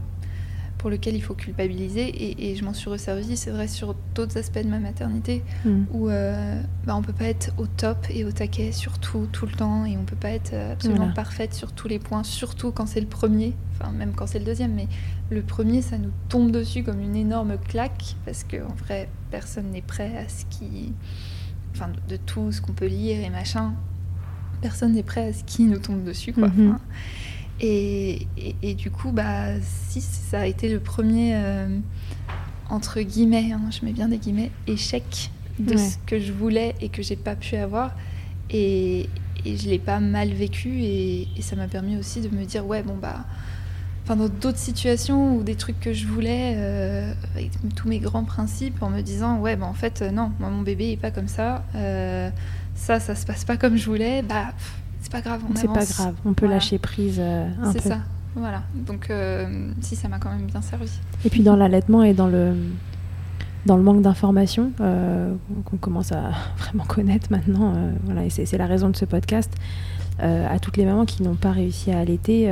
pour 0.84 0.90
lequel 0.90 1.16
il 1.16 1.22
faut 1.24 1.34
culpabiliser 1.34 2.06
et, 2.10 2.52
et 2.52 2.56
je 2.58 2.66
m'en 2.66 2.74
suis 2.74 2.90
resservie, 2.90 3.38
c'est 3.38 3.52
vrai, 3.52 3.70
sur 3.70 3.96
d'autres 4.16 4.38
aspects 4.38 4.60
de 4.62 4.68
ma 4.68 4.80
maternité 4.80 5.42
Mm. 5.64 5.84
où 5.94 6.10
euh, 6.10 6.62
bah, 6.86 6.94
on 6.98 7.02
peut 7.02 7.14
pas 7.14 7.24
être 7.30 7.54
au 7.58 7.68
top 7.68 8.06
et 8.10 8.26
au 8.26 8.34
taquet 8.34 8.74
sur 8.74 9.00
tout, 9.00 9.30
tout 9.32 9.46
le 9.46 9.54
temps, 9.54 9.86
et 9.86 9.98
on 9.98 10.04
peut 10.04 10.18
pas 10.18 10.32
être 10.32 10.52
euh, 10.52 10.74
absolument 10.74 11.00
Voilà. 11.06 11.14
parfaite 11.14 11.54
sur 11.54 11.72
tous 11.72 11.88
les 11.88 12.00
points, 12.00 12.24
surtout 12.24 12.72
quand 12.74 12.86
c'est 12.86 13.00
le 13.00 13.08
premier, 13.08 13.54
enfin 13.80 13.94
même 13.94 14.12
quand 14.14 14.28
c'est 14.28 14.40
le 14.40 14.46
deuxième, 14.46 14.74
mais 14.74 14.88
le 15.30 15.42
premier, 15.42 15.82
ça 15.82 15.98
nous 15.98 16.12
tombe 16.28 16.52
dessus 16.52 16.84
comme 16.84 17.00
une 17.00 17.16
énorme 17.16 17.58
claque, 17.58 18.18
parce 18.26 18.44
que 18.44 18.58
en 18.58 18.74
vrai, 18.84 19.08
personne 19.32 19.72
n'est 19.72 19.82
prêt 19.82 20.18
à 20.18 20.28
ce 20.28 20.44
qui... 20.50 20.92
Enfin, 21.74 21.88
de, 21.88 22.16
de 22.16 22.18
tout 22.18 22.52
ce 22.52 22.60
qu'on 22.60 22.74
peut 22.74 22.88
lire 22.88 23.20
et 23.24 23.30
machin, 23.30 23.74
personne 24.62 24.92
n'est 24.92 25.02
prêt 25.04 25.28
à 25.30 25.34
ce 25.34 25.46
qui 25.46 25.64
nous 25.64 25.80
tombe 25.80 26.04
dessus, 26.04 26.34
quoi. 26.34 26.50
Mhm. 26.50 26.68
Enfin, 26.72 26.80
et, 27.66 28.28
et- 28.38 28.56
et 28.62 28.74
du 28.76 28.92
coup, 28.92 29.12
bah, 29.12 29.48
si 29.88 30.02
ça 30.02 30.42
a 30.42 30.46
été 30.46 30.70
le 30.70 30.80
premier, 30.80 31.32
euh, 31.36 31.80
entre 32.70 33.02
guillemets, 33.02 33.52
hein, 33.54 33.62
je 33.72 33.86
mets 33.86 33.94
bien 33.94 34.08
des 34.10 34.18
guillemets, 34.18 34.52
échec 34.68 35.32
de 35.60 35.72
Ouais. 35.76 35.78
ce 35.78 35.98
que 36.06 36.20
je 36.20 36.32
voulais 36.34 36.76
et 36.82 36.90
que 36.90 37.02
j'ai 37.02 37.16
pas 37.16 37.36
pu 37.36 37.56
avoir. 37.56 37.96
Et, 38.50 39.10
et 39.46 39.58
je 39.58 39.70
l'ai 39.70 39.80
pas 39.80 40.00
mal 40.00 40.30
vécu 40.30 40.70
et, 40.84 41.28
ça 41.42 41.56
m'a 41.56 41.68
permis 41.68 41.98
aussi 41.98 42.22
de 42.22 42.30
me 42.36 42.46
dire, 42.46 42.66
ouais, 42.66 42.84
bon, 42.84 42.96
bah. 43.02 43.26
Enfin, 44.06 44.18
dans 44.18 44.28
d'autres 44.28 44.58
situations 44.58 45.38
ou 45.38 45.44
des 45.44 45.56
trucs 45.56 45.80
que 45.80 45.94
je 45.94 46.06
voulais, 46.08 46.56
euh, 46.58 47.14
avec 47.36 47.52
tous 47.74 47.88
mes 47.88 48.00
grands 48.00 48.26
principes, 48.26 48.84
en 48.84 48.90
me 48.90 49.00
disant, 49.00 49.40
ouais, 49.40 49.56
bah 49.56 49.66
en 49.66 49.74
fait, 49.74 50.02
euh, 50.02 50.12
non, 50.12 50.30
moi, 50.42 50.50
mon 50.50 50.62
bébé 50.62 50.92
est 50.92 50.98
pas 50.98 51.10
comme 51.12 51.30
ça. 51.30 51.64
euh, 51.76 52.30
ça, 52.76 53.00
ça 53.00 53.16
se 53.16 53.26
passe 53.26 53.46
pas 53.46 53.56
comme 53.56 53.78
je 53.78 53.86
voulais. 53.86 54.22
Bah, 54.22 54.48
pff, 54.58 54.74
pas 55.14 55.22
grave, 55.22 55.42
on 55.50 55.56
C'est 55.56 55.68
pas 55.68 55.86
grave, 55.86 56.16
on 56.26 56.34
peut 56.34 56.46
Voilà. 56.46 56.56
lâcher 56.56 56.78
prise 56.80 57.18
euh, 57.20 57.48
un 57.62 57.72
peu. 57.72 57.80
C'est 57.80 57.90
ça, 57.90 58.00
voilà. 58.36 58.64
Donc, 58.76 59.10
euh, 59.10 59.70
si, 59.82 59.96
ça 59.96 60.08
m'a 60.10 60.18
quand 60.20 60.30
même 60.32 60.48
bien 60.48 60.62
servi. 60.62 60.90
Et 61.24 61.30
puis 61.30 61.42
dans 61.44 61.56
l'allaitement 61.56 62.04
et 62.04 62.14
dans 62.14 62.28
le, 62.28 62.54
dans 63.66 63.78
le 63.78 63.84
manque 63.84 64.02
d'informations 64.02 64.72
euh, 64.82 65.34
qu'on 65.66 65.78
commence 65.78 66.12
à 66.12 66.32
vraiment 66.58 66.84
connaître 66.86 67.28
maintenant, 67.32 67.74
voilà, 68.06 68.26
et 68.26 68.30
c'est 68.30 68.58
la 68.58 68.66
raison 68.68 68.90
de 68.90 68.96
ce 68.98 69.06
podcast, 69.06 69.52
à 70.20 70.60
toutes 70.60 70.78
les 70.78 70.86
mamans 70.86 71.06
qui 71.06 71.22
n'ont 71.24 71.36
pas 71.36 71.52
réussi 71.52 71.92
à 71.92 72.00
allaiter, 72.00 72.52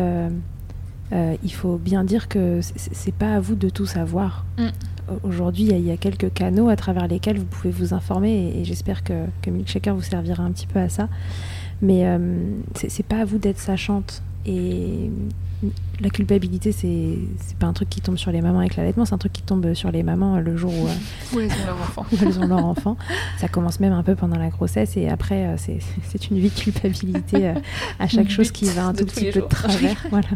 il 1.12 1.54
faut 1.54 1.78
bien 1.78 2.04
dire 2.04 2.28
que 2.28 2.60
c'est- 2.62 3.13
pas 3.13 3.36
à 3.36 3.39
vous 3.39 3.56
de 3.56 3.69
tout 3.69 3.86
savoir. 3.86 4.45
Mm. 4.58 4.63
Au- 5.10 5.28
Aujourd'hui, 5.28 5.63
il 5.65 5.86
y 5.86 5.91
a- 5.91 5.97
quelques 5.97 6.32
canaux 6.34 6.69
à 6.69 6.76
travers 6.76 7.08
lesquels 7.08 7.38
vous 7.38 7.45
pouvez 7.45 7.69
vous 7.71 7.93
informer 7.93 8.32
et, 8.32 8.62
et 8.62 8.65
j'espère 8.65 9.04
que, 9.04 9.26
que 9.41 9.50
Milkshaker 9.50 9.93
vous 9.93 10.02
servira 10.04 10.43
un 10.43 10.52
petit 10.52 10.67
peu 10.67 10.80
à 10.80 10.88
ça. 10.89 11.10
Mais 11.82 12.06
euh, 12.06 12.36
c'est 12.76 13.06
pas 13.06 13.17
à 13.17 13.26
vous 13.26 13.38
d'être 13.38 13.60
sachante. 13.60 14.22
Et 14.46 15.12
la 16.00 16.10
culpabilité, 16.10 16.72
c'est 16.72 17.17
pas 17.60 17.67
un 17.67 17.74
truc 17.74 17.89
qui 17.89 18.02
tombe 18.02 18.17
sur 18.17 18.32
les 18.32 18.41
mamans 18.41 18.60
avec 18.60 18.76
l'allaitement, 18.76 19.06
c'est 19.06 19.13
un 19.13 19.20
truc 19.20 19.34
qui 19.34 19.44
tombe 19.44 19.76
sur 19.76 19.91
les 19.91 20.02
mamans 20.02 20.39
le 20.39 20.58
jour 20.58 20.74
où, 20.74 20.88
euh, 20.88 21.36
Où 21.36 21.39
elles 21.39 21.52
ont 21.52 21.65
leur 21.67 21.76
enfant. 21.76 22.06
où 22.12 22.15
elles 22.22 22.39
ont 22.39 22.48
leur 22.48 22.65
enfant. 22.65 22.98
Ça 23.38 23.48
commence 23.48 23.80
même 23.80 23.94
un 23.94 24.02
peu 24.02 24.15
pendant 24.15 24.38
la 24.38 24.50
grossesse 24.50 24.98
et 24.98 25.08
après, 25.10 25.46
euh, 25.46 25.56
c'est 25.58 26.30
une 26.32 26.39
vie 26.39 26.50
de 26.50 26.60
culpabilité 26.60 27.54
à 28.00 28.08
chaque 28.08 28.30
chose 28.30 28.52
qui 28.52 28.65
va 28.65 28.86
un 28.88 28.94
tout 28.94 29.06
petit 29.06 29.30
peu 29.32 29.41
de 29.41 29.46
travers. 29.46 29.98
voilà. 30.10 30.30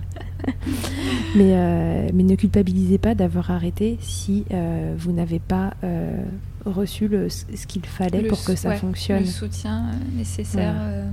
mais, 1.36 1.54
euh, 1.54 2.10
mais 2.14 2.24
ne 2.24 2.36
culpabilisez 2.36 2.98
pas 2.98 3.16
d'avoir 3.16 3.52
arrêté 3.52 3.98
si 4.02 4.46
euh, 4.52 4.94
vous 4.98 5.12
n'avez 5.12 5.40
pas 5.40 5.74
euh, 5.84 6.24
reçu 6.66 7.08
le, 7.08 7.30
ce 7.30 7.68
qu'il 7.68 7.86
fallait 7.86 8.22
Le 8.22 8.28
pour 8.28 8.44
que 8.44 8.56
ça 8.56 8.70
ouais, 8.70 8.78
fonctionne. 8.78 9.22
Le 9.22 9.26
soutien 9.26 9.86
nécessaire. 10.16 10.74
Voilà. 10.74 11.04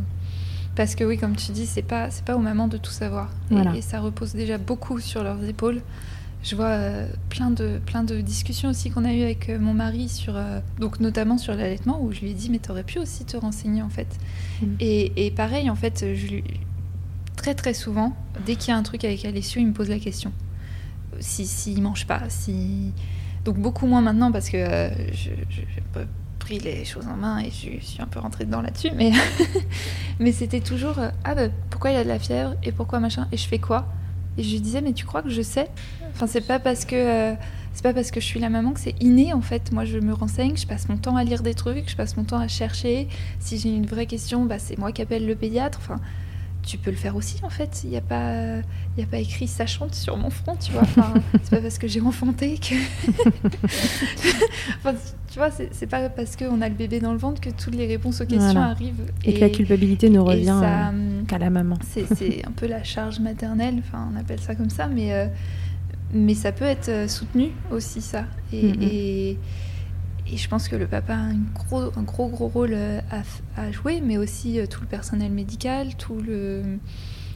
Parce 0.75 0.95
que 0.95 1.05
oui, 1.05 1.19
comme 1.19 1.37
tu 1.37 1.53
dis, 1.53 1.67
c'est 1.67 1.83
pas 1.83 2.11
c'est 2.11 2.25
pas 2.25 2.35
aux 2.37 2.41
mamans 2.41 2.69
de 2.69 2.77
tout 2.79 2.91
savoir. 2.93 3.29
Et, 3.51 3.55
Voilà. 3.55 3.75
et 3.77 3.83
ça 3.83 4.01
repose 4.01 4.33
déjà 4.33 4.59
beaucoup 4.59 4.99
sur 5.01 5.23
leurs 5.23 5.43
épaules. 5.45 5.81
Je 6.43 6.57
vois 6.57 6.71
euh, 6.71 7.07
plein 7.29 7.51
de 7.53 7.79
plein 7.87 8.03
de 8.03 8.21
discussions 8.21 8.71
aussi 8.71 8.91
qu'on 8.91 9.05
a 9.05 9.13
eues 9.13 9.23
avec 9.23 9.49
euh, 9.49 9.59
mon 9.61 9.75
mari 9.75 10.09
sur 10.09 10.35
euh, 10.37 10.59
donc 10.81 10.99
notamment 10.99 11.39
sur 11.39 11.55
l'allaitement 11.55 12.03
où 12.03 12.11
je 12.13 12.21
lui 12.21 12.31
ai 12.33 12.35
dit 12.35 12.51
mais 12.51 12.59
t'aurais 12.59 12.83
pu 12.83 12.99
aussi 12.99 13.25
te 13.25 13.37
renseigner 13.37 13.81
en 13.83 13.89
fait. 13.91 14.09
Mm. 14.61 14.67
Et, 14.81 15.27
et 15.27 15.31
pareil 15.31 15.71
en 15.71 15.77
fait, 15.77 16.05
je 16.17 16.27
lui 16.27 16.45
très 17.37 17.55
très 17.55 17.75
souvent 17.75 18.17
dès 18.45 18.57
qu'il 18.57 18.71
y 18.73 18.75
a 18.75 18.77
un 18.77 18.83
truc 18.83 19.05
avec 19.05 19.25
Alessio, 19.25 19.61
il 19.61 19.69
me 19.69 19.73
pose 19.73 19.89
la 19.89 19.99
question. 20.01 20.33
Si 21.21 21.47
s'il 21.47 21.81
mange 21.81 22.07
pas, 22.09 22.23
si 22.29 22.91
donc 23.45 23.57
beaucoup 23.59 23.87
moins 23.87 24.01
maintenant 24.01 24.33
parce 24.33 24.49
que 24.49 24.91
je, 25.13 25.31
je- 25.49 25.81
peu 25.93 26.07
pris 26.43 26.59
les 26.59 26.85
choses 26.85 27.07
en 27.07 27.17
main 27.17 27.39
et 27.39 27.51
je 27.51 27.85
suis 27.85 28.03
un 28.03 28.07
peu 28.07 28.19
rentrée 28.19 28.45
dedans 28.45 28.63
là-dessus. 28.63 28.91
Mais, 28.97 29.13
mais 30.19 30.33
c'était 30.33 30.61
toujours 30.61 30.99
euh, 30.99 31.11
ah 31.23 31.35
bah, 31.37 31.49
pourquoi 31.71 31.93
il 31.93 31.97
a 31.97 32.03
de 32.03 32.09
la 32.09 32.19
fièvre 32.19 32.55
et 32.65 32.73
pourquoi 32.73 32.99
machin 32.99 33.29
et 33.31 33.37
je 33.37 33.47
fais 33.47 33.61
quoi? 33.61 33.87
Et 34.37 34.43
je 34.43 34.51
lui 34.51 34.61
disais 34.61 34.81
mais 34.81 34.93
tu 34.93 35.07
crois 35.07 35.23
que 35.23 35.31
je 35.31 35.43
sais? 35.43 35.69
Enfin 36.15 36.27
c'est 36.27 36.41
pas 36.41 36.59
parce 36.59 36.85
que 36.85 36.97
euh, 36.97 37.35
c'est 37.73 37.85
pas 37.85 37.95
parce 37.95 38.11
que 38.11 38.21
je 38.21 38.27
suis 38.27 38.41
la 38.41 38.51
maman 38.51 38.73
que 38.73 38.81
c'est 38.81 39.01
inné 39.01 39.33
en 39.33 39.41
fait. 39.41 39.71
Moi 39.71 39.85
je 39.85 39.99
me 39.99 40.13
renseigne, 40.13 40.57
je 40.57 40.67
passe 40.67 40.89
mon 40.89 40.97
temps 40.97 41.17
à 41.17 41.23
lire 41.23 41.43
des 41.43 41.55
trucs, 41.55 41.89
je 41.89 41.97
passe 41.97 42.17
mon 42.17 42.25
temps 42.25 42.41
à 42.41 42.49
chercher. 42.49 43.07
Si 43.39 43.59
j'ai 43.59 43.71
une 43.71 43.87
vraie 43.87 44.07
question, 44.07 44.45
bah, 44.45 44.59
c'est 44.59 44.77
moi 44.79 44.91
qui 44.91 45.01
appelle 45.01 45.27
le 45.27 45.37
pédiatre. 45.37 45.79
Enfin 45.81 46.01
tu 46.63 46.79
peux 46.79 46.91
le 46.91 46.97
faire 46.97 47.17
aussi 47.17 47.37
en 47.43 47.51
fait. 47.51 47.83
Il 47.85 47.91
n'y 47.91 47.97
a 47.97 48.01
pas, 48.01 48.59
il 48.97 49.01
y 49.01 49.03
a 49.03 49.07
pas 49.07 49.19
écrit 49.19 49.49
sachante 49.49 49.95
sur 49.95 50.17
mon 50.17 50.31
front, 50.31 50.57
tu 50.57 50.73
vois. 50.73 50.83
Enfin, 50.83 51.15
c'est 51.43 51.51
pas 51.51 51.61
parce 51.61 51.79
que 51.79 51.89
j'ai 51.89 52.01
enfanté 52.01 52.59
que. 52.59 52.75
Enfin, 54.79 54.95
tu 55.31 55.39
vois, 55.39 55.51
c'est 55.51 55.87
pas 55.87 56.09
parce 56.09 56.37
qu'on 56.37 56.61
a 56.61 56.69
le 56.69 56.75
bébé 56.75 57.01
dans 57.01 57.13
le 57.13 57.19
ventre 57.19 57.41
que 57.41 57.51
toutes 57.51 57.75
les 57.75 57.87
réponses 57.87 58.21
aux 58.21 58.27
questions 58.27 58.53
Voilà. 58.53 58.67
arrivent. 58.67 59.11
Et, 59.25 59.35
que 59.35 59.41
la 59.41 59.51
culpabilité 59.51 60.11
ne 60.11 60.19
revient 60.19 60.57
ça, 60.61 60.89
euh, 60.89 60.89
hum, 60.91 61.27
qu'à 61.27 61.39
la 61.39 61.51
maman. 61.51 61.79
c'est 61.83 62.47
un 62.47 62.51
peu 62.51 62.67
la 62.67 62.85
charge 62.85 63.19
maternelle, 63.19 63.77
enfin 63.79 64.09
on 64.13 64.19
appelle 64.19 64.41
ça 64.41 64.55
comme 64.55 64.71
ça, 64.71 64.89
mais, 64.89 65.13
euh, 65.13 65.27
mais 66.13 66.35
ça 66.35 66.53
peut 66.53 66.65
être 66.65 66.89
euh, 66.89 67.09
soutenu 67.09 67.51
aussi 67.71 68.01
ça. 68.01 68.27
Et, 68.53 68.73
et, 68.83 69.39
et 70.33 70.37
je 70.37 70.49
pense 70.49 70.69
que 70.69 70.77
le 70.77 70.87
papa 70.87 71.15
a 71.15 71.19
un 71.19 71.37
gros 71.55 71.93
un 71.97 72.03
gros, 72.03 72.29
gros 72.29 72.49
rôle 72.49 72.73
euh, 72.73 73.01
à, 73.11 73.61
à 73.61 73.71
jouer, 73.71 74.01
mais 74.01 74.17
aussi 74.17 74.59
euh, 74.59 74.67
tout 74.67 74.81
le 74.81 74.87
personnel 74.87 75.31
médical, 75.31 75.95
tout 75.97 76.17
le... 76.21 76.63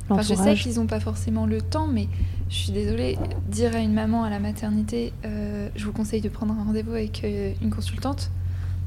Enfin, 0.08 0.22
je 0.22 0.34
sais 0.34 0.54
qu'ils 0.54 0.76
n'ont 0.76 0.86
pas 0.86 1.00
forcément 1.00 1.46
le 1.46 1.60
temps, 1.60 1.88
mais 1.88 2.08
je 2.48 2.54
suis 2.54 2.72
désolée, 2.72 3.18
dire 3.48 3.74
à 3.74 3.80
une 3.80 3.92
maman 3.92 4.22
à 4.22 4.30
la 4.30 4.38
maternité, 4.38 5.12
euh, 5.24 5.68
je 5.74 5.84
vous 5.84 5.92
conseille 5.92 6.20
de 6.20 6.28
prendre 6.28 6.54
un 6.54 6.62
rendez-vous 6.64 6.92
avec 6.92 7.24
euh, 7.24 7.52
une 7.60 7.70
consultante, 7.70 8.30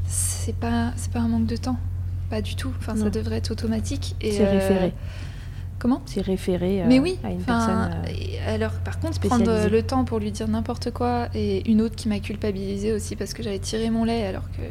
c'est 0.07 0.55
pas, 0.55 0.93
c'est 0.95 1.11
pas 1.11 1.19
un 1.19 1.27
manque 1.27 1.45
de 1.45 1.57
temps, 1.57 1.77
pas 2.29 2.41
du 2.41 2.55
tout. 2.55 2.71
Enfin, 2.79 2.95
ça 2.95 3.09
devrait 3.09 3.37
être 3.37 3.51
automatique. 3.51 4.15
et, 4.21 4.31
C'est 4.31 4.47
euh, 4.47 4.51
référé. 4.51 4.93
Comment 5.79 6.01
C'est 6.05 6.21
référé 6.21 6.81
euh, 6.83 6.85
mais 6.87 6.99
oui, 6.99 7.17
à 7.23 7.31
une 7.31 7.41
personne. 7.41 7.89
euh, 8.05 8.53
alors 8.53 8.73
par 8.79 8.99
contre 8.99 9.19
prendre 9.21 9.67
le 9.69 9.81
temps 9.83 10.03
pour 10.03 10.19
lui 10.19 10.31
dire 10.31 10.47
n'importe 10.49 10.91
quoi 10.91 11.29
et 11.33 11.69
une 11.71 11.81
autre 11.81 11.95
qui 11.95 12.09
m'a 12.09 12.19
culpabilisée 12.19 12.91
aussi 12.91 13.15
parce 13.15 13.33
que 13.33 13.41
j'avais 13.43 13.59
tiré 13.59 13.89
mon 13.89 14.03
lait 14.03 14.25
alors 14.25 14.49
que 14.51 14.61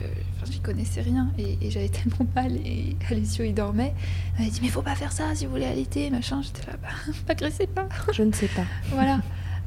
j'y 0.51 0.61
connaissais 0.61 1.01
rien 1.01 1.31
et, 1.39 1.57
et 1.63 1.71
j'avais 1.71 1.89
tellement 1.89 2.27
mal 2.37 2.53
et 2.57 2.95
Alessio 3.11 3.45
il 3.45 3.55
dormait. 3.55 3.95
Elle 4.39 4.45
m'a 4.45 4.51
dit 4.51 4.61
mais 4.63 4.69
faut 4.69 4.83
pas 4.83 4.95
faire 4.95 5.13
ça 5.13 5.35
si 5.35 5.47
vous 5.47 5.53
voulez 5.53 5.65
allaiter 5.67 6.11
machin. 6.11 6.43
J'étais 6.43 6.71
là 6.71 6.77
bah 6.83 6.89
m'agressez 7.29 7.67
pas. 7.67 7.89
Je 8.13 8.23
ne 8.23 8.33
sais 8.33 8.49
pas. 8.49 8.65
voilà. 8.93 9.21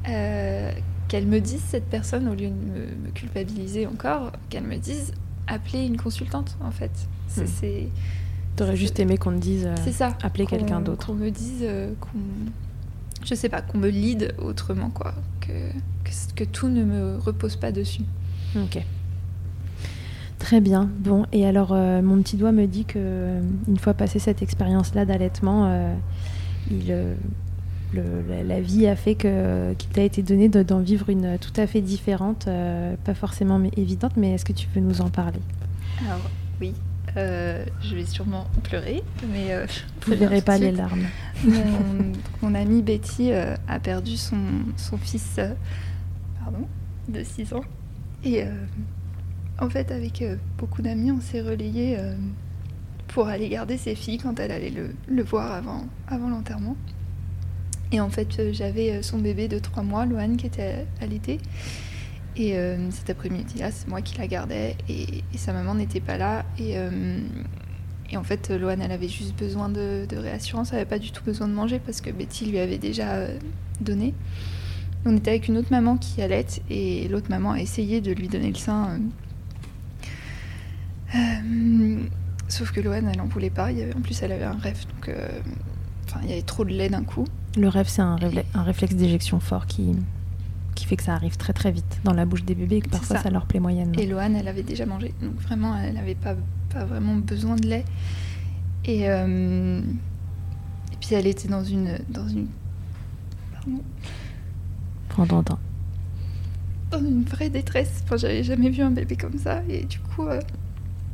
Euh, 0.08 0.70
qu'elle 1.08 1.26
me 1.26 1.40
dise 1.40 1.60
cette 1.66 1.86
personne 1.90 2.26
au 2.28 2.34
lieu 2.34 2.48
de 2.48 2.54
me, 2.54 3.06
me 3.06 3.10
culpabiliser 3.12 3.86
encore, 3.86 4.32
qu'elle 4.48 4.64
me 4.64 4.76
dise 4.76 5.12
appelez 5.48 5.84
une 5.86 5.96
consultante 5.96 6.56
en 6.64 6.70
fait. 6.70 6.92
C'est 7.28 7.42
Hmm. 7.44 7.88
T'aurais 8.56 8.76
juste 8.76 9.00
aimé 9.00 9.16
qu'on 9.16 9.30
te 9.32 9.38
dise 9.38 9.64
euh, 9.66 9.74
c'est 9.84 9.92
ça. 9.92 10.16
appeler 10.22 10.44
Qu'on- 10.44 10.56
quelqu'un 10.56 10.80
d'autre. 10.80 11.06
Qu'on 11.06 11.14
me 11.14 11.30
dise 11.30 11.60
euh, 11.62 11.92
qu'on. 12.00 12.08
Je 13.24 13.34
sais 13.34 13.48
pas, 13.48 13.62
qu'on 13.62 13.78
me 13.78 13.88
lead 13.88 14.34
autrement, 14.38 14.90
quoi. 14.90 15.14
Que, 15.40 15.52
que, 16.04 16.10
que 16.36 16.44
tout 16.44 16.68
ne 16.68 16.84
me 16.84 17.18
repose 17.18 17.56
pas 17.56 17.72
dessus. 17.72 18.02
Ok. 18.56 18.84
Très 20.38 20.60
bien. 20.60 20.90
Bon, 20.98 21.24
et 21.32 21.46
alors 21.46 21.72
euh, 21.72 22.02
mon 22.02 22.20
petit 22.20 22.36
doigt 22.36 22.50
me 22.52 22.66
dit 22.66 22.84
que 22.84 23.38
une 23.68 23.78
fois 23.78 23.94
passé 23.94 24.18
cette 24.18 24.42
expérience-là 24.42 25.04
d'allaitement, 25.04 25.66
euh, 25.66 25.94
il, 26.70 26.86
euh, 26.90 27.14
le- 27.94 28.22
la, 28.28 28.42
la 28.42 28.60
vie 28.60 28.86
a 28.88 28.96
fait 28.96 29.14
que 29.14 29.72
qu'il 29.74 29.90
t'a 29.90 30.02
été 30.02 30.22
donné 30.22 30.48
de- 30.48 30.62
d'en 30.64 30.80
vivre 30.80 31.08
une 31.10 31.38
tout 31.38 31.52
à 31.60 31.66
fait 31.68 31.80
différente, 31.80 32.46
euh, 32.48 32.96
pas 33.04 33.14
forcément 33.14 33.58
mais 33.60 33.70
évidente, 33.76 34.12
mais 34.16 34.32
est-ce 34.32 34.44
que 34.44 34.52
tu 34.52 34.66
peux 34.66 34.80
nous 34.80 35.00
en 35.00 35.10
parler? 35.10 35.38
Alors, 36.06 36.20
oui. 36.60 36.72
Euh, 37.16 37.64
je 37.82 37.94
vais 37.94 38.06
sûrement 38.06 38.46
pleurer, 38.62 39.02
mais 39.28 39.52
euh, 39.52 39.66
Vous 40.06 40.14
verrez 40.14 40.40
pas 40.40 40.58
les 40.58 40.72
larmes. 40.72 41.06
Mon, 41.44 42.12
mon 42.40 42.54
amie 42.54 42.82
Betty 42.82 43.32
euh, 43.32 43.54
a 43.68 43.78
perdu 43.78 44.16
son, 44.16 44.38
son 44.76 44.96
fils 44.96 45.36
euh, 45.38 45.52
pardon, 46.42 46.66
de 47.08 47.22
6 47.22 47.52
ans. 47.54 47.64
Et 48.24 48.44
en 49.58 49.68
fait, 49.68 49.90
avec 49.90 50.22
beaucoup 50.58 50.80
d'amis, 50.80 51.10
on 51.10 51.20
s'est 51.20 51.40
relayés 51.40 51.96
euh, 51.98 52.14
pour 53.08 53.26
aller 53.26 53.48
garder 53.48 53.76
ses 53.76 53.96
filles 53.96 54.18
quand 54.18 54.38
elle 54.38 54.52
allait 54.52 54.70
le, 54.70 54.94
le 55.08 55.22
voir 55.24 55.50
avant, 55.52 55.86
avant 56.06 56.28
l'enterrement. 56.30 56.76
Et 57.90 58.00
en 58.00 58.08
fait, 58.08 58.52
j'avais 58.52 59.02
son 59.02 59.18
bébé 59.18 59.48
de 59.48 59.58
3 59.58 59.82
mois, 59.82 60.06
Loane, 60.06 60.36
qui 60.36 60.46
était 60.46 60.86
à 61.00 61.06
l'été. 61.06 61.40
Et 62.36 62.56
euh, 62.56 62.90
cet 62.90 63.10
après-midi-là, 63.10 63.70
c'est 63.70 63.86
moi 63.88 64.00
qui 64.00 64.16
la 64.18 64.26
gardais 64.26 64.76
et, 64.88 65.22
et 65.34 65.38
sa 65.38 65.52
maman 65.52 65.74
n'était 65.74 66.00
pas 66.00 66.16
là. 66.16 66.44
Et, 66.58 66.78
euh, 66.78 67.18
et 68.10 68.16
en 68.16 68.22
fait, 68.24 68.50
Loane, 68.50 68.80
elle 68.80 68.92
avait 68.92 69.08
juste 69.08 69.38
besoin 69.38 69.68
de, 69.68 70.06
de 70.08 70.16
réassurance, 70.16 70.70
elle 70.72 70.78
n'avait 70.78 70.88
pas 70.88 70.98
du 70.98 71.10
tout 71.12 71.22
besoin 71.24 71.46
de 71.48 71.52
manger 71.52 71.78
parce 71.78 72.00
que 72.00 72.10
Betty 72.10 72.46
lui 72.46 72.58
avait 72.58 72.78
déjà 72.78 73.12
euh, 73.16 73.38
donné. 73.80 74.14
On 75.04 75.16
était 75.16 75.30
avec 75.30 75.48
une 75.48 75.58
autre 75.58 75.68
maman 75.70 75.96
qui 75.98 76.22
allait 76.22 76.46
et 76.70 77.06
l'autre 77.08 77.28
maman 77.28 77.52
a 77.52 77.58
essayé 77.60 78.00
de 78.00 78.12
lui 78.12 78.28
donner 78.28 78.48
le 78.48 78.54
sein. 78.54 78.98
euh, 81.14 81.98
sauf 82.48 82.70
que 82.72 82.80
Loane, 82.80 83.10
elle 83.12 83.20
en 83.20 83.26
voulait 83.26 83.50
pas. 83.50 83.72
Il 83.72 83.78
y 83.78 83.82
avait- 83.82 83.94
en 83.94 84.00
plus, 84.00 84.22
elle 84.22 84.32
avait 84.32 84.44
un 84.44 84.56
rêve, 84.56 84.84
donc 84.86 85.14
enfin, 86.06 86.20
il 86.24 86.30
y 86.30 86.32
avait 86.32 86.42
trop 86.42 86.64
de 86.64 86.70
lait 86.70 86.88
d'un 86.88 87.02
coup. 87.04 87.26
Le 87.58 87.68
rêve, 87.68 87.88
c'est 87.88 88.02
un, 88.02 88.16
un 88.54 88.62
réflexe 88.62 88.94
d'éjection 88.94 89.40
fort 89.40 89.66
qui, 89.66 89.92
qui 90.74 90.86
fait 90.86 90.96
que 90.96 91.02
ça 91.02 91.14
arrive 91.14 91.36
très 91.36 91.52
très 91.52 91.70
vite 91.70 92.00
dans 92.04 92.12
la 92.14 92.24
bouche 92.24 92.44
des 92.44 92.54
bébés 92.54 92.76
et 92.76 92.80
que 92.80 92.88
parfois 92.88 93.16
ça. 93.16 93.22
ça. 93.24 93.30
leur 93.30 93.46
plaît 93.46 93.60
moyennement. 93.60 93.98
Et 93.98 94.06
Loane, 94.06 94.36
elle 94.36 94.48
avait 94.48 94.62
déjà 94.62 94.86
mangé. 94.86 95.14
Donc 95.22 95.34
vraiment, 95.40 95.76
elle 95.76 95.94
n'avait 95.94 96.14
pas, 96.14 96.34
pas 96.70 96.84
vraiment 96.84 97.14
besoin 97.16 97.56
de 97.56 97.66
lait. 97.66 97.84
Et, 98.84 99.08
euh, 99.10 99.80
et 99.80 100.96
puis 101.00 101.14
elle 101.14 101.26
était 101.26 101.48
dans 101.48 101.62
une, 101.64 101.98
dans 102.08 102.26
une, 102.26 102.46
pardon, 103.52 103.80
Prends 105.08 105.26
ton 105.26 105.42
temps. 105.42 105.58
dans 106.90 106.98
une 106.98 107.22
vraie 107.24 107.50
détresse. 107.50 108.02
Enfin, 108.04 108.16
j'avais 108.16 108.42
jamais 108.42 108.70
vu 108.70 108.82
un 108.82 108.90
bébé 108.90 109.16
comme 109.16 109.38
ça. 109.38 109.62
Et 109.68 109.84
du 109.84 109.98
coup, 110.00 110.26
euh, 110.26 110.40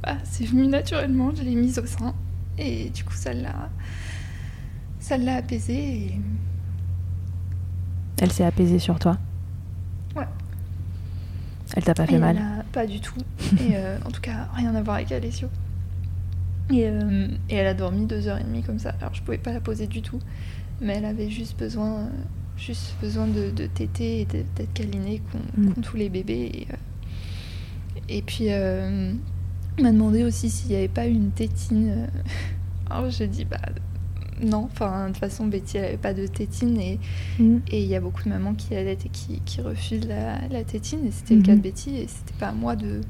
bah, 0.02 0.16
c'est 0.24 0.44
venu 0.44 0.66
naturellement. 0.68 1.32
Je 1.34 1.42
l'ai 1.42 1.56
mise 1.56 1.78
au 1.78 1.86
sein. 1.86 2.14
Et 2.58 2.90
du 2.90 3.04
coup, 3.04 3.14
ça 3.14 3.32
l'a, 3.32 3.68
ça 5.00 5.16
l'a 5.16 5.36
apaisée. 5.36 5.74
Et... 5.74 6.20
Elle 8.20 8.32
s'est 8.32 8.44
apaisée 8.44 8.78
sur 8.78 8.98
toi? 8.98 9.18
Elle 11.76 11.84
t'a 11.84 11.94
pas 11.94 12.06
fait 12.06 12.14
Et 12.14 12.18
mal 12.18 12.36
a- 12.38 12.64
Pas 12.72 12.86
du 12.86 13.00
tout. 13.00 13.14
Et 13.60 13.74
euh, 13.76 13.98
en 14.04 14.10
tout 14.10 14.20
cas, 14.20 14.48
rien 14.54 14.74
à 14.74 14.82
voir 14.82 14.96
avec 14.96 15.12
Alessio. 15.12 15.48
Et, 16.70 16.86
euh, 16.86 17.28
et 17.48 17.54
elle 17.56 17.66
a 17.66 17.74
dormi 17.74 18.06
deux 18.06 18.26
heures 18.28 18.38
et 18.38 18.44
demie 18.44 18.62
comme 18.62 18.78
ça. 18.78 18.94
Alors 19.00 19.14
je 19.14 19.22
pouvais 19.22 19.38
pas 19.38 19.52
la 19.52 19.60
poser 19.60 19.86
du 19.86 20.02
tout, 20.02 20.18
mais 20.80 20.94
elle 20.96 21.04
avait 21.06 21.30
juste 21.30 21.58
besoin, 21.58 22.00
euh, 22.00 22.08
juste 22.58 22.94
besoin 23.00 23.26
de, 23.26 23.50
de 23.50 23.66
téter 23.66 24.20
et 24.20 24.24
d'être 24.26 24.72
câlinée 24.74 25.22
Mm. 25.56 25.70
qu'ont 25.72 25.80
tous 25.80 25.96
les 25.96 26.08
bébés. 26.10 26.50
Et, 26.54 26.66
euh, 26.70 26.76
et 28.08 28.22
puis 28.22 28.48
m'a 29.82 29.92
demandé 29.92 30.24
aussi 30.24 30.50
s'il 30.50 30.70
n'y 30.70 30.76
avait 30.76 30.88
pas 30.88 31.06
une 31.06 31.30
tétine. 31.30 32.08
Alors 32.90 33.10
j'ai 33.10 33.28
dit 33.28 33.44
bah 33.44 33.58
non. 34.42 34.68
Enfin 34.72 35.04
de 35.06 35.12
toute 35.12 35.18
façon 35.18 35.46
Betty 35.46 35.76
elle 35.78 35.84
avait 35.84 35.96
pas 35.96 36.14
de 36.14 36.26
tétine 36.26 36.80
et 36.80 36.98
Mm. 37.38 37.58
et 37.70 37.82
il 37.82 37.88
y 37.88 37.94
a 37.96 38.00
beaucoup 38.00 38.22
de 38.24 38.28
mamans 38.28 38.54
qui 38.54 38.74
allaitent 38.74 39.06
et 39.06 39.10
qui, 39.10 39.40
qui 39.44 39.60
refusent 39.60 40.06
la, 40.08 40.46
la 40.48 40.64
tétine. 40.64 41.06
Et 41.06 41.10
c'était 41.10 41.34
le 41.36 41.42
cas 41.42 41.52
de 41.52 41.56
Mhm. 41.56 41.62
Betty. 41.62 41.90
Et 41.96 42.06
c'était 42.08 42.38
pas 42.38 42.48
à 42.48 42.52
moi 42.52 42.76
de, 42.76 43.00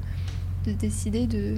de 0.65 0.71
décider 0.73 1.25
de, 1.27 1.55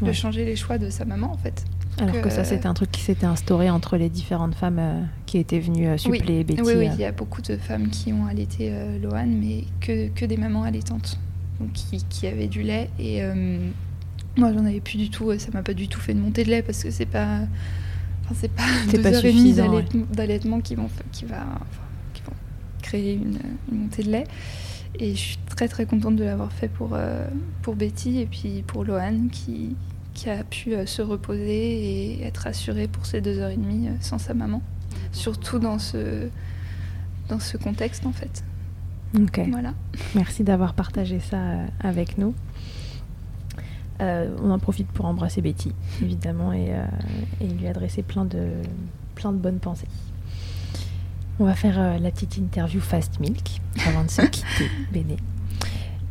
de 0.00 0.06
Ouais. 0.06 0.12
changer 0.12 0.44
les 0.44 0.56
choix 0.56 0.78
de 0.78 0.90
sa 0.90 1.04
maman, 1.04 1.32
en 1.32 1.36
fait. 1.36 1.64
Alors 2.00 2.20
que 2.22 2.30
ça, 2.30 2.42
euh, 2.42 2.44
c'était 2.44 2.66
un 2.66 2.74
truc 2.74 2.92
qui 2.92 3.00
s'était 3.00 3.26
instauré 3.26 3.70
entre 3.70 3.96
les 3.96 4.08
différentes 4.08 4.54
femmes 4.54 4.78
euh, 4.78 5.02
qui 5.26 5.38
étaient 5.38 5.58
venues 5.58 5.88
euh, 5.88 5.96
suppléer 5.96 6.44
Betty. 6.44 6.62
Oui, 6.62 6.74
oui, 6.76 6.88
il 6.94 7.00
y 7.00 7.04
a 7.04 7.10
beaucoup 7.10 7.42
de 7.42 7.56
femmes 7.56 7.88
qui 7.88 8.12
ont 8.12 8.26
allaité 8.26 8.68
euh, 8.70 8.98
Loane, 9.00 9.36
mais 9.40 9.64
que, 9.80 10.06
que 10.08 10.24
des 10.24 10.36
mamans 10.36 10.62
allaitantes. 10.62 11.18
Donc 11.58 11.72
qui, 11.72 12.04
qui 12.08 12.28
avaient 12.28 12.46
du 12.46 12.62
lait. 12.62 12.88
Et 13.00 13.20
moi, 14.36 14.52
j'en 14.52 14.64
avais 14.64 14.78
plus 14.78 14.96
du 14.96 15.10
tout. 15.10 15.36
Ça 15.38 15.48
m'a 15.52 15.62
pas 15.64 15.74
du 15.74 15.88
tout 15.88 15.98
fait 15.98 16.14
de 16.14 16.20
montée 16.20 16.44
de 16.44 16.50
lait 16.50 16.62
parce 16.62 16.84
que 16.84 16.90
c'est 16.92 17.04
pas. 17.06 17.40
Enfin, 18.30 18.34
c'est 18.40 18.52
pas 18.52 18.62
deux 18.92 19.00
pas 19.00 19.08
heures 19.08 19.24
et 19.24 19.32
demie 19.32 19.54
suffisant, 19.54 19.82
d'allaitement 20.12 20.60
qui 20.60 20.74
vont, 20.74 20.90
qui, 21.12 21.24
va, 21.24 21.36
enfin, 21.36 21.82
qui 22.12 22.22
vont 22.22 22.34
créer 22.82 23.14
une, 23.14 23.38
une 23.72 23.78
montée 23.84 24.02
de 24.02 24.10
lait. 24.10 24.24
Et 24.98 25.12
je 25.14 25.20
suis 25.20 25.38
très 25.48 25.68
très 25.68 25.86
contente 25.86 26.16
de 26.16 26.24
l'avoir 26.24 26.52
fait 26.52 26.68
pour, 26.68 26.90
euh, 26.92 27.26
pour 27.62 27.76
Betty 27.76 28.20
et 28.20 28.26
puis 28.26 28.62
pour 28.66 28.84
Loane 28.84 29.28
qui, 29.30 29.76
qui 30.14 30.28
a 30.28 30.42
pu 30.44 30.74
euh, 30.74 30.86
se 30.86 31.02
reposer 31.02 32.18
et 32.18 32.22
être 32.26 32.46
assurée 32.46 32.88
pour 32.88 33.06
ces 33.06 33.20
deux 33.20 33.38
heures 33.38 33.50
et 33.50 33.56
demie 33.56 33.88
euh, 33.88 33.92
sans 34.00 34.18
sa 34.18 34.34
maman. 34.34 34.60
Surtout 35.12 35.58
dans 35.58 35.78
ce, 35.78 36.28
dans 37.28 37.38
ce 37.38 37.56
contexte 37.56 38.06
en 38.06 38.12
fait. 38.12 38.44
Ok. 39.16 39.40
Voilà. 39.50 39.74
Merci 40.14 40.44
d'avoir 40.44 40.74
partagé 40.74 41.20
ça 41.20 41.38
avec 41.80 42.18
nous. 42.18 42.34
Euh, 44.00 44.28
on 44.42 44.50
en 44.50 44.58
profite 44.58 44.88
pour 44.88 45.06
embrasser 45.06 45.42
Betty, 45.42 45.72
évidemment, 46.02 46.52
et, 46.52 46.72
euh, 46.72 46.84
et 47.40 47.48
lui 47.48 47.66
adresser 47.66 48.02
plein 48.02 48.24
de, 48.24 48.52
plein 49.14 49.32
de 49.32 49.38
bonnes 49.38 49.58
pensées. 49.58 49.88
On 51.40 51.44
va 51.44 51.54
faire 51.54 51.78
euh, 51.78 51.98
la 51.98 52.10
petite 52.10 52.36
interview 52.36 52.80
Fast 52.80 53.20
Milk 53.20 53.60
avant 53.86 54.04
de 54.04 54.10
se 54.10 54.22
quitter, 54.22 54.70
Béné. 54.92 55.16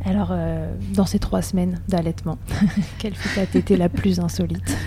Alors, 0.05 0.29
euh, 0.31 0.73
dans 0.93 1.05
ces 1.05 1.19
trois 1.19 1.41
semaines 1.41 1.81
d'allaitement, 1.89 2.37
quelle 2.97 3.15
fut 3.15 3.35
ta 3.35 3.45
tétée 3.45 3.75
la 3.75 3.89
plus 3.89 4.19
insolite? 4.19 4.77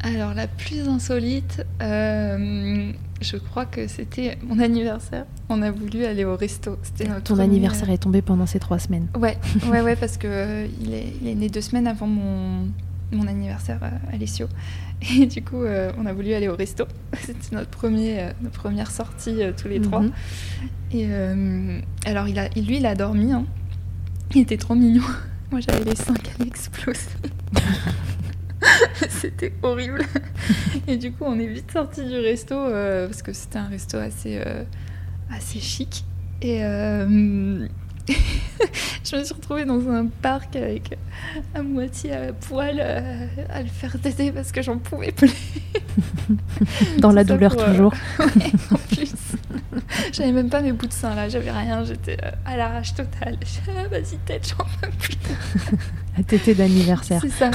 Alors 0.00 0.34
la 0.34 0.46
plus 0.46 0.86
insolite, 0.88 1.66
euh, 1.82 2.92
je 3.20 3.36
crois 3.38 3.64
que 3.64 3.86
c'était 3.86 4.36
mon 4.46 4.58
anniversaire. 4.58 5.24
On 5.48 5.62
a 5.62 5.70
voulu 5.70 6.04
aller 6.04 6.24
au 6.24 6.36
resto. 6.36 6.76
C'était 6.82 7.08
notre 7.08 7.22
Ton 7.22 7.34
premier- 7.34 7.44
anniversaire 7.48 7.88
est 7.90 7.98
tombé 7.98 8.20
pendant 8.22 8.46
ces 8.46 8.58
trois 8.58 8.78
semaines. 8.78 9.06
Ouais, 9.18 9.38
ouais, 9.70 9.80
ouais, 9.80 9.96
parce 9.96 10.16
que 10.18 10.26
euh, 10.28 10.66
il, 10.82 10.92
est, 10.94 11.12
il 11.22 11.28
est 11.28 11.34
né 11.34 11.48
deux 11.48 11.60
semaines 11.62 11.86
avant 11.86 12.06
mon, 12.06 12.68
mon 13.12 13.26
anniversaire 13.26 13.78
euh, 13.82 14.10
à 14.10 14.14
Alessio. 14.14 14.48
Et 15.18 15.26
du 15.26 15.42
coup, 15.42 15.62
euh, 15.62 15.92
on 15.98 16.06
a 16.06 16.12
voulu 16.12 16.32
aller 16.34 16.48
au 16.48 16.56
resto. 16.56 16.84
C'était 17.20 17.54
notre, 17.56 17.70
premier, 17.70 18.20
euh, 18.20 18.30
notre 18.42 18.58
première 18.58 18.90
sortie 18.90 19.42
euh, 19.42 19.52
tous 19.56 19.68
les 19.68 19.80
trois. 19.80 20.00
Mhm. 20.02 20.12
Et 20.92 21.06
euh, 21.08 21.80
alors, 22.04 22.28
il 22.28 22.38
a, 22.38 22.48
lui, 22.50 22.76
il 22.78 22.86
a 22.86 22.94
dormi. 22.94 23.32
hein. 23.32 23.44
Il 24.34 24.40
était 24.42 24.56
trop 24.56 24.74
mignon. 24.74 25.02
Moi, 25.50 25.60
j'avais 25.60 25.84
les 25.84 25.94
seins 25.96 26.14
qui 26.14 26.46
exploser. 26.48 27.00
c'était 29.08 29.52
horrible. 29.62 30.02
Et 30.86 30.96
du 30.96 31.12
coup, 31.12 31.24
on 31.24 31.38
est 31.38 31.46
vite 31.46 31.70
sorti 31.70 32.04
du 32.04 32.18
resto 32.18 32.54
euh, 32.54 33.06
parce 33.06 33.22
que 33.22 33.32
c'était 33.32 33.58
un 33.58 33.68
resto 33.68 33.98
assez, 33.98 34.40
euh, 34.44 34.64
assez 35.30 35.60
chic. 35.60 36.04
Et 36.42 36.64
euh, 36.64 37.66
je 39.04 39.16
me 39.16 39.24
suis 39.24 39.34
retrouvée 39.34 39.64
dans 39.64 39.88
un 39.88 40.06
parc 40.06 40.56
avec 40.56 40.98
à 41.54 41.62
moitié 41.62 42.12
à 42.12 42.32
poil 42.32 42.80
à 42.80 43.62
le 43.62 43.68
faire 43.68 43.98
téter 44.00 44.32
parce 44.32 44.52
que 44.52 44.62
j'en 44.62 44.78
pouvais 44.78 45.12
plus. 45.12 45.32
Dans 46.98 47.12
la 47.12 47.24
douleur 47.24 47.56
pour, 47.56 47.64
toujours. 47.64 47.94
Ouais, 48.18 48.52
en 48.70 48.76
plus. 48.76 49.14
J'avais 50.12 50.32
même 50.32 50.48
pas 50.50 50.60
mes 50.62 50.72
bouts 50.72 50.86
de 50.86 50.92
sein 50.92 51.14
là, 51.14 51.28
j'avais 51.28 51.50
rien, 51.50 51.84
j'étais 51.84 52.16
euh, 52.24 52.30
à 52.44 52.56
l'arrache 52.56 52.94
totale. 52.94 53.38
Ah, 53.78 53.88
vas-y 53.88 54.16
tête, 54.24 54.48
j'en 54.56 54.64
peux 54.80 54.88
plus. 54.98 55.16
La 56.16 56.22
tétée 56.24 56.54
d'anniversaire. 56.54 57.20
C'est 57.20 57.30
ça. 57.30 57.50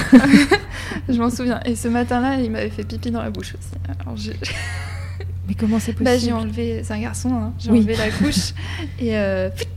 je 1.08 1.18
m'en 1.18 1.30
souviens. 1.30 1.60
Et 1.64 1.74
ce 1.74 1.88
matin-là, 1.88 2.36
il 2.40 2.50
m'avait 2.50 2.70
fait 2.70 2.84
pipi 2.84 3.10
dans 3.10 3.22
la 3.22 3.30
bouche 3.30 3.54
aussi. 3.54 3.72
Alors 4.00 4.16
j'ai 4.16 4.36
Mais 5.48 5.54
comment 5.54 5.78
c'est 5.80 5.92
possible 5.92 6.04
bah, 6.04 6.18
j'ai 6.18 6.32
enlevé, 6.32 6.82
c'est 6.84 6.92
un 6.94 7.00
garçon, 7.00 7.32
hein. 7.34 7.52
j'ai 7.58 7.70
Oui. 7.70 7.78
enlevé 7.80 7.96
la 7.96 8.10
couche 8.10 8.52
et 9.00 9.16
euh, 9.16 9.50
pfft, 9.50 9.68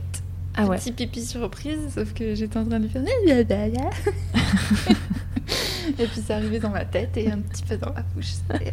Ah 0.56 0.66
ouais. 0.66 0.76
petit 0.76 0.92
pipi 0.92 1.24
surprise, 1.24 1.78
sauf 1.94 2.12
que 2.14 2.34
j'étais 2.36 2.58
en 2.58 2.64
train 2.64 2.78
de 2.78 2.84
lui 2.84 2.90
faire 2.90 3.02
et 5.98 6.06
puis 6.06 6.20
c'est 6.24 6.32
arrivé 6.32 6.58
dans 6.58 6.70
ma 6.70 6.84
tête 6.84 7.16
et 7.16 7.30
un 7.30 7.38
petit 7.38 7.62
peu 7.62 7.76
dans 7.76 7.92
la 7.94 8.02
bouche. 8.14 8.26
C'était- 8.26 8.72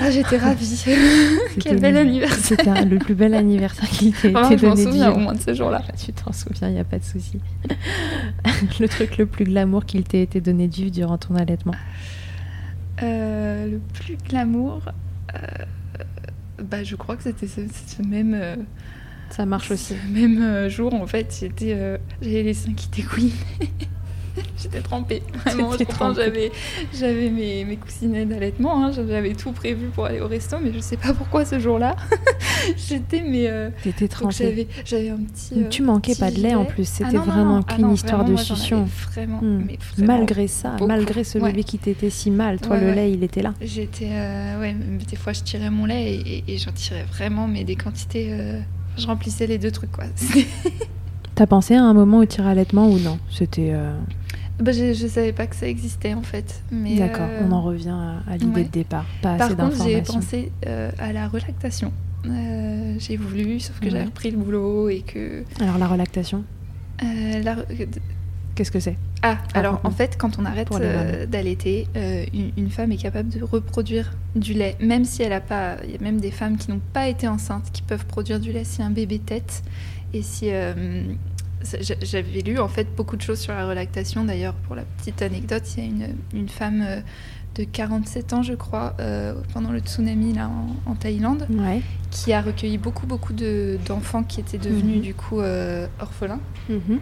Ah, 0.00 0.10
j'étais 0.10 0.36
ravie. 0.38 0.84
Quel 1.60 1.80
bel 1.80 1.96
anniversaire. 1.96 2.56
C'était 2.58 2.84
le 2.84 2.98
plus 2.98 3.14
bel 3.14 3.34
anniversaire 3.34 3.88
qui 3.88 4.12
t'a 4.12 4.28
Vraiment, 4.30 4.50
été 4.50 4.58
je 4.58 4.66
m'en 4.66 4.70
donné 4.74 4.84
de 4.84 4.90
souviens 4.90 5.12
au 5.12 5.18
moins 5.18 5.34
de 5.34 5.40
ce 5.40 5.54
jour-là. 5.54 5.82
Tu 6.04 6.12
t'en 6.12 6.32
souviens, 6.32 6.68
il 6.68 6.74
n'y 6.74 6.80
a 6.80 6.84
pas 6.84 6.98
de 6.98 7.04
souci. 7.04 7.40
le 8.80 8.88
truc 8.88 9.18
le 9.18 9.26
plus 9.26 9.44
glamour 9.44 9.84
qu'il 9.86 10.04
t'ait 10.04 10.22
été 10.22 10.40
donné 10.40 10.68
durant 10.68 11.18
ton 11.18 11.34
allaitement. 11.36 11.74
Euh, 13.02 13.66
le 13.70 13.78
plus 13.78 14.16
glamour, 14.28 14.80
euh, 15.34 15.38
bah, 16.62 16.82
je 16.82 16.96
crois 16.96 17.16
que 17.16 17.22
c'était 17.22 17.46
ce, 17.46 17.60
ce 17.86 18.02
même, 18.02 18.34
euh, 18.34 18.56
Ça 19.30 19.46
marche 19.46 19.70
aussi. 19.70 19.94
ce 19.94 20.12
même 20.12 20.42
euh, 20.42 20.68
jour. 20.68 20.92
En 20.94 21.06
fait, 21.06 21.36
j'étais, 21.40 21.74
euh, 21.76 21.96
j'avais 22.20 22.42
les 22.42 22.54
seins 22.54 22.74
qui 22.74 22.88
découinaient. 22.88 23.30
J'étais 24.62 24.80
trempée. 24.80 25.22
Vraiment, 25.44 25.70
trempée. 25.76 26.14
j'avais, 26.22 26.52
j'avais 26.94 27.30
mes, 27.30 27.64
mes 27.64 27.76
coussinets 27.76 28.24
d'allaitement. 28.26 28.84
hein, 28.84 28.92
j'avais 28.92 29.34
tout 29.34 29.52
prévu 29.52 29.86
pour 29.88 30.06
aller 30.06 30.20
au 30.20 30.28
resto, 30.28 30.56
mais 30.62 30.72
je 30.72 30.80
sais 30.80 30.96
pas 30.96 31.12
pourquoi 31.14 31.44
ce 31.44 31.58
jour-là. 31.58 31.96
j'étais, 32.88 33.22
mais. 33.26 33.48
euh, 33.48 33.70
T'étais 33.82 34.08
trempée. 34.08 34.66
j'avais, 34.84 35.08
un 35.10 35.16
petit. 35.16 35.54
euh, 35.62 35.68
tu 35.68 35.82
manquais 35.82 36.12
petit 36.12 36.20
pas 36.20 36.30
de 36.30 36.36
lait 36.40 36.54
en 36.54 36.64
plus, 36.64 36.88
Ah 36.90 37.04
c'était 37.06 37.16
non, 37.18 37.22
vraiment. 37.22 37.60
Ah 37.66 37.74
qu'une 37.74 37.92
histoire 37.92 38.24
de 38.24 38.36
succion. 38.36 38.88
Vraiment, 39.12 39.38
Hmm. 39.40 39.62
mais 39.66 39.78
vraiment 39.96 40.16
Malgré 40.18 40.46
ça, 40.48 40.70
beaucoup. 40.72 40.86
malgré 40.88 41.24
ce 41.24 41.38
Ouais. 41.38 41.50
bébé 41.50 41.64
qui 41.64 41.78
t'était 41.78 42.10
si 42.10 42.30
mal, 42.30 42.60
toi 42.60 42.76
Ouais, 42.76 42.80
le 42.82 42.88
ouais. 42.88 42.94
lait 42.94 43.12
il 43.12 43.22
était 43.22 43.42
là. 43.42 43.54
J'étais. 43.60 44.08
euh, 44.10 44.60
ouais, 44.60 44.74
mais 44.74 45.04
des 45.04 45.16
fois 45.16 45.32
je 45.32 45.42
tirais 45.42 45.70
mon 45.70 45.84
lait 45.86 46.14
et, 46.14 46.38
et- 46.38 46.54
et 46.54 46.58
j'en 46.58 46.72
tirais 46.72 47.04
vraiment, 47.12 47.46
mais 47.46 47.64
des 47.64 47.76
quantités. 47.76 48.28
euh, 48.30 48.60
je 48.96 49.06
remplissais 49.06 49.46
les 49.46 49.58
deux 49.58 49.70
trucs, 49.70 49.92
quoi. 49.92 50.04
T'as 51.34 51.46
pensé 51.46 51.74
à 51.74 51.84
un 51.84 51.94
moment 51.94 52.18
au 52.18 52.24
tir 52.24 52.46
allaitement 52.46 52.88
ou 52.88 52.98
non? 52.98 53.18
C'était. 53.30 53.70
euh, 53.72 53.92
bah, 54.60 54.72
je, 54.72 54.92
je 54.94 55.06
savais 55.06 55.32
pas 55.32 55.46
que 55.46 55.56
ça 55.56 55.66
existait 55.68 56.14
en 56.14 56.22
fait. 56.22 56.62
mais, 56.72 56.96
D'accord, 56.96 57.26
euh, 57.28 57.46
on 57.48 57.52
en 57.52 57.62
revient 57.62 57.88
à, 57.90 58.22
à 58.30 58.36
l'idée 58.36 58.60
ouais. 58.60 58.64
de 58.64 58.70
départ. 58.70 59.06
Pas 59.22 59.36
Par 59.36 59.46
assez 59.48 59.56
contre, 59.56 59.84
j'ai 59.84 60.02
pensé 60.02 60.52
euh, 60.66 60.90
à 60.98 61.12
la 61.12 61.28
relactation. 61.28 61.92
j'ai 62.24 63.16
voulu, 63.16 63.60
sauf 63.60 63.78
que 63.78 63.84
Ouais. 63.86 63.90
j'avais 63.92 64.04
repris 64.04 64.30
le 64.30 64.38
boulot 64.38 64.88
et 64.88 65.00
que. 65.00 65.44
Alors 65.60 65.78
la 65.78 65.86
relactation, 65.86 66.44
euh, 67.02 67.42
la- 67.42 67.56
qu'est-ce 68.54 68.72
que 68.72 68.80
c'est 68.80 68.96
Ah, 69.22 69.38
alors 69.54 69.74
raconte-nous. 69.74 69.90
en 69.90 69.94
fait, 69.96 70.16
quand 70.18 70.38
on 70.40 70.44
arrête 70.44 70.68
euh, 70.72 71.26
d'allaiter, 71.26 71.86
euh, 71.96 72.24
une, 72.34 72.50
une 72.56 72.70
femme 72.70 72.90
est 72.90 72.96
capable 72.96 73.28
de 73.28 73.42
reproduire 73.44 74.10
du 74.34 74.52
lait, 74.52 74.76
même 74.80 75.04
si 75.04 75.22
elle 75.22 75.32
a 75.32 75.40
pas. 75.40 75.76
Il 75.84 75.92
y 75.92 75.96
a 75.96 76.00
même 76.00 76.20
des 76.20 76.32
femmes 76.32 76.56
qui 76.56 76.70
n'ont 76.72 76.80
pas 76.92 77.06
été 77.08 77.28
enceintes 77.28 77.70
qui 77.72 77.82
peuvent 77.82 78.06
produire 78.06 78.40
du 78.40 78.50
lait 78.52 78.64
si 78.64 78.82
un 78.82 78.90
bébé 78.90 79.20
tête. 79.20 79.62
Et 80.12 80.22
si. 80.22 80.50
J'avais 82.02 82.40
lu 82.40 82.58
en 82.58 82.68
fait 82.68 82.86
beaucoup 82.96 83.16
de 83.16 83.22
choses 83.22 83.38
sur 83.40 83.52
la 83.54 83.66
relactation. 83.66 84.24
D'ailleurs, 84.24 84.54
pour 84.54 84.74
la 84.76 84.82
petite 84.82 85.22
anecdote, 85.22 85.62
il 85.76 85.82
y 85.82 85.86
a 85.86 85.90
une, 85.90 86.08
une 86.34 86.48
femme 86.48 86.82
euh, 86.86 87.00
de 87.56 87.64
47 87.64 88.32
ans, 88.34 88.42
je 88.42 88.54
crois, 88.54 88.94
euh, 89.00 89.34
pendant 89.52 89.70
le 89.72 89.80
tsunami 89.80 90.32
là 90.34 90.48
en, 90.48 90.90
en 90.90 90.94
Thaïlande, 90.94 91.46
Ouais. 91.50 91.80
qui 92.10 92.32
a 92.32 92.40
recueilli 92.40 92.78
beaucoup 92.78 93.06
beaucoup 93.06 93.32
de- 93.32 93.78
d'enfants 93.86 94.22
qui 94.22 94.40
étaient 94.40 94.58
devenus 94.58 94.96
Mhm. 94.96 95.02
du 95.02 95.14
coup 95.14 95.40
euh, 95.40 95.86
orphelins 96.00 96.40
Mhm. 96.68 97.00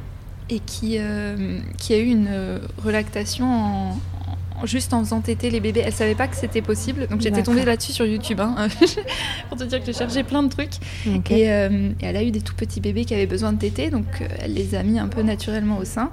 et 0.48 0.60
qui, 0.60 0.96
euh, 0.98 1.58
qui 1.76 1.92
a 1.94 1.98
eu 1.98 2.06
une 2.06 2.60
relactation 2.82 3.46
en, 3.46 3.90
en- 3.90 3.98
juste 4.64 4.92
en 4.94 5.00
faisant 5.04 5.20
téter 5.20 5.50
les 5.50 5.60
bébés. 5.60 5.82
Elle 5.84 5.92
savait 5.92 6.14
pas 6.14 6.26
que 6.28 6.36
c'était 6.36 6.62
possible, 6.62 7.06
donc 7.08 7.20
j'étais 7.20 7.42
tombée 7.42 7.64
là-dessus 7.64 7.92
sur 7.92 8.06
YouTube, 8.06 8.40
hein, 8.40 8.54
pour 9.48 9.58
te 9.58 9.64
dire 9.64 9.80
que 9.80 9.86
j'ai 9.86 9.92
cherché 9.92 10.22
plein 10.22 10.42
de 10.42 10.48
trucs. 10.48 10.74
Et, 11.30 11.50
euh, 11.50 11.90
et 12.00 12.04
elle 12.06 12.16
a 12.16 12.22
eu 12.22 12.30
des 12.30 12.40
tout 12.40 12.54
petits 12.54 12.80
bébés 12.80 13.04
qui 13.04 13.14
avaient 13.14 13.26
besoin 13.26 13.52
de 13.52 13.58
téter, 13.58 13.90
donc 13.90 14.06
euh, 14.20 14.26
elle 14.40 14.54
les 14.54 14.74
a 14.74 14.82
mis 14.82 14.98
un 14.98 15.08
peu 15.08 15.22
naturellement 15.22 15.78
au 15.78 15.84
sein, 15.84 16.10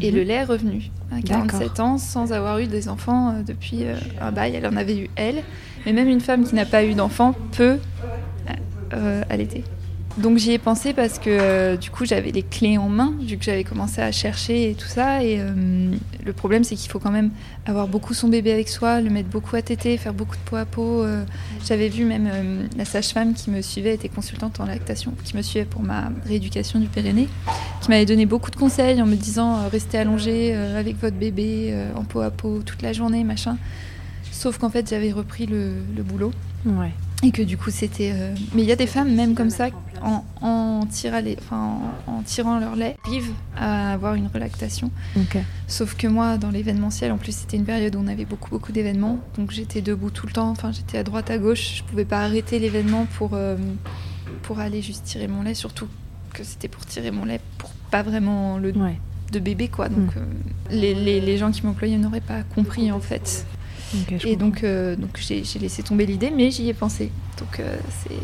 et 0.00 0.10
Mhm. 0.10 0.16
le 0.16 0.22
lait 0.24 0.34
est 0.34 0.44
revenu 0.44 0.90
à 1.12 1.20
47 1.22 1.80
ans 1.80 1.98
sans 1.98 2.32
avoir 2.32 2.58
eu 2.58 2.66
des 2.66 2.88
enfants 2.88 3.30
euh, 3.30 3.42
depuis 3.42 3.84
un 4.20 4.32
bail. 4.32 4.54
Elle 4.56 4.66
en 4.66 4.76
avait 4.76 4.96
eu 4.98 5.10
elle, 5.16 5.42
mais 5.84 5.92
même 5.92 6.08
une 6.08 6.20
femme 6.20 6.44
qui 6.44 6.54
n'a 6.54 6.64
pas 6.66 6.84
eu 6.84 6.94
d'enfant 6.94 7.34
peut 7.52 7.78
euh, 8.94 9.22
allaiter. 9.30 9.64
Donc 10.18 10.38
j'y 10.38 10.52
ai 10.52 10.58
pensé 10.58 10.94
parce 10.94 11.18
que 11.18 11.28
euh, 11.28 11.76
du 11.76 11.90
coup 11.90 12.06
j'avais 12.06 12.30
les 12.30 12.42
clés 12.42 12.78
en 12.78 12.88
main 12.88 13.12
vu 13.20 13.36
que 13.36 13.44
j'avais 13.44 13.64
commencé 13.64 14.00
à 14.00 14.10
chercher 14.12 14.70
et 14.70 14.74
tout 14.74 14.86
ça 14.86 15.22
et 15.22 15.36
euh, 15.38 15.94
le 16.24 16.32
problème 16.32 16.64
c'est 16.64 16.74
qu'il 16.74 16.90
faut 16.90 16.98
quand 16.98 17.10
même 17.10 17.30
avoir 17.66 17.86
beaucoup 17.86 18.14
son 18.14 18.28
bébé 18.28 18.50
avec 18.50 18.70
soi, 18.70 19.02
le 19.02 19.10
mettre 19.10 19.28
beaucoup 19.28 19.56
à 19.56 19.60
téter, 19.62 19.98
faire 19.98 20.14
beaucoup 20.14 20.36
de 20.36 20.40
peau 20.48 20.56
à 20.56 20.64
peau. 20.64 21.02
euh. 21.02 21.22
j'avais 21.66 21.90
vu 21.90 22.06
même 22.06 22.30
la 22.78 22.86
sage-femme 22.86 23.34
qui 23.34 23.50
me 23.50 23.60
suivait 23.60 23.92
était 23.92 24.08
consultante 24.08 24.58
en 24.58 24.64
lactation, 24.64 25.12
qui 25.22 25.36
me 25.36 25.42
suivait 25.42 25.66
pour 25.66 25.82
ma 25.82 26.10
rééducation 26.24 26.78
du 26.80 26.86
périnée, 26.86 27.28
qui 27.82 27.90
m'avait 27.90 28.06
donné 28.06 28.24
beaucoup 28.24 28.50
de 28.50 28.56
conseils 28.56 29.02
en 29.02 29.06
me 29.06 29.16
disant 29.16 29.68
restez 29.68 29.98
allongé 29.98 30.54
avec 30.54 30.98
votre 30.98 31.16
bébé 31.16 31.74
en 31.94 32.04
peau 32.04 32.20
à 32.20 32.30
peau 32.30 32.62
toute 32.64 32.80
la 32.80 32.94
journée 32.94 33.22
machin. 33.22 33.58
Sauf 34.32 34.56
qu'en 34.56 34.70
fait 34.70 34.88
j'avais 34.88 35.12
repris 35.12 35.44
le, 35.44 35.72
le 35.94 36.02
boulot 36.02 36.32
Ouais. 36.64 36.92
Et 37.22 37.30
que 37.30 37.40
du 37.42 37.56
coup 37.56 37.70
c'était 37.70 38.12
euh, 38.14 38.34
mais 38.54 38.62
il 38.62 38.68
y 38.68 38.72
a 38.72 38.76
des 38.76 38.86
femmes 38.86 39.14
même 39.14 39.34
comme 39.34 39.48
ça 39.50 39.68
en, 40.02 40.22
en, 40.42 40.84
tirant 40.86 41.20
les- 41.20 41.36
enfin, 41.38 41.78
en, 42.06 42.12
en 42.12 42.22
tirant 42.22 42.58
leur 42.58 42.76
lait 42.76 42.96
arrivent 43.06 43.32
à 43.56 43.92
avoir 43.94 44.14
une 44.14 44.26
relactation. 44.32 44.90
Sauf 45.66 45.94
que 45.96 46.06
moi 46.06 46.36
dans 46.36 46.50
l'événementiel 46.50 47.10
en 47.12 47.16
plus 47.16 47.32
c'était 47.34 47.56
une 47.56 47.64
période 47.64 47.96
où 47.96 48.00
on 48.00 48.06
avait 48.06 48.26
beaucoup 48.26 48.50
beaucoup 48.50 48.70
d'événements. 48.72 49.18
Donc 49.38 49.50
j'étais 49.50 49.80
debout 49.80 50.10
tout 50.10 50.26
le 50.26 50.32
temps. 50.32 50.50
Enfin 50.50 50.72
j'étais 50.72 50.98
à 50.98 51.04
droite 51.04 51.30
à 51.30 51.38
gauche. 51.38 51.76
Je 51.78 51.82
pouvais 51.84 52.04
pas 52.04 52.20
arrêter 52.22 52.58
l'événement 52.58 53.06
pour 53.16 53.30
euh, 53.32 53.56
pour 54.42 54.58
aller 54.60 54.82
juste 54.82 55.04
tirer 55.04 55.26
mon 55.26 55.42
lait. 55.42 55.54
Surtout 55.54 55.88
que 56.34 56.44
c'était 56.44 56.68
pour 56.68 56.84
tirer 56.84 57.10
mon 57.10 57.24
lait 57.24 57.40
pour 57.56 57.70
pas 57.90 58.02
vraiment 58.02 58.58
le 58.58 58.72
Ouais. 58.72 58.98
de 59.32 59.38
bébé 59.38 59.68
quoi. 59.68 59.88
Donc 59.88 60.14
Mm. 60.14 60.18
euh, 60.18 60.24
les, 60.70 60.94
les, 60.94 61.20
les 61.22 61.38
gens 61.38 61.50
qui 61.50 61.64
m'employaient 61.64 61.96
n'auraient 61.96 62.20
pas 62.20 62.42
compris 62.54 62.92
en 62.92 63.00
fait 63.00 63.46
Et 64.24 64.36
donc, 64.36 64.64
euh, 64.64 64.96
donc 64.96 65.18
j'ai 65.18 65.42
laissé 65.60 65.82
tomber 65.82 66.06
l'idée, 66.06 66.30
mais 66.34 66.50
j'y 66.50 66.68
ai 66.68 66.74
pensé. 66.74 67.10
Donc 67.38 67.60
euh, 67.60 67.76
c'est- 68.02 68.14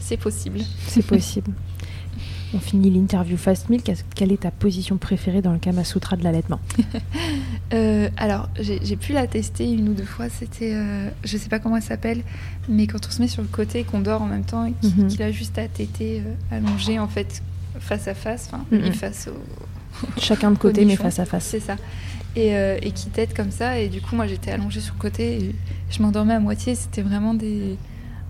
c'est 0.00 0.16
possible. 0.16 0.60
c'est 0.88 1.04
possible. 1.04 1.52
On 2.54 2.60
finit 2.60 2.90
l'interview 2.90 3.36
Fast 3.36 3.68
Milk. 3.70 3.90
Quelle 4.14 4.30
est 4.32 4.42
ta 4.42 4.52
position 4.52 4.96
préférée 4.98 5.42
dans 5.42 5.52
le 5.52 5.58
Kama 5.58 5.82
Sutra 5.84 6.16
de 6.16 6.22
l'allaitement 6.24 6.60
Euh, 7.74 8.08
alors, 8.16 8.48
j'ai 8.60 8.94
pu 8.96 9.12
la 9.12 9.26
tester 9.26 9.68
une 9.68 9.88
ou 9.88 9.92
deux 9.92 10.04
fois. 10.04 10.26
C'était, 10.28 10.70
euh, 10.72 11.08
je 11.24 11.36
sais 11.36 11.48
pas 11.48 11.58
comment 11.58 11.76
elle 11.76 11.82
s'appelle, 11.82 12.22
mais 12.68 12.86
quand 12.86 13.04
on 13.06 13.10
se 13.10 13.20
met 13.20 13.26
sur 13.26 13.42
le 13.42 13.48
côté 13.48 13.80
et 13.80 13.84
qu'on 13.84 13.98
dort 13.98 14.22
en 14.22 14.26
même 14.26 14.44
temps 14.44 14.66
et 14.66 14.72
qu'il 14.80 14.96
Mhm. 15.02 15.08
qu'il 15.08 15.22
a 15.24 15.32
juste 15.32 15.58
à 15.58 15.66
téter 15.66 16.22
allongé 16.52 17.00
en 17.00 17.08
fait 17.08 17.42
face 17.80 18.06
à 18.06 18.14
face, 18.14 18.48
enfin 18.52 18.64
lui 18.70 18.92
face 18.92 19.28
au, 19.28 19.36
Chacun 20.20 20.52
de 20.52 20.58
côté, 20.58 20.84
mais 20.84 20.94
face 20.94 21.18
à 21.18 21.24
face. 21.24 21.44
c'est 21.46 21.58
ça. 21.60 21.74
Et, 22.36 22.54
euh, 22.54 22.76
et 22.82 22.90
qui 22.90 23.08
tète 23.08 23.34
comme 23.34 23.50
ça. 23.50 23.78
Et 23.80 23.88
du 23.88 24.00
coup, 24.02 24.14
moi 24.14 24.26
j'étais 24.26 24.50
allongée 24.52 24.80
sur 24.80 24.94
le 24.94 25.00
côté 25.00 25.36
et 25.38 25.54
je 25.90 26.02
m'endormais 26.02 26.34
à 26.34 26.38
moitié. 26.40 26.74
C'était 26.74 27.02
vraiment 27.02 27.32
des 27.34 27.76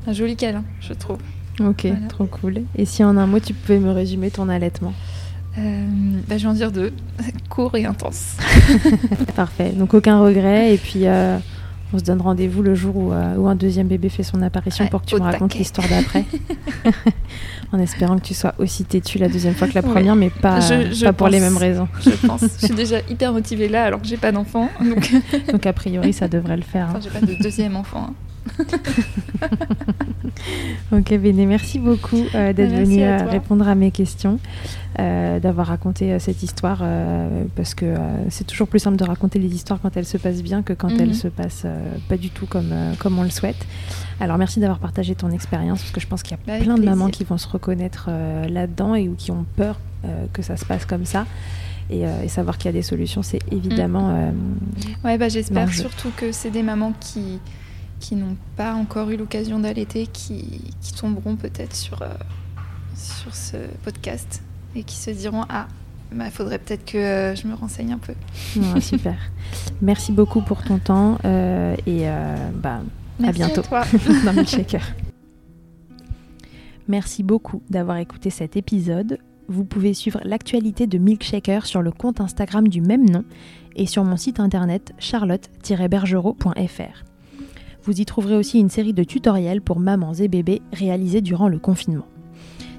un 0.07 0.13
joli 0.13 0.37
câlin, 0.37 0.63
je 0.81 0.93
trouve. 0.93 1.19
Ok, 1.59 1.87
Voilà. 1.87 2.07
trop 2.09 2.27
cool. 2.27 2.63
Et 2.77 2.85
si 2.85 3.03
en 3.03 3.17
un 3.17 3.27
mot, 3.27 3.41
tu 3.41 3.53
pouvais 3.55 3.79
me 3.81 3.91
résumer 3.91 4.31
ton 4.31 4.49
allaitement? 4.49 4.93
Euh, 5.59 5.87
bah, 6.29 6.37
je 6.39 6.43
vais 6.45 6.51
en 6.51 6.55
dire 6.55 6.71
deux, 6.71 6.93
court 7.49 7.75
et 7.77 7.85
intense. 7.87 8.37
Parfait. 9.37 9.71
Donc 9.71 9.95
aucun 9.95 10.21
regret. 10.21 10.75
Et 10.75 10.79
puis 10.79 11.07
euh, 11.07 11.39
on 11.93 11.99
se 11.99 12.05
donne 12.05 12.21
rendez-vous 12.21 12.63
le 12.63 12.75
jour 12.75 12.97
où, 12.97 13.13
euh, 13.13 13.37
où 13.37 13.47
un 13.49 13.55
deuxième 13.55 13.87
bébé 13.87 14.09
fait 14.09 14.23
son 14.23 14.43
apparition 14.43 14.85
Ouais, 14.85 14.91
pour 14.91 15.03
que 15.03 15.07
tu 15.07 15.15
me 15.17 15.21
racontes 15.21 15.55
l'histoire 15.55 15.87
d'après. 15.89 16.25
en 17.73 17.79
espérant 17.79 18.17
que 18.19 18.25
tu 18.25 18.35
sois 18.35 18.55
aussi 18.59 18.85
têtu 18.85 19.19
la 19.19 19.29
deuxième 19.29 19.55
fois 19.55 19.69
que 19.69 19.75
la 19.75 19.83
Ouais. 19.83 19.91
première, 19.91 20.17
mais 20.17 20.31
pas, 20.31 20.61
Je- 20.61 20.93
je 20.93 21.05
pas 21.05 21.13
pour 21.13 21.29
les 21.29 21.41
mêmes 21.41 21.57
raisons. 21.57 21.89
je 22.01 22.11
pense. 22.27 22.43
je 22.61 22.67
suis 22.67 22.75
déjà 22.75 22.99
hyper 23.11 23.33
motivée 23.33 23.69
là 23.69 23.85
alors 23.85 24.01
que 24.01 24.07
j'ai 24.09 24.17
pas 24.17 24.33
d'enfant. 24.33 24.69
Donc, 24.81 25.13
Donc 25.53 25.67
a 25.67 25.73
priori, 25.73 26.13
ça 26.13 26.29
devrait 26.29 26.57
le 26.57 26.63
faire. 26.63 26.87
hein. 26.87 26.95
enfin, 26.97 27.01
j'ai 27.03 27.11
pas 27.21 27.25
de 27.25 27.35
deuxième 27.43 27.77
enfant. 27.77 28.09
hein. 28.11 28.15
Ok, 30.93 31.15
Béné, 31.19 31.47
merci 31.47 31.79
beaucoup 31.79 32.23
euh, 32.35 32.53
d'être 32.53 32.73
venu 32.73 33.03
à 33.03 33.23
euh, 33.23 33.27
répondre 33.31 33.67
à 33.67 33.75
mes 33.75 33.91
questions, 33.91 34.39
euh, 34.99 35.41
d'avoir 35.41 35.67
raconté 35.69 36.19
cette 36.19 36.43
histoire, 36.43 36.81
euh, 36.83 37.45
parce 37.57 37.75
que 37.75 37.95
c'est 38.31 38.47
toujours 38.47 38.69
plus 38.69 38.79
simple 38.79 38.97
de 38.97 39.05
raconter 39.05 39.39
les 39.39 39.49
histoires 39.55 39.81
quand 39.81 39.97
elles 39.97 40.07
se 40.07 40.17
passent 40.17 40.43
bien 40.43 40.63
que 40.63 40.73
quand 40.73 40.91
Mhm. 40.93 41.01
elles 41.01 41.15
se 41.15 41.29
passent 41.29 41.67
pas 42.09 42.17
du 42.17 42.31
tout 42.31 42.47
comme, 42.47 42.73
comme 42.99 43.19
on 43.19 43.23
le 43.23 43.31
souhaite. 43.31 43.67
Alors 44.21 44.39
merci 44.39 44.61
d'avoir 44.61 44.79
partagé 44.79 45.15
ton 45.15 45.31
expérience, 45.31 45.81
parce 45.81 45.91
que 45.93 46.01
je 46.01 46.07
pense 46.07 46.23
qu'il 46.23 46.33
y 46.33 46.35
a 46.35 46.39
Bah, 46.47 46.53
avec 46.55 46.65
plein 46.65 46.75
de 46.75 46.81
plaisir. 46.81 46.97
mamans 46.97 47.11
qui 47.11 47.25
vont 47.25 47.39
se 47.39 47.49
reconnaître 47.49 48.09
là-dedans 48.49 48.95
et 48.95 49.09
ou 49.09 49.15
qui 49.15 49.31
ont 49.33 49.45
peur 49.57 49.79
que 50.33 50.43
ça 50.43 50.57
se 50.57 50.65
passe 50.65 50.85
comme 50.87 51.05
ça. 51.05 51.27
Et, 51.91 52.05
euh, 52.05 52.23
et 52.25 52.29
savoir 52.29 52.59
qu'il 52.59 52.67
y 52.67 52.71
a 52.71 52.73
des 52.73 52.83
solutions, 52.83 53.23
c'est 53.23 53.39
évidemment... 53.53 54.11
euh, 54.11 54.31
Ouais, 55.05 55.19
bah, 55.19 55.29
j'espère 55.29 55.73
surtout 55.73 56.11
que 56.17 56.33
c'est 56.33 56.51
des 56.51 56.63
mamans 56.65 56.93
qui, 57.01 57.39
qui 58.01 58.17
n'ont 58.17 58.37
pas 58.57 58.75
encore 58.75 59.11
eu 59.11 59.17
l'occasion 59.17 59.59
d'allaiter, 59.59 60.07
qui, 60.07 60.63
qui 60.81 60.93
tomberont 60.95 61.37
peut-être 61.37 61.75
sur, 61.75 62.03
euh, 62.03 62.09
sur 62.95 63.35
ce 63.35 63.57
podcast 63.85 64.43
et 64.75 64.83
qui 64.83 64.97
se 64.97 65.11
diront 65.11 65.45
Ah, 65.49 65.69
il 66.13 66.31
faudrait 66.31 66.59
peut-être 66.59 66.85
que 66.85 66.99
euh, 66.99 67.35
je 67.35 67.47
me 67.47 67.55
renseigne 67.55 67.93
un 67.93 67.99
peu. 67.99 68.15
super. 68.81 69.17
Merci 69.81 70.13
beaucoup 70.13 70.43
pour 70.43 70.63
ton 70.63 70.79
temps 70.79 71.19
euh, 71.25 71.75
et 71.87 72.07
bah, 72.55 72.81
Merci 73.19 73.39
bientôt. 73.39 73.63
toi. 73.63 73.85
dans 74.25 74.33
Milkshaker. 74.33 74.83
Merci 76.89 77.25
beaucoup 77.25 77.63
d'avoir 77.69 77.97
écouté 77.97 78.31
cet 78.31 78.57
épisode. 78.57 79.19
Vous 79.49 79.65
pouvez 79.65 79.95
suivre 79.95 80.21
l'actualité 80.25 80.87
de 80.87 80.99
Milkshaker 80.99 81.67
sur 81.67 81.83
le 81.83 81.93
compte 81.93 82.21
Instagram 82.21 82.69
du 82.69 82.81
même 82.81 83.09
nom 83.09 83.25
et 83.75 83.87
sur 83.87 84.05
mon 84.05 84.17
site 84.17 84.41
internet 84.41 84.93
charlotte-bergerot.fr. 84.99 87.06
Vous 87.87 88.01
y 88.01 88.05
trouverez 88.05 88.35
aussi 88.35 88.59
une 88.59 88.69
série 88.69 88.95
de 88.95 89.05
tutoriels 89.05 89.63
pour 89.63 89.79
mamans 89.79 90.13
et 90.15 90.27
bébés 90.27 90.61
réalisés 90.73 91.21
durant 91.21 91.49
le 91.49 91.61
confinement. 91.61 92.09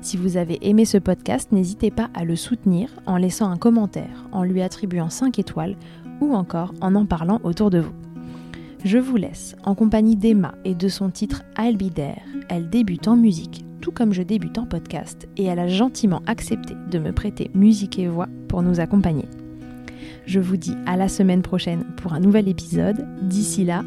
Si 0.01 0.17
vous 0.17 0.35
avez 0.35 0.59
aimé 0.67 0.83
ce 0.83 0.97
podcast, 0.97 1.53
n'hésitez 1.53 1.91
pas 1.91 2.09
à 2.13 2.25
le 2.25 2.35
soutenir 2.35 2.89
en 3.05 3.15
laissant 3.15 3.49
un 3.49 3.55
commentaire, 3.55 4.25
en 4.33 4.43
lui 4.43 4.61
attribuant 4.61 5.09
5 5.09 5.39
étoiles 5.39 5.77
ou 6.19 6.33
encore 6.33 6.73
en 6.81 6.93
en 6.93 7.05
parlant 7.05 7.39
autour 7.45 7.69
de 7.69 7.79
vous. 7.79 7.93
Je 8.83 8.97
vous 8.97 9.15
laisse 9.15 9.55
en 9.63 9.75
compagnie 9.75 10.17
d'Emma 10.17 10.55
et 10.65 10.75
de 10.75 10.89
son 10.89 11.09
titre 11.09 11.43
I'll 11.57 11.77
Be. 11.77 12.01
Elle 12.49 12.69
débute 12.69 13.07
en 13.07 13.15
musique, 13.15 13.63
tout 13.79 13.93
comme 13.93 14.11
je 14.11 14.23
débute 14.23 14.57
en 14.57 14.65
podcast, 14.65 15.29
et 15.37 15.45
elle 15.45 15.59
a 15.59 15.69
gentiment 15.69 16.21
accepté 16.27 16.75
de 16.91 16.99
me 16.99 17.13
prêter 17.13 17.49
musique 17.53 17.97
et 17.97 18.09
voix 18.09 18.27
pour 18.49 18.61
nous 18.61 18.81
accompagner. 18.81 19.25
Je 20.25 20.41
vous 20.41 20.57
dis 20.57 20.75
à 20.85 20.97
la 20.97 21.07
semaine 21.07 21.41
prochaine 21.41 21.85
pour 21.95 22.11
un 22.11 22.19
nouvel 22.19 22.49
épisode. 22.49 23.07
D'ici 23.21 23.63
là, 23.63 23.85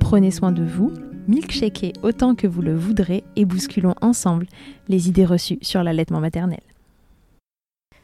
prenez 0.00 0.32
soin 0.32 0.50
de 0.50 0.64
vous, 0.64 0.92
milkshakez 1.28 1.92
autant 2.02 2.34
que 2.34 2.48
vous 2.48 2.62
le 2.62 2.74
voudrez 2.74 3.22
et 3.36 3.44
bousculons 3.44 3.94
ensemble 4.00 4.46
les 4.88 5.08
idées 5.08 5.24
reçues 5.24 5.58
sur 5.62 5.84
l'allaitement 5.84 6.18
maternel. 6.18 6.60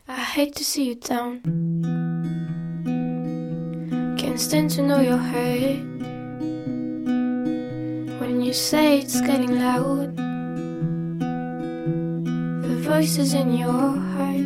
I 0.09 0.21
hate 0.37 0.55
to 0.55 0.63
see 0.63 0.89
you 0.89 0.95
down. 0.95 1.41
Can't 4.17 4.39
stand 4.39 4.71
to 4.77 4.83
know 4.83 5.01
your 5.01 5.19
hurt. 5.19 5.83
When 8.21 8.41
you 8.41 8.53
say 8.53 9.01
it's 9.01 9.21
getting 9.21 9.59
loud, 9.59 10.17
the 12.63 12.77
voices 12.83 13.35
in 13.35 13.57
your 13.57 13.99
heart. 14.15 14.46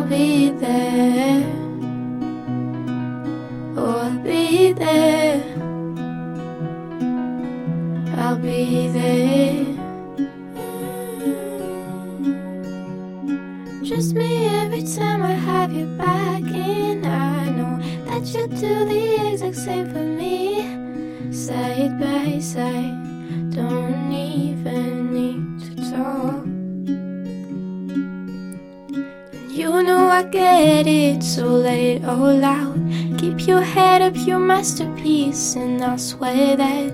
I'll 0.00 0.08
be 0.08 0.48
there. 0.48 1.59
peace, 35.02 35.56
and 35.56 35.82
I 35.82 35.96
swear 35.96 36.56
that 36.56 36.92